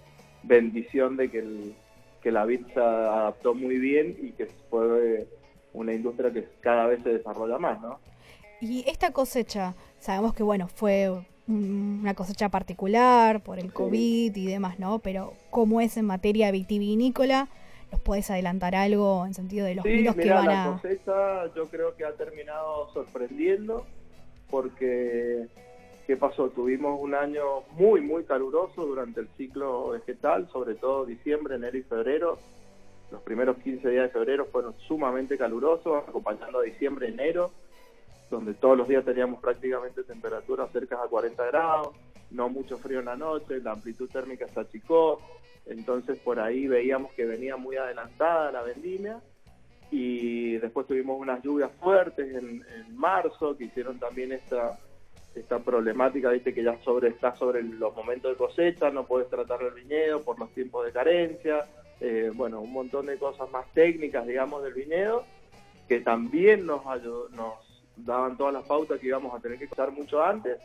bendición 0.48 1.18
de 1.18 1.30
que, 1.30 1.40
el, 1.40 1.76
que 2.22 2.32
la 2.32 2.46
vid 2.46 2.66
se 2.74 2.80
adaptó 2.80 3.54
muy 3.54 3.78
bien 3.78 4.18
y 4.22 4.32
que 4.32 4.48
fue 4.70 5.28
una 5.74 5.94
industria 5.94 6.32
que 6.32 6.48
cada 6.62 6.88
vez 6.88 7.04
se 7.04 7.10
desarrolla 7.10 7.58
más, 7.58 7.82
¿no? 7.82 8.00
Y 8.60 8.84
esta 8.88 9.12
cosecha, 9.12 9.76
sabemos 10.00 10.34
que 10.34 10.44
bueno, 10.44 10.68
fue 10.68 11.12
una 11.48 12.14
cosecha 12.14 12.50
particular 12.50 13.42
por 13.42 13.60
el 13.60 13.72
COVID 13.72 14.36
y 14.36 14.46
demás, 14.48 14.80
¿no? 14.80 15.00
Pero 15.00 15.34
¿cómo 15.50 15.80
es 15.80 15.96
en 15.98 16.06
materia 16.06 16.52
vitivinícola? 16.52 17.48
¿Nos 17.92 18.02
puedes 18.02 18.30
adelantar 18.30 18.76
algo 18.76 19.26
en 19.26 19.34
sentido 19.34 19.66
de 19.66 19.76
los 19.76 19.86
vinos 19.86 20.16
que 20.16 20.30
van 20.30 20.50
a...? 20.50 20.66
la 20.66 20.74
cosecha 20.74 21.54
yo 21.56 21.70
creo 21.70 21.96
que 21.96 22.04
ha 22.04 22.14
terminado 22.14 22.92
sorprendiendo 22.92 23.86
porque 24.50 25.48
¿Qué 26.08 26.16
pasó? 26.16 26.50
Tuvimos 26.52 27.02
un 27.02 27.14
año 27.14 27.64
muy, 27.72 28.00
muy 28.00 28.24
caluroso 28.24 28.86
durante 28.86 29.20
el 29.20 29.28
ciclo 29.36 29.90
vegetal, 29.90 30.48
sobre 30.54 30.76
todo 30.76 31.06
diciembre, 31.06 31.56
enero 31.56 31.78
y 31.78 31.82
febrero. 31.82 32.40
Los 33.12 33.22
primeros 33.24 33.58
15 33.58 33.90
días 33.90 34.04
de 34.04 34.10
febrero 34.10 34.46
fueron 34.46 34.74
sumamente 34.88 35.38
calurosos, 35.38 36.08
acompañando 36.08 36.60
a 36.60 36.64
diciembre, 36.64 37.10
enero. 37.10 37.52
donde 38.30 38.54
todos 38.54 38.78
los 38.78 38.88
días 38.88 39.04
teníamos 39.04 39.42
prácticamente 39.42 40.04
temperaturas 40.04 40.72
cerca 40.72 40.96
a 41.04 41.08
40 41.10 41.46
grados, 41.48 41.90
no 42.32 42.48
mucho 42.48 42.78
frío 42.78 43.00
en 43.00 43.06
la 43.06 43.18
noche, 43.18 43.60
la 43.60 43.72
amplitud 43.74 44.10
térmica 44.10 44.48
se 44.48 44.60
achicó, 44.62 45.22
entonces 45.66 46.18
por 46.20 46.40
ahí 46.40 46.68
veíamos 46.68 47.12
que 47.14 47.26
venía 47.26 47.58
muy 47.58 47.76
adelantada 47.76 48.52
la 48.54 48.64
vendimia 48.64 49.22
y 49.92 50.58
después 50.58 50.88
tuvimos 50.88 51.20
unas 51.20 51.42
lluvias 51.42 51.72
fuertes 51.82 52.34
en, 52.34 52.66
en 52.76 52.98
marzo 52.98 53.58
que 53.58 53.66
hicieron 53.66 53.98
también 53.98 54.34
esta 54.34 54.78
esta 55.40 55.60
problemática, 55.60 56.30
viste 56.30 56.54
que 56.54 56.64
ya 56.64 56.78
sobre 56.84 57.10
está 57.10 57.36
sobre 57.36 57.64
los 57.64 57.96
momentos 57.96 58.32
de 58.32 58.38
cosecha, 58.38 58.90
no 58.90 59.06
puedes 59.06 59.30
tratar 59.30 59.62
el 59.62 59.72
viñedo 59.72 60.22
por 60.24 60.40
los 60.40 60.50
tiempos 60.52 60.86
de 60.86 60.92
carencia, 60.92 61.66
eh, 62.00 62.32
bueno, 62.34 62.62
un 62.62 62.72
montón 62.72 63.06
de 63.08 63.18
cosas 63.18 63.50
más 63.52 63.66
técnicas, 63.74 64.26
digamos, 64.26 64.64
del 64.64 64.74
viñedo, 64.74 65.24
que 65.88 66.00
también 66.02 66.66
nos, 66.66 66.84
nos 67.32 67.54
daban 67.96 68.38
todas 68.38 68.54
las 68.54 68.64
pautas 68.66 69.00
que 69.00 69.08
íbamos 69.08 69.34
a 69.34 69.40
tener 69.40 69.58
que 69.58 69.66
usar 69.66 69.92
mucho 69.92 70.24
antes, 70.24 70.58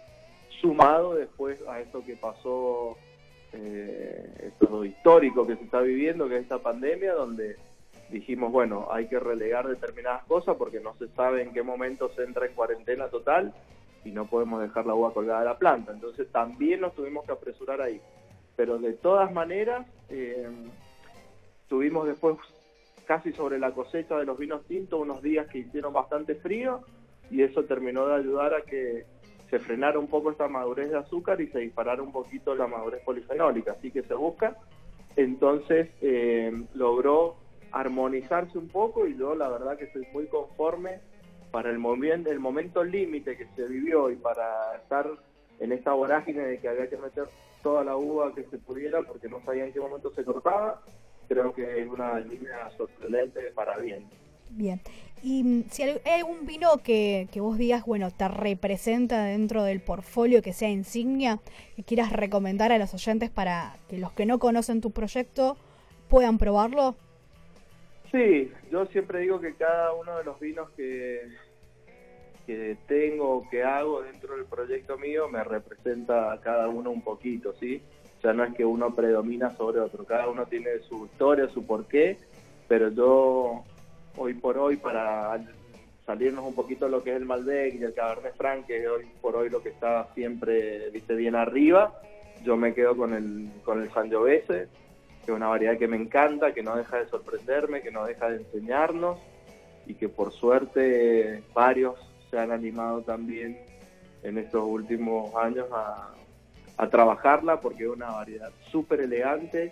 sumado 0.60 1.14
después 1.14 1.58
a 1.68 1.80
esto 1.80 2.04
que 2.04 2.16
pasó, 2.16 2.96
eh, 3.52 4.52
esto 4.52 4.84
histórico 4.84 5.46
que 5.46 5.56
se 5.56 5.64
está 5.64 5.80
viviendo, 5.80 6.28
que 6.28 6.36
es 6.36 6.42
esta 6.42 6.58
pandemia, 6.58 7.14
donde 7.14 7.56
dijimos, 8.10 8.52
bueno, 8.52 8.88
hay 8.90 9.06
que 9.08 9.18
relegar 9.18 9.66
determinadas 9.66 10.24
cosas 10.24 10.56
porque 10.56 10.80
no 10.80 10.94
se 10.98 11.08
sabe 11.08 11.42
en 11.42 11.52
qué 11.52 11.62
momento 11.62 12.10
se 12.14 12.24
entra 12.24 12.46
en 12.46 12.52
cuarentena 12.52 13.08
total 13.08 13.54
y 14.04 14.10
no 14.10 14.26
podemos 14.26 14.60
dejar 14.60 14.86
la 14.86 14.94
uva 14.94 15.12
colgada 15.12 15.40
de 15.40 15.46
la 15.46 15.58
planta. 15.58 15.92
Entonces 15.92 16.30
también 16.30 16.80
nos 16.80 16.94
tuvimos 16.94 17.24
que 17.24 17.32
apresurar 17.32 17.80
ahí. 17.80 18.00
Pero 18.56 18.78
de 18.78 18.92
todas 18.92 19.32
maneras, 19.32 19.86
eh, 20.08 20.48
tuvimos 21.68 22.06
después 22.06 22.36
casi 23.06 23.32
sobre 23.32 23.58
la 23.58 23.72
cosecha 23.72 24.16
de 24.18 24.24
los 24.24 24.38
vinos 24.38 24.64
tintos 24.66 25.00
unos 25.00 25.22
días 25.22 25.46
que 25.48 25.58
hicieron 25.58 25.92
bastante 25.92 26.34
frío 26.36 26.80
y 27.30 27.42
eso 27.42 27.64
terminó 27.64 28.06
de 28.06 28.14
ayudar 28.14 28.54
a 28.54 28.62
que 28.62 29.06
se 29.50 29.58
frenara 29.58 29.98
un 29.98 30.06
poco 30.06 30.30
esta 30.30 30.48
madurez 30.48 30.90
de 30.90 30.98
azúcar 30.98 31.40
y 31.40 31.48
se 31.48 31.58
disparara 31.58 32.02
un 32.02 32.12
poquito 32.12 32.54
la 32.54 32.66
madurez 32.66 33.02
polifenólica, 33.04 33.72
así 33.72 33.90
que 33.90 34.02
se 34.02 34.14
busca. 34.14 34.56
Entonces 35.16 35.90
eh, 36.00 36.52
logró 36.74 37.36
armonizarse 37.70 38.56
un 38.58 38.68
poco 38.68 39.06
y 39.06 39.16
yo 39.16 39.34
la 39.34 39.48
verdad 39.48 39.76
que 39.76 39.84
estoy 39.84 40.06
muy 40.12 40.26
conforme 40.26 41.00
para 41.52 41.70
el, 41.70 41.78
momento, 41.78 42.30
el 42.30 42.40
momento 42.40 42.82
límite 42.82 43.36
que 43.36 43.46
se 43.54 43.68
vivió 43.68 44.10
y 44.10 44.16
para 44.16 44.76
estar 44.76 45.06
en 45.60 45.70
esta 45.70 45.92
vorágine 45.92 46.42
de 46.42 46.58
que 46.58 46.68
había 46.68 46.88
que 46.88 46.96
meter 46.96 47.26
toda 47.62 47.84
la 47.84 47.96
uva 47.96 48.34
que 48.34 48.42
se 48.44 48.58
pudiera 48.58 49.02
porque 49.02 49.28
no 49.28 49.40
sabía 49.44 49.66
en 49.66 49.72
qué 49.72 49.78
momento 49.78 50.12
se 50.14 50.24
cortaba, 50.24 50.82
creo 51.28 51.54
que 51.54 51.82
es 51.82 51.88
una 51.88 52.18
línea 52.18 52.70
sorprendente 52.76 53.40
para 53.54 53.78
bien. 53.78 54.08
Bien. 54.50 54.80
Y 55.22 55.44
mm, 55.44 55.64
si 55.70 55.82
hay 55.82 56.00
algún 56.04 56.46
vino 56.46 56.78
que, 56.78 57.28
que, 57.30 57.40
vos 57.40 57.56
digas, 57.56 57.84
bueno, 57.84 58.10
te 58.10 58.26
representa 58.28 59.24
dentro 59.24 59.62
del 59.62 59.80
portfolio, 59.80 60.42
que 60.42 60.52
sea 60.52 60.70
insignia, 60.70 61.38
que 61.76 61.84
quieras 61.84 62.12
recomendar 62.12 62.72
a 62.72 62.78
los 62.78 62.92
oyentes 62.92 63.30
para 63.30 63.76
que 63.88 63.98
los 63.98 64.12
que 64.12 64.26
no 64.26 64.38
conocen 64.38 64.80
tu 64.80 64.90
proyecto 64.90 65.56
puedan 66.08 66.38
probarlo. 66.38 66.96
Sí, 68.12 68.52
yo 68.70 68.84
siempre 68.86 69.20
digo 69.20 69.40
que 69.40 69.54
cada 69.54 69.94
uno 69.94 70.18
de 70.18 70.24
los 70.24 70.38
vinos 70.38 70.68
que, 70.76 71.28
que 72.46 72.76
tengo 72.86 73.38
o 73.38 73.48
que 73.48 73.64
hago 73.64 74.02
dentro 74.02 74.36
del 74.36 74.44
proyecto 74.44 74.98
mío 74.98 75.28
me 75.28 75.42
representa 75.42 76.30
a 76.30 76.40
cada 76.40 76.68
uno 76.68 76.90
un 76.90 77.02
poquito, 77.02 77.54
¿sí? 77.58 77.82
O 78.18 78.20
sea, 78.20 78.34
no 78.34 78.44
es 78.44 78.54
que 78.54 78.66
uno 78.66 78.94
predomina 78.94 79.56
sobre 79.56 79.80
otro, 79.80 80.04
cada 80.04 80.28
uno 80.28 80.44
tiene 80.44 80.78
su 80.88 81.06
historia, 81.06 81.48
su 81.48 81.66
porqué, 81.66 82.18
pero 82.68 82.90
yo 82.90 83.64
hoy 84.16 84.34
por 84.34 84.58
hoy 84.58 84.76
para 84.76 85.42
salirnos 86.04 86.44
un 86.44 86.54
poquito 86.54 86.84
de 86.84 86.90
lo 86.90 87.02
que 87.02 87.10
es 87.10 87.16
el 87.16 87.24
Malbec 87.24 87.74
y 87.74 87.82
el 87.82 87.94
Cabernet 87.94 88.36
Franc, 88.36 88.66
que 88.66 88.86
hoy 88.88 89.06
por 89.22 89.36
hoy 89.36 89.48
lo 89.48 89.62
que 89.62 89.70
está 89.70 90.12
siempre, 90.14 90.90
viste, 90.90 91.14
bien 91.14 91.34
arriba, 91.34 91.98
yo 92.44 92.58
me 92.58 92.74
quedo 92.74 92.94
con 92.94 93.14
el, 93.14 93.48
con 93.64 93.82
el 93.82 93.90
Sangiovese, 93.90 94.68
que 95.24 95.30
es 95.30 95.36
una 95.36 95.48
variedad 95.48 95.78
que 95.78 95.88
me 95.88 95.96
encanta, 95.96 96.52
que 96.52 96.62
no 96.62 96.76
deja 96.76 96.98
de 96.98 97.08
sorprenderme, 97.08 97.82
que 97.82 97.90
no 97.90 98.04
deja 98.04 98.28
de 98.28 98.38
enseñarnos 98.38 99.18
y 99.86 99.94
que 99.94 100.08
por 100.08 100.32
suerte 100.32 101.42
varios 101.54 101.98
se 102.30 102.38
han 102.38 102.50
animado 102.50 103.02
también 103.02 103.58
en 104.22 104.38
estos 104.38 104.62
últimos 104.64 105.34
años 105.36 105.66
a, 105.72 106.08
trabajarla 106.90 107.60
porque 107.60 107.84
es 107.84 107.90
una 107.90 108.10
variedad 108.10 108.50
súper 108.72 109.02
elegante, 109.02 109.70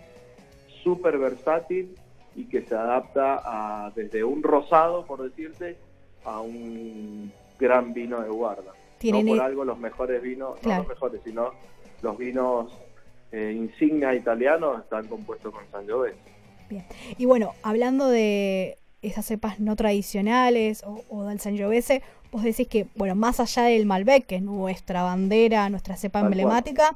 súper 0.81 1.17
versátil 1.17 1.93
y 2.37 2.45
que 2.45 2.61
se 2.61 2.73
adapta 2.73 3.41
a, 3.43 3.91
desde 3.93 4.23
un 4.23 4.41
rosado, 4.41 5.05
por 5.05 5.21
decirte, 5.21 5.75
a 6.23 6.39
un 6.39 7.33
gran 7.59 7.93
vino 7.93 8.21
de 8.21 8.29
guarda. 8.29 8.71
No 9.03 9.25
por 9.25 9.41
algo 9.41 9.65
los 9.65 9.77
mejores 9.77 10.21
vinos, 10.21 10.57
no 10.63 10.77
los 10.77 10.87
mejores, 10.87 11.21
sino 11.25 11.51
los 12.01 12.17
vinos 12.17 12.71
eh, 13.31 13.53
insignia 13.55 14.13
italiano 14.13 14.77
están 14.79 15.07
compuestos 15.07 15.53
con 15.53 15.63
Sangiovese. 15.71 16.17
Bien. 16.69 16.85
Y 17.17 17.25
bueno, 17.25 17.53
hablando 17.63 18.07
de 18.07 18.77
esas 19.01 19.25
cepas 19.25 19.59
no 19.59 19.75
tradicionales 19.75 20.83
o, 20.85 21.23
del 21.23 21.39
Sangiovese, 21.39 22.01
vos 22.31 22.43
decís 22.43 22.67
que, 22.67 22.87
bueno, 22.95 23.15
más 23.15 23.39
allá 23.39 23.63
del 23.63 23.85
Malbec, 23.85 24.25
que 24.25 24.35
es 24.35 24.41
nuestra 24.41 25.03
bandera, 25.03 25.69
nuestra 25.69 25.97
cepa 25.97 26.19
emblemática, 26.19 26.95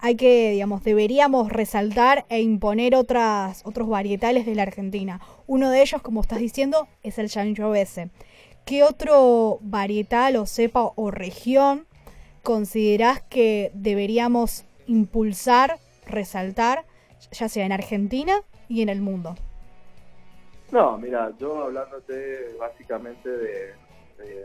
hay 0.00 0.16
que, 0.16 0.52
digamos, 0.52 0.84
deberíamos 0.84 1.50
resaltar 1.50 2.26
e 2.28 2.40
imponer 2.40 2.94
otras, 2.94 3.62
otros 3.64 3.88
varietales 3.88 4.44
de 4.44 4.54
la 4.54 4.62
Argentina. 4.62 5.20
Uno 5.46 5.70
de 5.70 5.80
ellos, 5.80 6.02
como 6.02 6.20
estás 6.20 6.38
diciendo, 6.38 6.86
es 7.02 7.18
el 7.18 7.30
Sangiovese. 7.30 8.10
¿Qué 8.66 8.82
otro 8.82 9.58
varietal 9.62 10.36
o 10.36 10.46
cepa 10.46 10.92
o 10.94 11.10
región 11.10 11.86
considerás 12.42 13.22
que 13.22 13.70
deberíamos 13.74 14.65
impulsar, 14.86 15.78
resaltar, 16.06 16.84
ya 17.32 17.48
sea 17.48 17.66
en 17.66 17.72
Argentina 17.72 18.42
y 18.68 18.82
en 18.82 18.88
el 18.88 19.00
mundo? 19.00 19.36
No, 20.72 20.98
mira, 20.98 21.32
yo 21.38 21.64
hablándote 21.64 22.56
básicamente 22.58 23.28
de, 23.28 23.74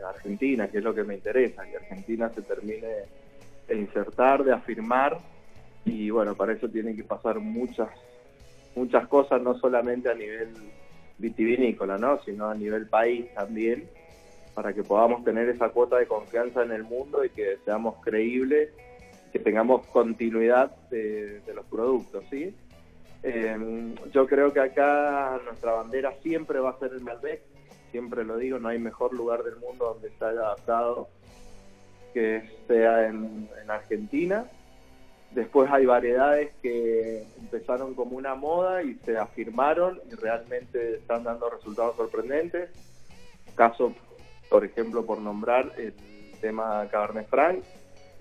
Argentina, 0.06 0.68
que 0.68 0.78
es 0.78 0.84
lo 0.84 0.94
que 0.94 1.02
me 1.02 1.14
interesa, 1.14 1.64
que 1.64 1.76
Argentina 1.76 2.30
se 2.34 2.42
termine 2.42 2.88
de 3.66 3.76
insertar, 3.76 4.44
de 4.44 4.52
afirmar, 4.52 5.18
y 5.84 6.10
bueno, 6.10 6.34
para 6.34 6.52
eso 6.52 6.68
tienen 6.68 6.94
que 6.94 7.02
pasar 7.02 7.40
muchas, 7.40 7.88
muchas 8.76 9.08
cosas, 9.08 9.40
no 9.42 9.58
solamente 9.58 10.10
a 10.10 10.14
nivel 10.14 10.50
vitivinícola, 11.18 11.98
¿no? 11.98 12.22
sino 12.22 12.48
a 12.48 12.54
nivel 12.54 12.86
país 12.86 13.32
también, 13.34 13.88
para 14.54 14.72
que 14.72 14.82
podamos 14.82 15.24
tener 15.24 15.48
esa 15.48 15.70
cuota 15.70 15.96
de 15.96 16.06
confianza 16.06 16.62
en 16.62 16.72
el 16.72 16.84
mundo 16.84 17.24
y 17.24 17.30
que 17.30 17.56
seamos 17.64 17.96
creíbles 18.04 18.68
que 19.32 19.38
tengamos 19.38 19.86
continuidad 19.86 20.70
de, 20.90 21.42
los 21.54 21.64
productos, 21.66 22.24
¿sí? 22.30 22.54
Eh, 23.22 23.94
yo 24.12 24.26
creo 24.26 24.52
que 24.52 24.60
acá 24.60 25.40
nuestra 25.44 25.72
bandera 25.72 26.12
siempre 26.22 26.58
va 26.58 26.70
a 26.70 26.78
ser 26.78 26.92
el 26.92 27.00
Malbec, 27.00 27.40
siempre 27.90 28.24
lo 28.24 28.36
digo, 28.36 28.58
no 28.58 28.68
hay 28.68 28.78
mejor 28.78 29.14
lugar 29.14 29.42
del 29.44 29.56
mundo 29.56 29.94
donde 29.94 30.10
se 30.10 30.24
adaptado 30.24 31.08
que 32.12 32.42
sea 32.66 33.06
en, 33.06 33.48
Argentina. 33.68 34.44
Después 35.30 35.70
hay 35.70 35.86
variedades 35.86 36.52
que 36.60 37.24
empezaron 37.38 37.94
como 37.94 38.16
una 38.18 38.34
moda 38.34 38.82
y 38.82 38.96
se 38.96 39.16
afirmaron 39.16 39.98
y 40.10 40.14
realmente 40.14 40.96
están 40.96 41.24
dando 41.24 41.48
resultados 41.48 41.96
sorprendentes. 41.96 42.68
Caso, 43.54 43.94
por 44.50 44.64
ejemplo, 44.64 45.06
por 45.06 45.18
nombrar 45.20 45.72
el 45.78 45.94
tema 46.40 46.86
Cabernet 46.90 47.28
Franc, 47.28 47.64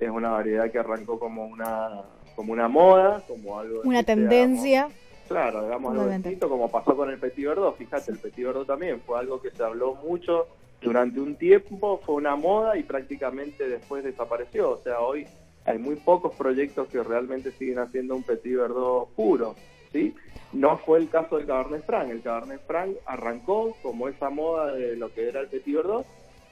es 0.06 0.12
una 0.12 0.32
variedad 0.32 0.72
que 0.72 0.80
arrancó 0.80 1.20
como 1.20 1.46
una 1.46 2.02
como 2.36 2.54
una 2.54 2.68
moda, 2.68 3.24
como 3.28 3.60
algo... 3.60 3.82
Una 3.84 4.04
tendencia. 4.04 4.90
claro, 5.28 5.64
digamos 5.64 5.92
algo 5.92 6.10
distinto, 6.10 6.50
como 6.50 6.70
pasó 6.70 6.96
con 6.96 7.10
el 7.10 7.20
Petit 7.20 7.46
Verdot. 7.46 7.78
Fíjate, 7.78 8.12
el 8.12 8.20
Petit 8.20 8.46
Verdot 8.46 8.68
también 8.68 9.00
fue 9.02 9.20
algo 9.20 9.42
que 9.42 9.52
se 9.52 9.64
habló 9.64 9.96
mucho 9.96 10.48
durante 10.82 11.20
un 11.20 11.36
tiempo, 11.36 12.02
fue 12.06 12.16
una 12.16 12.36
moda 12.36 12.78
y 12.78 12.84
prácticamente 12.84 13.70
después 13.70 14.04
desapareció. 14.04 14.72
O 14.72 14.78
sea, 14.78 15.02
hoy 15.02 15.28
hay 15.66 15.78
muy 15.78 15.96
pocos 15.96 16.34
proyectos 16.36 16.88
que 16.88 17.04
realmente 17.04 17.52
siguen 17.52 17.80
haciendo 17.80 18.16
un 18.16 18.24
Petit 18.24 18.58
Verdot 18.58 19.10
puro, 19.10 19.56
¿sí? 19.92 20.16
No 20.54 20.78
fue 20.78 21.00
el 21.00 21.10
caso 21.10 21.38
del 21.38 21.46
Cabernet 21.46 21.86
Franc. 21.86 22.10
El 22.10 22.22
Cabernet 22.22 22.62
Franc 22.66 22.96
arrancó 23.06 23.76
como 23.84 24.08
esa 24.08 24.30
moda 24.30 24.74
de 24.74 24.96
lo 24.96 25.14
que 25.14 25.30
era 25.30 25.42
el 25.42 25.48
Petit 25.48 25.76
Verdot, 25.76 26.06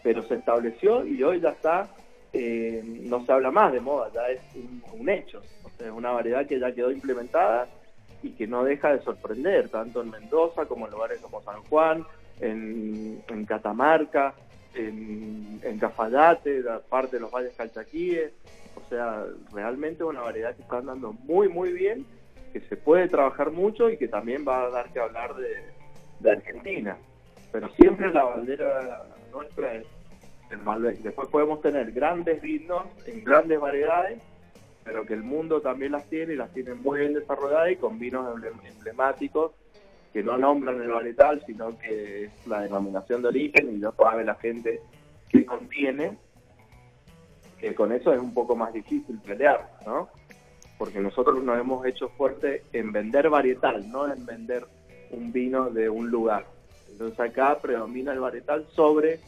pero 0.04 0.24
se 0.24 0.36
estableció 0.36 1.06
y 1.06 1.22
hoy 1.24 1.42
ya 1.42 1.50
está 1.50 1.90
eh, 2.34 2.84
no 2.86 3.26
se 3.26 3.32
habla 3.32 3.52
más 3.52 3.74
de 3.74 3.80
moda, 3.80 4.12
ya 4.14 4.28
es 4.30 4.42
un, 4.94 5.10
hecho. 5.10 5.42
es 5.80 5.92
una 5.92 6.12
variedad 6.12 6.46
que 6.46 6.60
ya 6.60 6.72
quedó 6.72 6.92
implementada 6.92 7.68
y 8.22 8.32
que 8.32 8.46
no 8.48 8.64
deja 8.64 8.94
de 8.96 9.02
sorprender, 9.02 9.70
tanto 9.70 10.02
en 10.02 10.12
Mendoza 10.12 10.66
como 10.66 10.86
en 10.86 10.92
lugares 10.92 11.20
como 11.22 11.42
San 11.42 11.62
Juan, 11.64 12.06
en, 12.40 13.46
Catamarca, 13.48 14.34
en, 14.76 15.78
Cafayate, 15.80 16.64
parte 16.90 17.16
de 17.16 17.22
los 17.22 17.32
valles 17.32 17.54
calchaquíes. 17.56 18.32
O 18.76 18.90
sea, 18.90 19.26
realmente 19.52 20.04
una 20.04 20.22
variedad 20.22 20.56
que 20.56 20.62
está 20.62 20.78
andando 20.78 21.14
muy, 21.14 21.50
muy 21.50 21.74
bien, 21.74 22.06
que 22.54 22.60
se 22.62 22.78
puede 22.78 23.08
trabajar 23.08 23.52
mucho 23.52 23.90
y 23.90 23.98
que 23.98 24.08
también 24.08 24.46
va 24.48 24.64
a 24.64 24.70
dar 24.70 24.92
que 24.92 25.00
hablar 25.00 25.36
de, 25.36 25.56
de 26.20 26.32
Argentina. 26.32 26.98
Pero 27.52 27.70
siempre 27.76 28.14
la 28.14 28.24
bandera 28.24 29.06
nuestra 29.32 29.74
es 29.76 29.86
Después 30.50 31.30
podemos 31.30 31.62
tener 31.62 31.92
grandes 31.92 32.42
vinos 32.42 32.84
en 33.06 33.24
grandes 33.24 33.60
variedades, 33.60 34.20
pero 34.84 35.06
que 35.06 35.14
el 35.14 35.22
mundo 35.24 35.62
también 35.62 35.92
las 35.92 36.10
tiene 36.10 36.34
y 36.34 36.38
las 36.38 36.52
tiene 36.52 36.74
muy 36.74 37.02
bien 37.02 37.14
desarrolladas 37.14 37.72
y 37.72 37.76
con 37.76 38.00
vinos 38.00 38.36
emblem- 38.36 38.66
emblemáticos 38.66 39.52
que 40.12 40.24
no 40.24 40.38
nombran 40.38 40.82
el 40.82 40.90
varietal, 40.90 41.44
sino 41.46 41.78
que 41.78 42.26
es 42.26 42.32
la 42.48 42.62
denominación 42.62 43.22
de 43.22 43.28
origen 43.28 43.76
y 43.76 43.78
no 43.78 43.94
sabe 43.94 44.26
la 44.26 44.36
gente 44.36 44.82
qué 45.30 45.46
contiene, 45.46 46.18
que 47.60 47.76
con 47.76 47.92
eso 47.92 48.12
es 48.12 48.20
un 48.20 48.34
poco 48.34 48.56
más 48.56 48.74
difícil 48.74 49.20
pelear, 49.20 49.70
¿no? 49.86 50.10
Porque 50.80 51.00
nosotros 51.00 51.44
nos 51.44 51.60
hemos 51.60 51.86
hecho 51.86 52.10
fuerte 52.10 52.64
en 52.74 52.92
vender 52.92 53.30
varietal, 53.30 53.88
no 53.92 54.12
en 54.12 54.26
vender 54.26 54.66
un 55.12 55.32
vino 55.32 55.70
de 55.70 55.90
un 55.90 56.10
lugar. 56.10 56.46
Entonces 56.92 57.20
acá 57.20 57.60
predomina 57.62 58.14
el 58.14 58.20
varietal 58.20 58.66
sobre 58.76 59.20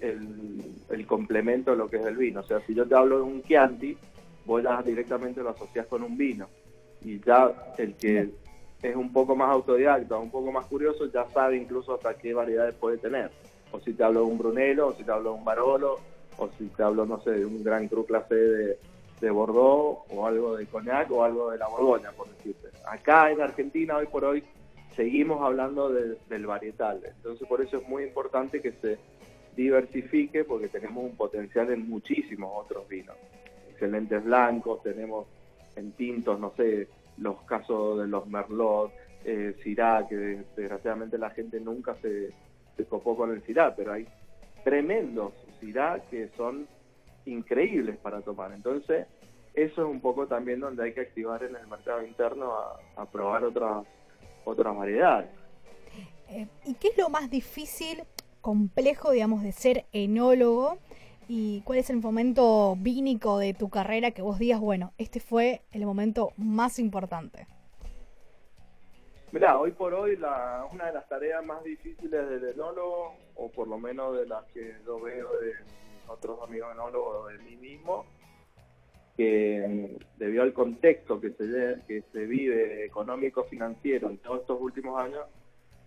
el, 0.00 0.62
el 0.90 1.06
complemento 1.06 1.70
de 1.72 1.76
lo 1.76 1.88
que 1.88 1.96
es 1.96 2.06
el 2.06 2.16
vino. 2.16 2.40
O 2.40 2.44
sea, 2.44 2.60
si 2.66 2.74
yo 2.74 2.86
te 2.86 2.94
hablo 2.94 3.16
de 3.18 3.22
un 3.22 3.42
Chianti, 3.42 3.96
vos 4.44 4.62
ya 4.62 4.82
directamente 4.82 5.42
lo 5.42 5.50
asocias 5.50 5.86
con 5.86 6.02
un 6.02 6.16
vino. 6.16 6.48
Y 7.02 7.20
ya 7.20 7.52
el 7.78 7.94
que 7.94 8.30
es 8.82 8.96
un 8.96 9.12
poco 9.12 9.34
más 9.36 9.50
autodidacta, 9.50 10.16
un 10.16 10.30
poco 10.30 10.52
más 10.52 10.66
curioso, 10.66 11.10
ya 11.12 11.26
sabe 11.30 11.56
incluso 11.56 11.94
hasta 11.94 12.14
qué 12.14 12.34
variedades 12.34 12.74
puede 12.74 12.98
tener. 12.98 13.30
O 13.72 13.80
si 13.80 13.92
te 13.94 14.04
hablo 14.04 14.20
de 14.20 14.26
un 14.26 14.38
Brunello, 14.38 14.88
o 14.88 14.92
si 14.94 15.02
te 15.04 15.10
hablo 15.10 15.32
de 15.32 15.38
un 15.38 15.44
Barolo, 15.44 15.98
o 16.38 16.48
si 16.58 16.66
te 16.66 16.82
hablo, 16.82 17.04
no 17.06 17.20
sé, 17.20 17.30
de 17.30 17.46
un 17.46 17.64
Gran 17.64 17.88
Cru 17.88 18.04
Clase 18.06 18.34
de, 18.34 18.78
de 19.20 19.30
Bordeaux, 19.30 20.00
o 20.10 20.26
algo 20.26 20.56
de 20.56 20.66
Cognac, 20.66 21.10
o 21.10 21.24
algo 21.24 21.50
de 21.50 21.58
la 21.58 21.66
Borgoña, 21.68 22.12
por 22.12 22.28
decirte. 22.28 22.68
Acá 22.86 23.30
en 23.30 23.40
Argentina, 23.40 23.96
hoy 23.96 24.06
por 24.06 24.24
hoy, 24.24 24.44
seguimos 24.94 25.42
hablando 25.42 25.88
de- 25.90 26.16
del 26.28 26.46
varietal. 26.46 27.00
Entonces, 27.04 27.46
por 27.48 27.60
eso 27.60 27.78
es 27.78 27.88
muy 27.88 28.04
importante 28.04 28.60
que 28.62 28.72
se 28.72 28.98
diversifique, 29.56 30.44
porque 30.44 30.68
tenemos 30.68 31.04
un 31.04 31.16
potencial 31.16 31.70
en 31.72 31.88
muchísimos 31.88 32.50
otros 32.54 32.88
vinos. 32.88 33.16
Excelentes 33.70 34.24
blancos, 34.24 34.82
tenemos 34.82 35.26
en 35.76 35.92
tintos, 35.92 36.38
no 36.38 36.52
sé, 36.56 36.88
los 37.18 37.42
casos 37.42 37.98
de 37.98 38.06
los 38.06 38.26
Merlot, 38.26 38.92
eh, 39.24 39.56
Syrah, 39.62 40.06
que 40.08 40.44
desgraciadamente 40.56 41.18
la 41.18 41.30
gente 41.30 41.58
nunca 41.60 41.94
se, 41.96 42.30
se 42.76 42.84
copó 42.84 43.16
con 43.16 43.32
el 43.32 43.42
Syrah, 43.42 43.74
pero 43.74 43.92
hay 43.92 44.06
tremendos 44.64 45.32
Syrah 45.60 46.00
que 46.10 46.28
son 46.36 46.66
increíbles 47.24 47.96
para 47.98 48.20
tomar. 48.20 48.52
Entonces, 48.52 49.06
eso 49.54 49.82
es 49.82 49.88
un 49.88 50.00
poco 50.00 50.26
también 50.26 50.60
donde 50.60 50.84
hay 50.84 50.92
que 50.92 51.00
activar 51.00 51.42
en 51.42 51.56
el 51.56 51.66
mercado 51.66 52.04
interno 52.06 52.52
a, 52.52 52.78
a 52.96 53.10
probar 53.10 53.44
otras 53.44 53.86
otras 54.46 54.76
variedades. 54.76 55.28
Eh, 56.28 56.46
¿Y 56.64 56.74
qué 56.74 56.88
es 56.88 56.98
lo 56.98 57.08
más 57.08 57.30
difícil, 57.30 58.02
complejo, 58.46 59.10
digamos, 59.10 59.42
de 59.42 59.50
ser 59.50 59.86
enólogo? 59.92 60.78
¿Y 61.26 61.62
cuál 61.62 61.80
es 61.80 61.90
el 61.90 61.96
momento 61.96 62.76
vínico 62.76 63.38
de 63.38 63.54
tu 63.54 63.70
carrera 63.70 64.12
que 64.12 64.22
vos 64.22 64.38
digas, 64.38 64.60
bueno, 64.60 64.92
este 64.98 65.18
fue 65.18 65.62
el 65.72 65.84
momento 65.84 66.30
más 66.36 66.78
importante? 66.78 67.48
Mirá, 69.32 69.58
hoy 69.58 69.72
por 69.72 69.92
hoy 69.94 70.16
la, 70.16 70.64
una 70.72 70.86
de 70.86 70.92
las 70.92 71.08
tareas 71.08 71.44
más 71.44 71.64
difíciles 71.64 72.28
del 72.30 72.44
enólogo, 72.54 73.16
o 73.34 73.50
por 73.50 73.66
lo 73.66 73.78
menos 73.78 74.16
de 74.16 74.26
las 74.26 74.44
que 74.52 74.76
yo 74.86 75.00
veo 75.00 75.28
de 75.40 75.52
otros 76.06 76.40
amigos 76.44 76.72
enólogos 76.72 77.32
de 77.32 77.38
mí 77.38 77.56
mismo, 77.56 78.04
que 79.16 79.90
mm, 79.98 80.18
debido 80.20 80.44
al 80.44 80.52
contexto 80.52 81.20
que 81.20 81.30
se, 81.30 81.82
que 81.88 82.04
se 82.12 82.26
vive 82.26 82.84
económico-financiero 82.84 84.08
en 84.08 84.18
todos 84.18 84.42
estos 84.42 84.60
últimos 84.60 85.00
años, 85.00 85.24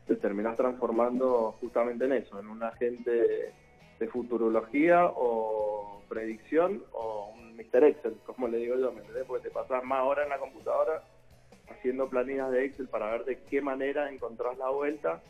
se 0.10 0.16
termina 0.16 0.55
transformando 0.55 1.51
justamente 1.62 2.05
en 2.05 2.14
eso, 2.14 2.39
en 2.39 2.47
un 2.47 2.64
agente 2.64 3.53
de 3.99 4.07
futurología 4.07 5.05
o 5.05 6.01
predicción 6.10 6.84
o 6.93 7.32
un 7.36 7.55
Mr. 7.55 7.84
Excel, 7.84 8.16
como 8.26 8.47
le 8.47 8.57
digo 8.57 8.76
yo, 8.76 8.91
¿me 8.91 9.01
entendés? 9.01 9.26
Porque 9.28 9.49
te 9.49 9.53
pasas 9.53 9.84
más 9.84 10.03
horas 10.03 10.24
en 10.24 10.32
la 10.32 10.39
computadora 10.39 11.03
haciendo 11.70 12.10
planillas 12.10 12.49
de 12.51 12.66
Excel 12.66 12.88
para 12.88 13.12
ver 13.12 13.26
de 13.26 13.38
qué 13.43 13.62
manera 13.62 14.12
encontrás 14.12 14.57
la 14.57 14.70
vuelta 14.70 15.22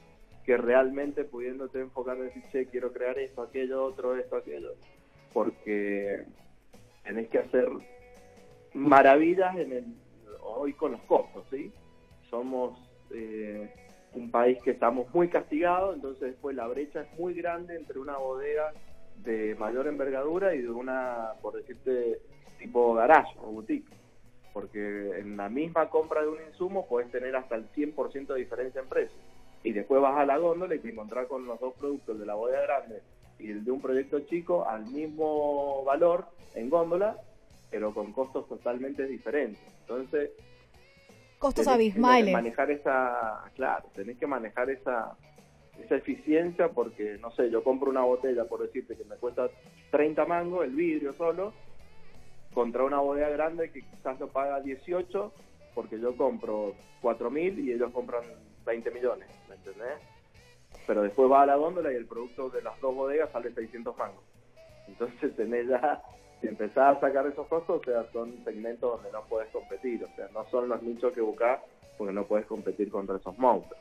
que 0.45 0.55
realmente 0.55 1.25
pudiéndote 1.25 1.81
enfocar 1.81 2.15
en 2.15 2.27
decir, 2.27 2.43
che, 2.49 2.65
quiero 2.67 2.93
crear 2.93 3.19
esto, 3.19 3.41
aquello, 3.41 3.83
otro, 3.83 4.15
esto, 4.15 4.37
aquello. 4.37 4.75
Porque 5.33 6.23
tenés 7.03 7.27
que 7.27 7.39
hacer 7.39 7.67
maravillas 8.73 9.57
en 9.57 9.73
el, 9.73 9.85
hoy 10.39 10.71
con 10.71 10.93
los 10.93 11.01
costos, 11.01 11.45
¿sí? 11.51 11.73
Somos 12.29 12.79
eh, 13.11 13.69
un 14.13 14.31
país 14.31 14.57
que 14.63 14.71
estamos 14.71 15.13
muy 15.13 15.29
castigados, 15.29 15.95
entonces 15.95 16.31
después 16.31 16.55
la 16.55 16.67
brecha 16.67 17.01
es 17.01 17.19
muy 17.19 17.33
grande 17.33 17.75
entre 17.75 17.99
una 17.99 18.17
bodega 18.17 18.73
de 19.23 19.55
mayor 19.55 19.87
envergadura 19.87 20.55
y 20.55 20.61
de 20.61 20.69
una, 20.69 21.33
por 21.41 21.55
decirte, 21.55 22.19
tipo 22.57 22.93
garage 22.93 23.35
o 23.39 23.51
boutique. 23.51 23.89
Porque 24.53 25.19
en 25.19 25.37
la 25.37 25.49
misma 25.49 25.89
compra 25.89 26.21
de 26.21 26.29
un 26.29 26.39
insumo 26.49 26.87
puedes 26.87 27.11
tener 27.11 27.35
hasta 27.35 27.55
el 27.55 27.69
100% 27.71 28.27
de 28.27 28.39
diferencia 28.39 28.81
en 28.81 28.87
precio. 28.87 29.17
Y 29.63 29.73
después 29.73 30.01
vas 30.01 30.17
a 30.17 30.25
la 30.25 30.37
góndola 30.37 30.75
y 30.75 30.79
te 30.79 30.89
encontrás 30.89 31.27
con 31.27 31.45
los 31.45 31.59
dos 31.59 31.73
productos, 31.75 32.15
el 32.15 32.21
de 32.21 32.25
la 32.25 32.35
bodega 32.35 32.61
grande 32.61 33.01
y 33.37 33.51
el 33.51 33.63
de 33.63 33.71
un 33.71 33.81
proyecto 33.81 34.19
chico, 34.21 34.67
al 34.67 34.85
mismo 34.87 35.83
valor 35.85 36.25
en 36.55 36.69
góndola, 36.69 37.17
pero 37.69 37.93
con 37.93 38.11
costos 38.11 38.47
totalmente 38.47 39.05
diferentes. 39.05 39.61
Entonces, 39.81 40.31
Costos 41.39 41.65
tenés 41.65 41.75
abismales. 41.75 42.33
manejar 42.33 42.69
esa, 42.69 43.49
claro, 43.55 43.85
tenés 43.95 44.17
que 44.17 44.27
manejar 44.27 44.69
esa, 44.69 45.15
esa 45.81 45.95
eficiencia 45.95 46.69
porque, 46.69 47.17
no 47.19 47.31
sé, 47.31 47.49
yo 47.49 47.63
compro 47.63 47.89
una 47.89 48.01
botella, 48.01 48.45
por 48.45 48.61
decirte, 48.61 48.95
que 48.95 49.05
me 49.05 49.15
cuesta 49.15 49.49
30 49.91 50.25
mangos, 50.25 50.65
el 50.65 50.71
vidrio 50.71 51.13
solo, 51.13 51.53
contra 52.53 52.83
una 52.83 52.99
bodega 52.99 53.29
grande 53.29 53.71
que 53.71 53.81
quizás 53.81 54.19
lo 54.19 54.27
paga 54.27 54.59
18, 54.59 55.33
porque 55.73 55.99
yo 55.99 56.15
compro 56.17 56.75
4.000 57.01 57.63
y 57.63 57.71
ellos 57.71 57.91
compran 57.93 58.23
20 58.65 58.91
millones, 58.91 59.29
¿me 59.47 59.55
entendés? 59.55 59.97
Pero 60.85 61.03
después 61.03 61.31
va 61.31 61.43
a 61.43 61.45
la 61.45 61.55
góndola 61.55 61.91
y 61.93 61.95
el 61.95 62.05
producto 62.05 62.49
de 62.49 62.61
las 62.61 62.79
dos 62.81 62.93
bodegas 62.93 63.31
sale 63.31 63.53
600 63.53 63.97
mangos. 63.97 64.23
Entonces 64.87 65.35
tenés 65.35 65.67
ya, 65.67 66.01
si 66.41 66.47
empezás 66.47 66.97
a 66.97 66.99
sacar 66.99 67.27
esos 67.27 67.47
costos, 67.47 67.81
o 67.81 67.83
sea, 67.83 68.05
son 68.11 68.43
segmentos 68.43 68.97
donde 68.97 69.11
no 69.11 69.23
puedes 69.25 69.49
competir, 69.51 70.03
o 70.03 70.15
sea, 70.15 70.27
no 70.33 70.45
son 70.49 70.69
los 70.69 70.81
nichos 70.81 71.13
que 71.13 71.21
buscas 71.21 71.59
porque 71.97 72.13
no 72.13 72.25
puedes 72.25 72.45
competir 72.45 72.89
contra 72.89 73.17
esos 73.17 73.37
monstruos. 73.37 73.79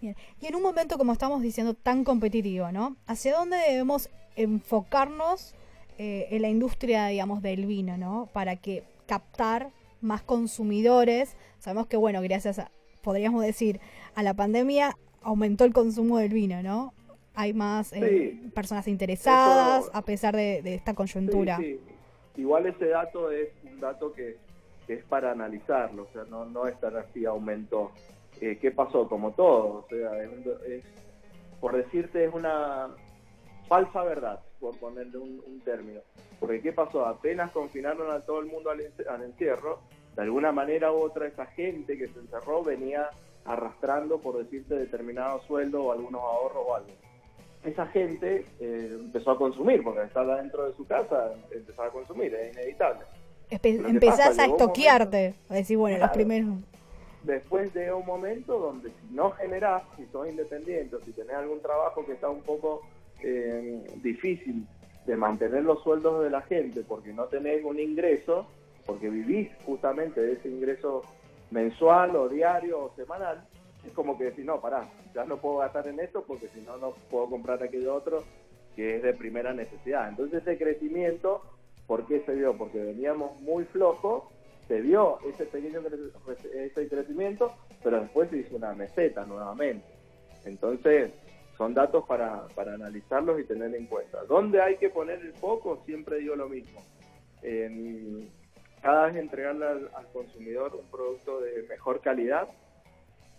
Bien. 0.00 0.14
Y 0.40 0.46
en 0.46 0.54
un 0.54 0.62
momento, 0.62 0.98
como 0.98 1.12
estamos 1.12 1.42
diciendo, 1.42 1.74
tan 1.74 2.04
competitivo, 2.04 2.70
¿no? 2.70 2.96
¿Hacia 3.06 3.36
dónde 3.36 3.56
debemos 3.56 4.10
enfocarnos 4.36 5.54
eh, 5.98 6.28
en 6.30 6.42
la 6.42 6.48
industria, 6.48 7.06
digamos, 7.06 7.42
del 7.42 7.66
vino, 7.66 7.96
¿no? 7.96 8.28
Para 8.32 8.56
que 8.56 8.84
captar 9.06 9.70
más 10.00 10.22
consumidores. 10.22 11.36
Sabemos 11.58 11.88
que, 11.88 11.96
bueno, 11.96 12.22
gracias 12.22 12.60
a, 12.60 12.70
podríamos 13.02 13.42
decir, 13.42 13.80
a 14.14 14.22
la 14.22 14.34
pandemia 14.34 14.96
aumentó 15.22 15.64
el 15.64 15.72
consumo 15.72 16.18
del 16.18 16.32
vino, 16.32 16.62
¿no? 16.62 16.92
Hay 17.40 17.52
más 17.54 17.92
eh, 17.92 18.32
Sí. 18.42 18.50
personas 18.52 18.88
interesadas 18.88 19.84
Eso- 19.84 19.90
a 19.96 20.02
pesar 20.02 20.34
de, 20.34 20.60
de 20.60 20.74
esta 20.74 20.92
coyuntura. 20.92 21.56
Sí, 21.58 21.78
sí. 22.34 22.40
Igual 22.42 22.66
ese 22.66 22.86
dato 22.88 23.30
es 23.30 23.48
un 23.62 23.78
dato 23.78 24.12
que, 24.12 24.36
que 24.88 24.94
es 24.94 25.04
para 25.04 25.30
analizarlo, 25.30 26.02
o 26.02 26.12
sea, 26.12 26.24
no, 26.24 26.46
no 26.46 26.66
es 26.66 26.78
tan 26.80 26.96
así 26.96 27.24
aumentó. 27.26 27.92
Eh, 28.40 28.58
¿Qué 28.60 28.72
pasó? 28.72 29.08
Como 29.08 29.30
todo, 29.32 29.84
o 29.84 29.86
sea, 29.88 30.20
es, 30.24 30.82
por 31.60 31.76
decirte, 31.76 32.24
es 32.24 32.34
una 32.34 32.88
falsa 33.68 34.02
verdad, 34.02 34.40
por 34.58 34.76
ponerle 34.78 35.18
un, 35.18 35.40
un 35.46 35.60
término. 35.60 36.00
Porque 36.40 36.60
¿qué 36.60 36.72
pasó? 36.72 37.06
Apenas 37.06 37.52
confinaron 37.52 38.10
a 38.10 38.18
todo 38.20 38.40
el 38.40 38.46
mundo 38.46 38.70
al, 38.70 38.80
al 39.08 39.22
encierro, 39.22 39.78
de 40.16 40.22
alguna 40.22 40.50
manera 40.50 40.90
u 40.92 40.96
otra 41.02 41.28
esa 41.28 41.46
gente 41.46 41.96
que 41.96 42.08
se 42.08 42.18
encerró 42.18 42.64
venía 42.64 43.10
arrastrando, 43.44 44.18
por 44.18 44.38
decirte, 44.38 44.74
determinado 44.74 45.40
sueldo 45.42 45.84
o 45.84 45.92
algunos 45.92 46.20
ahorros 46.20 46.64
o 46.66 46.74
algo 46.74 46.88
esa 47.64 47.86
gente 47.86 48.44
eh, 48.60 48.96
empezó 49.00 49.32
a 49.32 49.38
consumir, 49.38 49.82
porque 49.82 50.02
estaba 50.02 50.40
dentro 50.40 50.66
de 50.66 50.74
su 50.74 50.86
casa, 50.86 51.32
empezó 51.50 51.82
a 51.82 51.90
consumir, 51.90 52.34
es 52.34 52.52
inevitable. 52.54 53.00
Espe- 53.50 53.60
Pero 53.62 53.84
¿qué 53.84 53.90
empezás 53.90 54.28
pasa? 54.28 54.42
a 54.42 54.46
estoquearte. 54.46 55.34
A 55.48 55.54
decir, 55.54 55.76
bueno, 55.78 55.98
los 55.98 56.10
primeros. 56.10 56.50
Después 57.24 57.74
llega 57.74 57.94
un 57.96 58.06
momento 58.06 58.58
donde 58.58 58.90
si 58.90 59.14
no 59.14 59.30
generás, 59.32 59.82
si 59.96 60.06
sos 60.06 60.28
independiente, 60.28 60.96
o 60.96 61.00
si 61.00 61.10
tenés 61.12 61.34
algún 61.34 61.60
trabajo 61.60 62.04
que 62.06 62.12
está 62.12 62.28
un 62.28 62.42
poco 62.42 62.82
eh, 63.22 63.80
difícil 64.02 64.66
de 65.04 65.16
mantener 65.16 65.64
los 65.64 65.82
sueldos 65.82 66.22
de 66.22 66.30
la 66.30 66.42
gente, 66.42 66.82
porque 66.86 67.12
no 67.12 67.24
tenés 67.24 67.64
un 67.64 67.80
ingreso, 67.80 68.46
porque 68.86 69.08
vivís 69.10 69.48
justamente 69.66 70.20
de 70.20 70.34
ese 70.34 70.48
ingreso 70.48 71.02
mensual 71.50 72.14
o 72.16 72.28
diario 72.28 72.78
o 72.84 72.92
semanal, 72.94 73.42
es 73.86 73.92
como 73.92 74.18
que 74.18 74.24
decir, 74.24 74.44
no, 74.44 74.60
pará, 74.60 74.88
ya 75.14 75.24
no 75.24 75.38
puedo 75.38 75.58
gastar 75.58 75.86
en 75.88 76.00
esto 76.00 76.24
porque 76.26 76.48
si 76.48 76.60
no, 76.60 76.76
no 76.78 76.92
puedo 77.10 77.28
comprar 77.30 77.62
aquello 77.62 77.94
otro 77.94 78.24
que 78.74 78.96
es 78.96 79.02
de 79.02 79.12
primera 79.12 79.52
necesidad. 79.52 80.08
Entonces 80.08 80.42
ese 80.42 80.58
crecimiento, 80.58 81.42
¿por 81.86 82.06
qué 82.06 82.20
se 82.20 82.34
dio? 82.34 82.56
Porque 82.56 82.78
veníamos 82.78 83.40
muy 83.40 83.64
flojos, 83.64 84.24
se 84.68 84.80
vio 84.80 85.18
ese 85.26 85.46
pequeño 85.46 85.80
ese 86.54 86.88
crecimiento, 86.88 87.52
pero 87.82 88.00
después 88.00 88.30
se 88.30 88.38
hizo 88.38 88.56
una 88.56 88.74
meseta 88.74 89.24
nuevamente. 89.24 89.86
Entonces 90.44 91.10
son 91.56 91.74
datos 91.74 92.04
para, 92.06 92.46
para 92.54 92.74
analizarlos 92.74 93.40
y 93.40 93.44
tener 93.44 93.74
en 93.74 93.86
cuenta. 93.86 94.22
¿Dónde 94.24 94.60
hay 94.60 94.76
que 94.76 94.90
poner 94.90 95.20
el 95.20 95.32
foco? 95.32 95.82
Siempre 95.84 96.18
digo 96.18 96.36
lo 96.36 96.48
mismo. 96.48 96.80
Cada 98.82 99.06
vez 99.06 99.16
entregarle 99.16 99.66
al 99.66 100.06
consumidor 100.12 100.76
un 100.76 100.88
producto 100.88 101.40
de 101.40 101.64
mejor 101.68 102.00
calidad, 102.00 102.48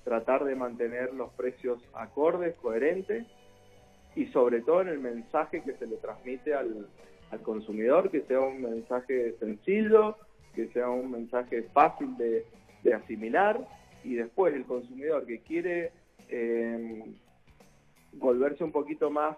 tratar 0.03 0.43
de 0.45 0.55
mantener 0.55 1.13
los 1.13 1.31
precios 1.33 1.81
acordes, 1.93 2.55
coherentes 2.55 3.25
y 4.15 4.25
sobre 4.27 4.61
todo 4.61 4.81
en 4.81 4.89
el 4.89 4.99
mensaje 4.99 5.61
que 5.61 5.73
se 5.73 5.87
le 5.87 5.97
transmite 5.97 6.53
al, 6.53 6.87
al 7.31 7.41
consumidor, 7.41 8.09
que 8.09 8.21
sea 8.21 8.39
un 8.41 8.61
mensaje 8.61 9.35
sencillo, 9.39 10.17
que 10.55 10.67
sea 10.69 10.89
un 10.89 11.11
mensaje 11.11 11.63
fácil 11.73 12.17
de, 12.17 12.45
de 12.83 12.93
asimilar 12.93 13.59
y 14.03 14.15
después 14.15 14.53
el 14.53 14.65
consumidor 14.65 15.25
que 15.25 15.41
quiere 15.41 15.91
eh, 16.29 17.03
volverse 18.13 18.63
un 18.63 18.71
poquito 18.71 19.09
más 19.09 19.37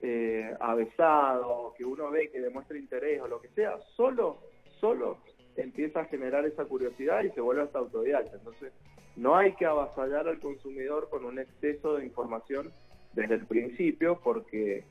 eh, 0.00 0.54
avesado, 0.60 1.74
que 1.76 1.84
uno 1.84 2.10
ve 2.10 2.30
que 2.30 2.40
demuestra 2.40 2.76
interés 2.76 3.20
o 3.20 3.28
lo 3.28 3.40
que 3.40 3.48
sea, 3.48 3.78
solo, 3.96 4.38
solo 4.80 5.18
empieza 5.56 6.00
a 6.00 6.04
generar 6.06 6.44
esa 6.46 6.64
curiosidad 6.64 7.22
y 7.22 7.30
se 7.30 7.40
vuelve 7.40 7.62
hasta 7.62 7.78
autodidacta. 7.78 8.36
Entonces, 8.36 8.72
no 9.16 9.36
hay 9.36 9.52
que 9.54 9.66
avasallar 9.66 10.28
al 10.28 10.40
consumidor 10.40 11.08
con 11.10 11.24
un 11.24 11.38
exceso 11.38 11.96
de 11.96 12.04
información 12.06 12.70
desde 13.12 13.34
el 13.34 13.46
principio, 13.46 14.18
porque 14.22 14.84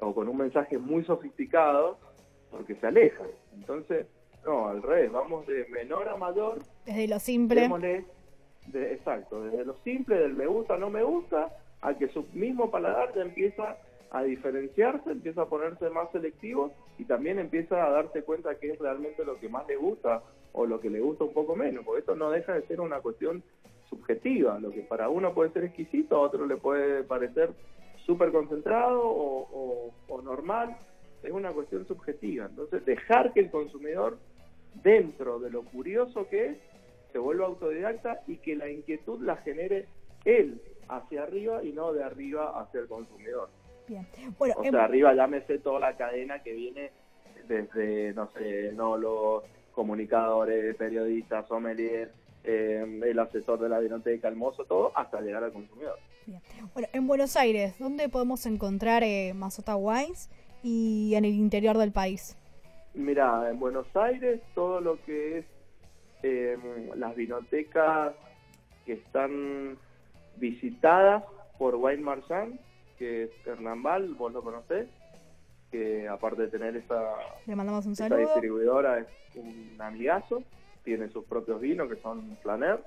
o 0.00 0.14
con 0.14 0.28
un 0.28 0.36
mensaje 0.36 0.78
muy 0.78 1.04
sofisticado, 1.04 1.98
porque 2.50 2.74
se 2.76 2.86
aleja. 2.86 3.24
Entonces, 3.54 4.06
no, 4.44 4.68
al 4.68 4.82
revés, 4.82 5.10
vamos 5.10 5.46
de 5.46 5.66
menor 5.68 6.08
a 6.08 6.16
mayor. 6.16 6.58
Desde 6.84 7.08
lo 7.08 7.18
simple. 7.18 7.60
démosle 7.62 8.04
de- 8.66 8.92
exacto, 8.92 9.42
desde 9.44 9.64
lo 9.64 9.74
simple, 9.84 10.16
del 10.16 10.34
me 10.34 10.46
gusta, 10.46 10.76
no 10.76 10.90
me 10.90 11.02
gusta, 11.02 11.48
a 11.80 11.94
que 11.94 12.08
su 12.08 12.26
mismo 12.32 12.70
paladar 12.70 13.14
ya 13.14 13.22
empieza 13.22 13.76
a 14.10 14.22
diferenciarse, 14.22 15.10
empieza 15.10 15.42
a 15.42 15.46
ponerse 15.46 15.90
más 15.90 16.10
selectivo 16.12 16.72
y 16.98 17.04
también 17.04 17.38
empieza 17.38 17.84
a 17.84 17.90
darse 17.90 18.22
cuenta 18.22 18.54
que 18.58 18.70
es 18.70 18.78
realmente 18.78 19.24
lo 19.24 19.38
que 19.38 19.48
más 19.48 19.66
le 19.66 19.76
gusta 19.76 20.22
o 20.54 20.66
lo 20.66 20.80
que 20.80 20.88
le 20.88 21.00
gusta 21.00 21.24
un 21.24 21.32
poco 21.34 21.54
menos, 21.56 21.84
porque 21.84 22.00
esto 22.00 22.14
no 22.14 22.30
deja 22.30 22.54
de 22.54 22.66
ser 22.66 22.80
una 22.80 23.00
cuestión 23.00 23.42
subjetiva, 23.88 24.58
lo 24.60 24.70
que 24.70 24.80
para 24.82 25.08
uno 25.08 25.34
puede 25.34 25.50
ser 25.50 25.64
exquisito, 25.64 26.16
a 26.16 26.20
otro 26.20 26.46
le 26.46 26.56
puede 26.56 27.02
parecer 27.04 27.50
súper 28.06 28.30
concentrado 28.32 29.02
o, 29.02 29.48
o- 29.52 29.94
o 30.08 30.22
normal, 30.22 30.76
es 31.22 31.32
una 31.32 31.52
cuestión 31.52 31.86
subjetiva, 31.86 32.46
entonces 32.46 32.84
dejar 32.84 33.32
que 33.32 33.40
el 33.40 33.50
consumidor, 33.50 34.18
dentro 34.82 35.38
de 35.40 35.50
lo 35.50 35.62
curioso 35.64 36.28
que 36.28 36.46
es, 36.46 36.58
se 37.12 37.18
vuelva 37.18 37.46
autodidacta 37.46 38.22
y 38.26 38.36
que 38.38 38.56
la 38.56 38.68
inquietud 38.68 39.20
la 39.22 39.36
genere 39.38 39.86
él 40.24 40.60
hacia 40.88 41.22
arriba 41.24 41.62
y 41.64 41.72
no 41.72 41.92
de 41.92 42.02
arriba 42.02 42.60
hacia 42.60 42.80
el 42.80 42.88
consumidor. 42.88 43.48
Bien. 43.88 44.06
Bueno, 44.38 44.54
O 44.58 44.64
em- 44.64 44.70
sea, 44.72 44.84
arriba 44.84 45.14
ya 45.14 45.26
me 45.26 45.40
sé 45.42 45.58
toda 45.58 45.80
la 45.80 45.96
cadena 45.96 46.42
que 46.42 46.52
viene 46.52 46.90
desde, 47.46 48.12
no 48.14 48.30
sé, 48.32 48.72
no 48.72 48.96
los 48.96 49.44
comunicadores, 49.74 50.74
periodistas, 50.76 51.46
sommelier, 51.48 52.10
eh, 52.44 53.00
el 53.04 53.18
asesor 53.18 53.58
de 53.58 53.68
la 53.68 53.78
biblioteca, 53.78 54.28
el 54.28 54.36
mozo, 54.36 54.64
todo, 54.64 54.92
hasta 54.94 55.20
llegar 55.20 55.44
al 55.44 55.52
consumidor. 55.52 55.98
Bien. 56.26 56.40
Bueno, 56.72 56.88
en 56.92 57.06
Buenos 57.06 57.36
Aires, 57.36 57.78
¿dónde 57.78 58.08
podemos 58.08 58.46
encontrar 58.46 59.02
eh, 59.02 59.32
Mazota 59.34 59.76
Wines 59.76 60.30
y 60.62 61.14
en 61.14 61.24
el 61.24 61.34
interior 61.34 61.76
del 61.76 61.92
país? 61.92 62.36
Mira, 62.94 63.50
en 63.50 63.58
Buenos 63.58 63.86
Aires 63.96 64.40
todo 64.54 64.80
lo 64.80 65.02
que 65.04 65.38
es 65.38 65.46
eh, 66.22 66.56
las 66.96 67.14
vinotecas 67.16 68.14
que 68.86 68.94
están 68.94 69.76
visitadas 70.36 71.24
por 71.58 71.74
Wine 71.74 72.02
Marchand, 72.02 72.58
que 72.98 73.24
es 73.24 73.30
Hernán 73.46 73.82
Val, 73.82 74.14
vos 74.14 74.32
lo 74.32 74.42
conocés, 74.42 74.86
que 75.74 76.06
aparte 76.06 76.42
de 76.42 76.48
tener 76.48 76.76
esa, 76.76 77.02
Le 77.46 77.56
mandamos 77.56 77.84
un 77.86 77.94
esa 77.94 78.08
saludo. 78.08 78.20
distribuidora 78.20 79.00
es 79.00 79.08
un 79.34 79.74
amigazo, 79.80 80.44
tiene 80.84 81.08
sus 81.08 81.24
propios 81.24 81.60
vinos 81.60 81.88
que 81.88 81.96
son 81.96 82.36
Flaner. 82.42 82.78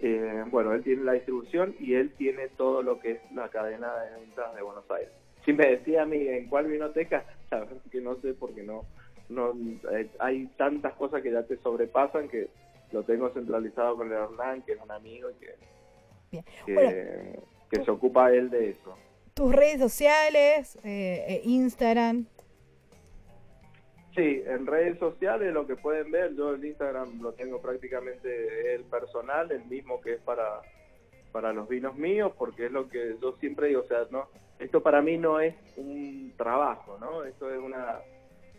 Eh, 0.00 0.42
bueno, 0.50 0.72
él 0.72 0.82
tiene 0.82 1.04
la 1.04 1.12
distribución 1.12 1.76
y 1.78 1.94
él 1.94 2.12
tiene 2.18 2.48
todo 2.48 2.82
lo 2.82 2.98
que 2.98 3.12
es 3.12 3.32
la 3.32 3.48
cadena 3.50 3.94
de 4.00 4.20
ventas 4.20 4.52
de 4.52 4.62
Buenos 4.62 4.90
Aires. 4.90 5.12
Si 5.44 5.52
me 5.52 5.64
decía 5.68 6.02
a 6.02 6.06
mí 6.06 6.26
en 6.26 6.48
cuál 6.48 6.66
vinoteca, 6.66 7.24
la 7.52 7.60
verdad 7.60 7.76
es 7.84 7.90
que 7.92 8.00
no 8.00 8.16
sé 8.16 8.34
porque 8.34 8.64
no, 8.64 8.84
no 9.28 9.52
eh, 9.92 10.10
hay 10.18 10.46
tantas 10.56 10.94
cosas 10.94 11.22
que 11.22 11.30
ya 11.30 11.44
te 11.44 11.56
sobrepasan 11.58 12.28
que 12.28 12.48
lo 12.90 13.04
tengo 13.04 13.30
centralizado 13.30 13.96
con 13.96 14.08
el 14.08 14.14
Hernán, 14.14 14.62
que 14.62 14.72
es 14.72 14.80
un 14.82 14.90
amigo 14.90 15.30
y 15.30 15.34
que, 15.34 15.54
Bien. 16.32 16.44
que, 16.66 16.74
Bueno. 16.74 17.42
que 17.70 17.84
se 17.84 17.90
ocupa 17.92 18.32
él 18.32 18.50
de 18.50 18.70
eso. 18.70 18.96
Tus 19.34 19.54
redes 19.54 19.78
sociales, 19.80 20.76
eh, 20.84 21.24
eh, 21.28 21.40
Instagram. 21.44 22.26
Sí, 24.14 24.42
en 24.46 24.66
redes 24.66 24.98
sociales 24.98 25.54
lo 25.54 25.66
que 25.66 25.74
pueden 25.76 26.10
ver, 26.10 26.34
yo 26.34 26.54
el 26.54 26.62
Instagram 26.64 27.22
lo 27.22 27.32
tengo 27.32 27.62
prácticamente 27.62 28.74
el 28.74 28.84
personal, 28.84 29.50
el 29.50 29.64
mismo 29.64 30.02
que 30.02 30.14
es 30.14 30.20
para, 30.20 30.60
para 31.32 31.54
los 31.54 31.66
vinos 31.66 31.96
míos, 31.96 32.32
porque 32.36 32.66
es 32.66 32.72
lo 32.72 32.88
que 32.90 33.16
yo 33.22 33.32
siempre 33.40 33.68
digo, 33.68 33.80
o 33.80 33.88
sea, 33.88 34.00
no, 34.10 34.28
esto 34.58 34.82
para 34.82 35.00
mí 35.00 35.16
no 35.16 35.40
es 35.40 35.54
un 35.78 36.34
trabajo, 36.36 36.98
¿no? 37.00 37.24
Esto 37.24 37.50
es 37.50 37.58
una, 37.58 38.00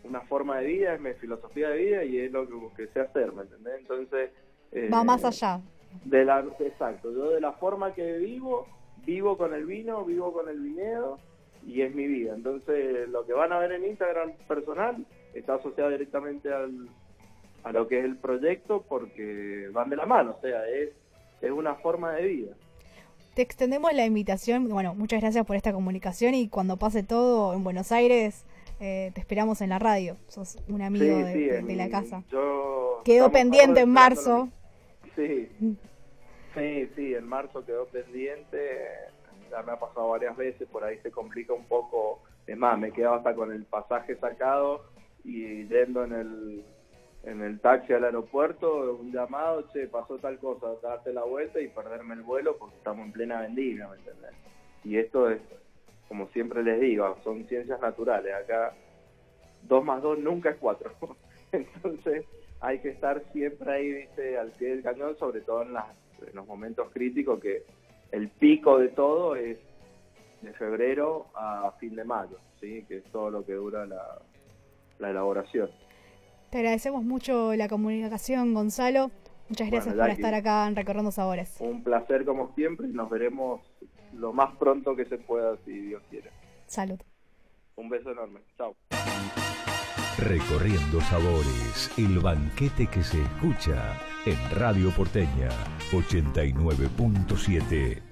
una 0.02 0.22
forma 0.22 0.58
de 0.58 0.66
vida, 0.66 0.94
es 0.94 1.00
mi 1.00 1.12
filosofía 1.14 1.68
de 1.68 1.78
vida 1.78 2.04
y 2.04 2.18
es 2.18 2.32
lo 2.32 2.48
que, 2.48 2.54
que 2.76 2.92
sé 2.92 3.00
hacer, 3.00 3.32
¿me 3.32 3.42
entendés? 3.42 3.78
Entonces... 3.78 4.30
eh, 4.72 4.90
Va 4.92 5.04
más 5.04 5.24
allá. 5.24 5.60
De 6.04 6.24
la, 6.24 6.44
exacto, 6.58 7.12
yo 7.12 7.30
de 7.30 7.40
la 7.40 7.52
forma 7.52 7.94
que 7.94 8.18
vivo, 8.18 8.66
vivo 9.06 9.36
con 9.36 9.54
el 9.54 9.66
vino, 9.66 10.04
vivo 10.04 10.32
con 10.32 10.48
el 10.48 10.60
viñedo 10.60 11.18
y 11.66 11.82
es 11.82 11.94
mi 11.94 12.06
vida. 12.06 12.34
Entonces, 12.34 13.08
lo 13.08 13.24
que 13.26 13.32
van 13.32 13.52
a 13.52 13.58
ver 13.58 13.72
en 13.72 13.84
Instagram 13.86 14.32
personal 14.48 15.04
está 15.34 15.54
asociado 15.54 15.90
directamente 15.90 16.52
al, 16.52 16.88
a 17.64 17.72
lo 17.72 17.88
que 17.88 17.98
es 18.00 18.04
el 18.04 18.16
proyecto 18.16 18.84
porque 18.88 19.68
van 19.72 19.90
de 19.90 19.96
la 19.96 20.06
mano, 20.06 20.36
o 20.38 20.40
sea, 20.40 20.68
es, 20.68 20.90
es 21.40 21.50
una 21.50 21.74
forma 21.76 22.12
de 22.12 22.24
vida. 22.26 22.52
Te 23.34 23.42
extendemos 23.42 23.92
la 23.92 24.04
invitación. 24.06 24.68
Bueno, 24.68 24.94
muchas 24.94 25.20
gracias 25.20 25.44
por 25.44 25.56
esta 25.56 25.72
comunicación 25.72 26.34
y 26.34 26.48
cuando 26.48 26.76
pase 26.76 27.02
todo 27.02 27.52
en 27.54 27.64
Buenos 27.64 27.90
Aires, 27.90 28.44
eh, 28.78 29.10
te 29.14 29.20
esperamos 29.20 29.60
en 29.60 29.70
la 29.70 29.80
radio. 29.80 30.16
Sos 30.28 30.56
un 30.68 30.82
amigo 30.82 31.04
Sí, 31.16 31.22
de, 31.24 31.32
sí, 31.32 31.38
de- 31.46 31.58
en- 31.58 31.66
de 31.66 31.74
la 31.76 31.88
casa. 31.88 32.22
yo- 32.30 33.00
Quedó 33.04 33.32
pendiente 33.32 33.80
en 33.80 33.90
marzo. 33.90 34.48
Sí, 35.16 35.48
sí, 36.54 36.90
sí, 36.94 37.14
en 37.14 37.28
marzo 37.28 37.64
quedó 37.64 37.86
pendiente, 37.86 38.88
ya 39.50 39.62
me 39.62 39.72
ha 39.72 39.78
pasado 39.78 40.10
varias 40.10 40.36
veces, 40.36 40.68
por 40.68 40.84
ahí 40.84 40.98
se 40.98 41.10
complica 41.10 41.52
un 41.52 41.64
poco, 41.66 42.22
es 42.46 42.56
más, 42.56 42.78
me 42.78 42.92
quedaba 42.92 43.16
hasta 43.16 43.34
con 43.34 43.52
el 43.52 43.64
pasaje 43.64 44.16
sacado 44.16 44.84
y 45.24 45.66
yendo 45.68 46.04
en 46.04 46.12
el, 46.12 46.64
en 47.24 47.42
el 47.42 47.60
taxi 47.60 47.92
al 47.92 48.04
aeropuerto, 48.04 48.98
un 49.00 49.12
llamado, 49.12 49.68
che, 49.72 49.86
pasó 49.86 50.18
tal 50.18 50.38
cosa, 50.38 50.66
darte 50.82 51.12
la 51.12 51.24
vuelta 51.24 51.60
y 51.60 51.68
perderme 51.68 52.14
el 52.14 52.22
vuelo 52.22 52.56
porque 52.58 52.76
estamos 52.76 53.06
en 53.06 53.12
plena 53.12 53.40
vendimia, 53.40 53.88
¿me 53.88 53.96
entendés? 53.96 54.32
Y 54.84 54.98
esto 54.98 55.30
es, 55.30 55.40
como 56.08 56.28
siempre 56.28 56.62
les 56.62 56.80
digo, 56.80 57.16
son 57.24 57.46
ciencias 57.48 57.80
naturales, 57.80 58.34
acá 58.34 58.74
dos 59.62 59.84
más 59.84 60.02
dos 60.02 60.18
nunca 60.18 60.50
es 60.50 60.56
cuatro. 60.56 60.92
Entonces 61.52 62.26
hay 62.60 62.78
que 62.80 62.90
estar 62.90 63.22
siempre 63.32 63.72
ahí, 63.72 63.92
viste, 63.92 64.38
al 64.38 64.50
pie 64.52 64.70
del 64.70 64.82
cañón, 64.82 65.16
sobre 65.18 65.40
todo 65.40 65.62
en, 65.62 65.72
las, 65.72 65.86
en 66.26 66.34
los 66.34 66.46
momentos 66.46 66.90
críticos 66.92 67.40
que 67.40 67.64
el 68.12 68.28
pico 68.28 68.78
de 68.78 68.88
todo 68.88 69.36
es 69.36 69.58
de 70.42 70.52
febrero 70.52 71.26
a 71.34 71.72
fin 71.78 71.96
de 71.96 72.04
mayo, 72.04 72.38
¿sí? 72.60 72.84
que 72.86 72.98
es 72.98 73.04
todo 73.04 73.30
lo 73.30 73.44
que 73.44 73.54
dura 73.54 73.86
la, 73.86 74.20
la 74.98 75.10
elaboración. 75.10 75.70
Te 76.50 76.58
agradecemos 76.58 77.02
mucho 77.02 77.54
la 77.54 77.68
comunicación, 77.68 78.54
Gonzalo. 78.54 79.10
Muchas 79.48 79.70
gracias 79.70 79.94
Bueno, 79.94 80.08
por 80.08 80.10
estar 80.10 80.34
acá 80.34 80.66
en 80.68 80.76
Recorriendo 80.76 81.10
Sabores. 81.10 81.56
Un 81.60 81.82
placer 81.82 82.24
como 82.24 82.54
siempre 82.54 82.88
y 82.88 82.92
nos 82.92 83.10
veremos 83.10 83.60
lo 84.14 84.32
más 84.32 84.56
pronto 84.56 84.94
que 84.94 85.04
se 85.06 85.18
pueda, 85.18 85.56
si 85.64 85.72
Dios 85.72 86.02
quiere. 86.08 86.30
Salud. 86.66 86.98
Un 87.76 87.88
beso 87.88 88.12
enorme. 88.12 88.40
Chao. 88.56 88.76
Recorriendo 90.18 91.00
Sabores, 91.00 91.90
el 91.98 92.20
banquete 92.20 92.86
que 92.86 93.02
se 93.02 93.20
escucha 93.20 93.98
en 94.26 94.38
Radio 94.52 94.90
Porteña 94.90 95.50
89.7. 95.92 98.02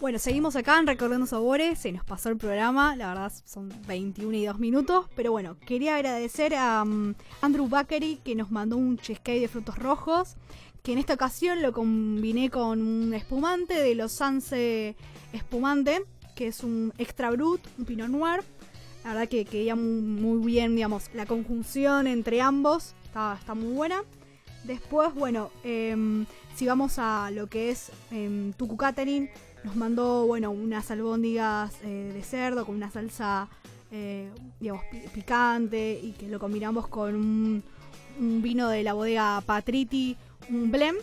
Bueno, 0.00 0.18
seguimos 0.20 0.54
acá 0.54 0.78
en 0.78 0.86
Recorriendo 0.86 1.26
Sabores. 1.26 1.80
Se 1.80 1.90
nos 1.92 2.04
pasó 2.04 2.28
el 2.28 2.36
programa. 2.36 2.94
La 2.94 3.08
verdad 3.08 3.32
son 3.44 3.72
21 3.88 4.36
y 4.36 4.46
2 4.46 4.60
minutos. 4.60 5.06
Pero 5.16 5.32
bueno, 5.32 5.56
quería 5.66 5.96
agradecer 5.96 6.54
a 6.54 6.84
um, 6.84 7.14
Andrew 7.42 7.68
Bakery 7.68 8.20
que 8.24 8.36
nos 8.36 8.52
mandó 8.52 8.76
un 8.76 8.96
cheesecake 8.96 9.40
de 9.40 9.48
frutos 9.48 9.76
rojos. 9.76 10.36
Que 10.82 10.92
en 10.92 10.98
esta 10.98 11.14
ocasión 11.14 11.62
lo 11.62 11.72
combiné 11.72 12.48
con 12.48 12.80
un 12.80 13.12
espumante 13.12 13.74
de 13.74 13.96
los 13.96 14.12
Sanse 14.12 14.94
Espumante. 15.32 16.04
Que 16.36 16.46
es 16.46 16.62
un 16.62 16.92
extra 16.96 17.30
brut, 17.30 17.60
un 17.76 17.84
pinot 17.84 18.08
noir. 18.08 18.44
La 19.04 19.14
verdad 19.14 19.28
que 19.28 19.44
quería 19.44 19.74
muy, 19.76 20.00
muy 20.02 20.44
bien, 20.46 20.74
digamos, 20.76 21.10
la 21.14 21.24
conjunción 21.26 22.06
entre 22.06 22.40
ambos. 22.40 22.94
Está, 23.04 23.36
está 23.38 23.54
muy 23.54 23.72
buena. 23.72 24.02
Después, 24.64 25.14
bueno, 25.14 25.50
em, 25.64 26.26
si 26.56 26.66
vamos 26.66 26.98
a 26.98 27.30
lo 27.30 27.46
que 27.46 27.70
es 27.70 27.90
em, 28.10 28.52
Tucu 28.52 28.76
Catering, 28.76 29.30
nos 29.64 29.76
mandó, 29.76 30.26
bueno, 30.26 30.50
unas 30.50 30.90
albóndigas 30.90 31.72
eh, 31.84 32.10
de 32.12 32.22
cerdo 32.22 32.66
con 32.66 32.74
una 32.76 32.90
salsa, 32.90 33.48
eh, 33.90 34.28
digamos, 34.60 34.82
pi- 34.90 35.02
picante 35.14 35.98
y 36.02 36.12
que 36.12 36.28
lo 36.28 36.38
combinamos 36.38 36.86
con 36.88 37.14
un, 37.14 37.62
un 38.20 38.42
vino 38.42 38.68
de 38.68 38.82
la 38.82 38.92
bodega 38.92 39.40
Patriti, 39.46 40.16
un 40.50 40.70
blend. 40.70 40.98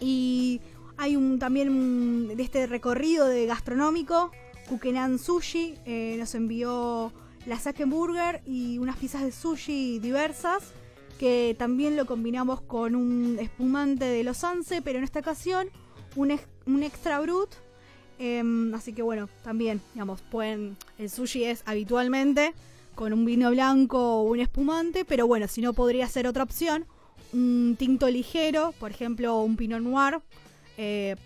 Y 0.00 0.60
hay 0.98 1.16
un 1.16 1.38
también 1.38 1.70
un- 1.70 2.28
de 2.36 2.42
este 2.42 2.66
recorrido 2.66 3.26
de 3.26 3.46
gastronómico, 3.46 4.30
Kukenan 4.68 5.18
Sushi 5.18 5.74
eh, 5.84 6.16
nos 6.18 6.34
envió 6.34 7.12
la 7.46 7.58
Sake 7.58 7.84
Burger 7.84 8.42
y 8.46 8.78
unas 8.78 8.96
piezas 8.96 9.22
de 9.22 9.32
sushi 9.32 9.98
diversas 9.98 10.72
que 11.18 11.54
también 11.58 11.96
lo 11.96 12.06
combinamos 12.06 12.60
con 12.62 12.96
un 12.96 13.38
espumante 13.38 14.04
de 14.04 14.24
los 14.24 14.42
Anse, 14.42 14.82
pero 14.82 14.98
en 14.98 15.04
esta 15.04 15.20
ocasión 15.20 15.68
un, 16.16 16.38
un 16.66 16.82
extra 16.82 17.20
brut. 17.20 17.50
Em, 18.18 18.74
así 18.74 18.92
que 18.92 19.02
bueno, 19.02 19.28
también, 19.42 19.80
digamos, 19.92 20.22
pueden. 20.22 20.76
El 20.98 21.10
sushi 21.10 21.44
es 21.44 21.62
habitualmente 21.66 22.54
con 22.94 23.12
un 23.12 23.24
vino 23.24 23.50
blanco 23.50 24.20
o 24.20 24.22
un 24.22 24.40
espumante, 24.40 25.04
pero 25.04 25.26
bueno, 25.26 25.48
si 25.48 25.60
no 25.60 25.72
podría 25.72 26.08
ser 26.08 26.26
otra 26.26 26.44
opción, 26.44 26.86
un 27.32 27.76
tinto 27.78 28.08
ligero, 28.08 28.72
por 28.78 28.90
ejemplo, 28.90 29.40
un 29.40 29.56
pinot 29.56 29.80
noir 29.80 30.20
eh, 30.76 31.16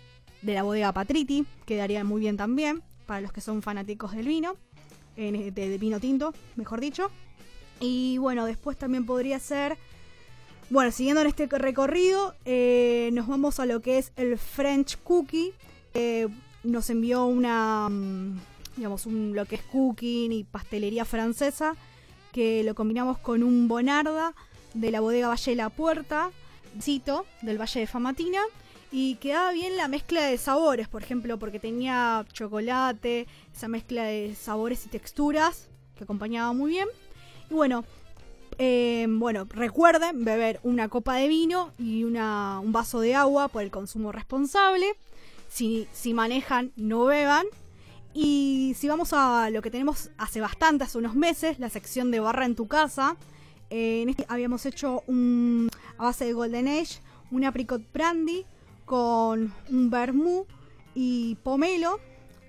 de 0.41 0.53
la 0.53 0.63
bodega 0.63 0.91
Patriti, 0.93 1.45
quedaría 1.65 2.03
muy 2.03 2.21
bien 2.21 2.37
también 2.37 2.83
para 3.09 3.21
los 3.21 3.33
que 3.33 3.41
son 3.41 3.63
fanáticos 3.63 4.11
del 4.11 4.27
vino, 4.27 4.55
eh, 5.17 5.51
de, 5.51 5.69
de 5.69 5.77
vino 5.79 5.99
tinto, 5.99 6.31
mejor 6.55 6.79
dicho. 6.79 7.09
Y 7.79 8.19
bueno, 8.19 8.45
después 8.45 8.77
también 8.77 9.07
podría 9.07 9.39
ser, 9.39 9.79
bueno, 10.69 10.91
siguiendo 10.91 11.21
en 11.21 11.27
este 11.27 11.47
recorrido, 11.47 12.35
eh, 12.45 13.09
nos 13.13 13.25
vamos 13.25 13.59
a 13.59 13.65
lo 13.65 13.81
que 13.81 13.97
es 13.97 14.11
el 14.15 14.37
French 14.37 14.99
Cookie. 15.03 15.53
Nos 16.63 16.89
envió 16.91 17.25
una, 17.25 17.89
mm, 17.89 18.37
digamos, 18.75 19.07
un, 19.07 19.33
lo 19.33 19.45
que 19.45 19.55
es 19.55 19.63
cooking 19.63 20.31
y 20.31 20.43
pastelería 20.43 21.03
francesa, 21.03 21.75
que 22.31 22.63
lo 22.63 22.75
combinamos 22.75 23.17
con 23.17 23.41
un 23.41 23.67
Bonarda 23.67 24.35
de 24.75 24.91
la 24.91 24.99
bodega 24.99 25.29
Valle 25.29 25.51
de 25.51 25.55
la 25.55 25.69
Puerta, 25.71 26.29
Cito, 26.79 27.25
del 27.41 27.59
Valle 27.59 27.79
de 27.79 27.87
Famatina. 27.87 28.41
Y 28.91 29.15
quedaba 29.15 29.51
bien 29.51 29.77
la 29.77 29.87
mezcla 29.87 30.23
de 30.23 30.37
sabores, 30.37 30.87
por 30.87 31.03
ejemplo, 31.03 31.37
porque 31.37 31.59
tenía 31.59 32.25
chocolate, 32.33 33.27
esa 33.55 33.67
mezcla 33.67 34.03
de 34.03 34.35
sabores 34.35 34.85
y 34.85 34.89
texturas 34.89 35.69
que 35.95 36.05
acompañaba 36.05 36.53
muy 36.53 36.71
bien. 36.71 36.87
Y 37.51 37.53
bueno, 37.53 37.83
eh, 38.57 39.05
bueno, 39.07 39.45
recuerden 39.49 40.25
beber 40.25 40.59
una 40.63 40.89
copa 40.89 41.15
de 41.15 41.27
vino 41.27 41.71
y 41.77 42.03
una, 42.03 42.59
un 42.61 42.71
vaso 42.71 42.99
de 42.99 43.13
agua 43.13 43.47
por 43.47 43.61
el 43.61 43.69
consumo 43.69 44.11
responsable. 44.11 44.87
Si, 45.49 45.87
si 45.93 46.13
manejan, 46.15 46.71
no 46.75 47.05
beban. 47.05 47.45
Y 48.15 48.73
si 48.75 48.87
vamos 48.87 49.13
a 49.13 49.51
lo 49.51 49.61
que 49.61 49.69
tenemos 49.69 50.09
hace 50.17 50.41
bastante, 50.41 50.83
hace 50.83 50.97
unos 50.97 51.13
meses, 51.13 51.59
la 51.59 51.69
sección 51.69 52.09
de 52.09 52.21
barra 52.21 52.45
en 52.45 52.55
tu 52.55 52.67
casa. 52.67 53.17
eh, 53.69 54.01
en 54.01 54.09
este 54.09 54.25
habíamos 54.29 54.65
hecho 54.65 55.03
un, 55.05 55.69
a 55.99 56.05
base 56.05 56.25
de 56.25 56.33
Golden 56.33 56.67
Age, 56.67 57.01
un 57.29 57.45
apricot 57.45 57.83
brandy 57.93 58.45
con 58.89 59.53
un 59.69 59.91
vermouth 59.91 60.47
y 60.95 61.35
pomelo 61.43 61.99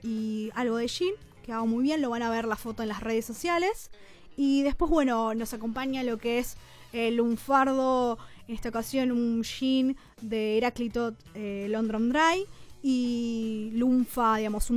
y 0.02 0.48
algo 0.54 0.78
de 0.78 0.88
gin. 0.88 1.12
Quedaba 1.42 1.66
muy 1.66 1.82
bien, 1.82 2.00
lo 2.00 2.08
van 2.08 2.22
a 2.22 2.30
ver 2.30 2.46
la 2.46 2.56
foto 2.56 2.82
en 2.82 2.88
las 2.88 3.02
redes 3.02 3.26
sociales. 3.26 3.90
Y 4.38 4.62
después, 4.62 4.90
bueno, 4.90 5.34
nos 5.34 5.52
acompaña 5.52 6.02
lo 6.02 6.16
que 6.16 6.38
es 6.38 6.56
el 6.94 7.16
lunfardo, 7.16 8.16
en 8.48 8.54
esta 8.54 8.70
ocasión 8.70 9.12
un 9.12 9.44
gin 9.44 9.98
de 10.22 10.56
Heraclito 10.56 11.12
eh, 11.34 11.70
Dry 11.70 12.46
y 12.82 13.72
lunfa, 13.74 14.38
digamos, 14.38 14.68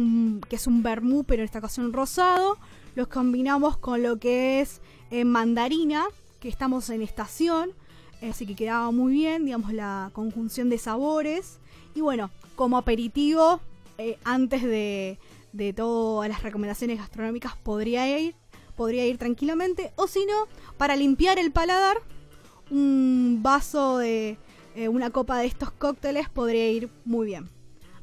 que 0.50 0.58
es 0.58 0.68
un 0.68 0.84
vermouth, 0.84 1.26
pero 1.26 1.44
en 1.44 1.46
esta 1.46 1.60
ocasión 1.60 1.94
rosado. 1.94 2.58
Los 2.96 3.08
combinamos 3.08 3.78
con 3.78 4.04
lo 4.04 4.20
que 4.20 4.60
es 4.60 4.82
eh, 5.12 5.24
mandarina, 5.24 6.04
que 6.42 6.50
estamos 6.50 6.90
en 6.90 7.02
estación, 7.02 7.70
eh, 7.70 7.74
así 8.30 8.46
que 8.46 8.56
quedaba 8.56 8.92
muy 8.92 9.14
bien, 9.14 9.46
digamos, 9.46 9.74
la 9.74 10.12
conjunción 10.14 10.70
de 10.70 10.78
sabores. 10.78 11.60
Y 11.96 12.02
bueno, 12.02 12.30
como 12.56 12.78
aperitivo, 12.78 13.60
eh, 13.98 14.18
antes 14.24 14.64
de, 14.64 15.18
de 15.52 15.74
todas 15.74 16.30
las 16.30 16.44
recomendaciones 16.44 16.98
gastronómicas, 16.98 17.56
podría 17.58 18.20
ir, 18.20 18.36
podría 18.76 19.06
ir 19.06 19.18
tranquilamente. 19.18 19.92
O 19.96 20.08
si 20.08 20.26
no, 20.26 20.48
para 20.78 20.96
limpiar 20.96 21.40
el 21.40 21.52
paladar, 21.52 21.98
un 22.70 23.40
vaso 23.42 23.98
de 23.98 24.38
eh, 24.76 24.88
una 24.90 25.12
copa 25.12 25.38
de 25.38 25.46
estos 25.46 25.72
cócteles 25.72 26.30
podría 26.30 26.70
ir 26.70 26.90
muy 27.06 27.28
bien. 27.28 27.50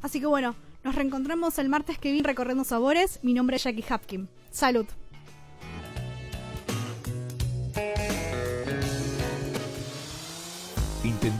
Así 0.02 0.20
que 0.20 0.26
bueno, 0.26 0.54
nos 0.84 0.94
reencontramos 0.94 1.58
el 1.58 1.68
martes 1.68 1.98
que 1.98 2.12
viene 2.12 2.26
recorriendo 2.26 2.64
sabores. 2.64 3.18
Mi 3.22 3.34
nombre 3.34 3.56
es 3.56 3.64
Jackie 3.64 3.84
Hapkin. 3.88 4.28
Salud. 4.50 4.86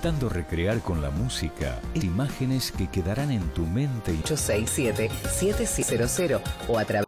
Intentando 0.00 0.30
recrear 0.30 0.80
con 0.80 1.02
la 1.02 1.10
música 1.10 1.78
imágenes 1.92 2.72
que 2.72 2.86
quedarán 2.86 3.30
en 3.30 3.46
tu 3.50 3.66
mente. 3.66 4.14
y 4.14 4.22
867-7700 4.22 6.40
o 6.68 6.78
a 6.78 6.86
través 6.86 7.04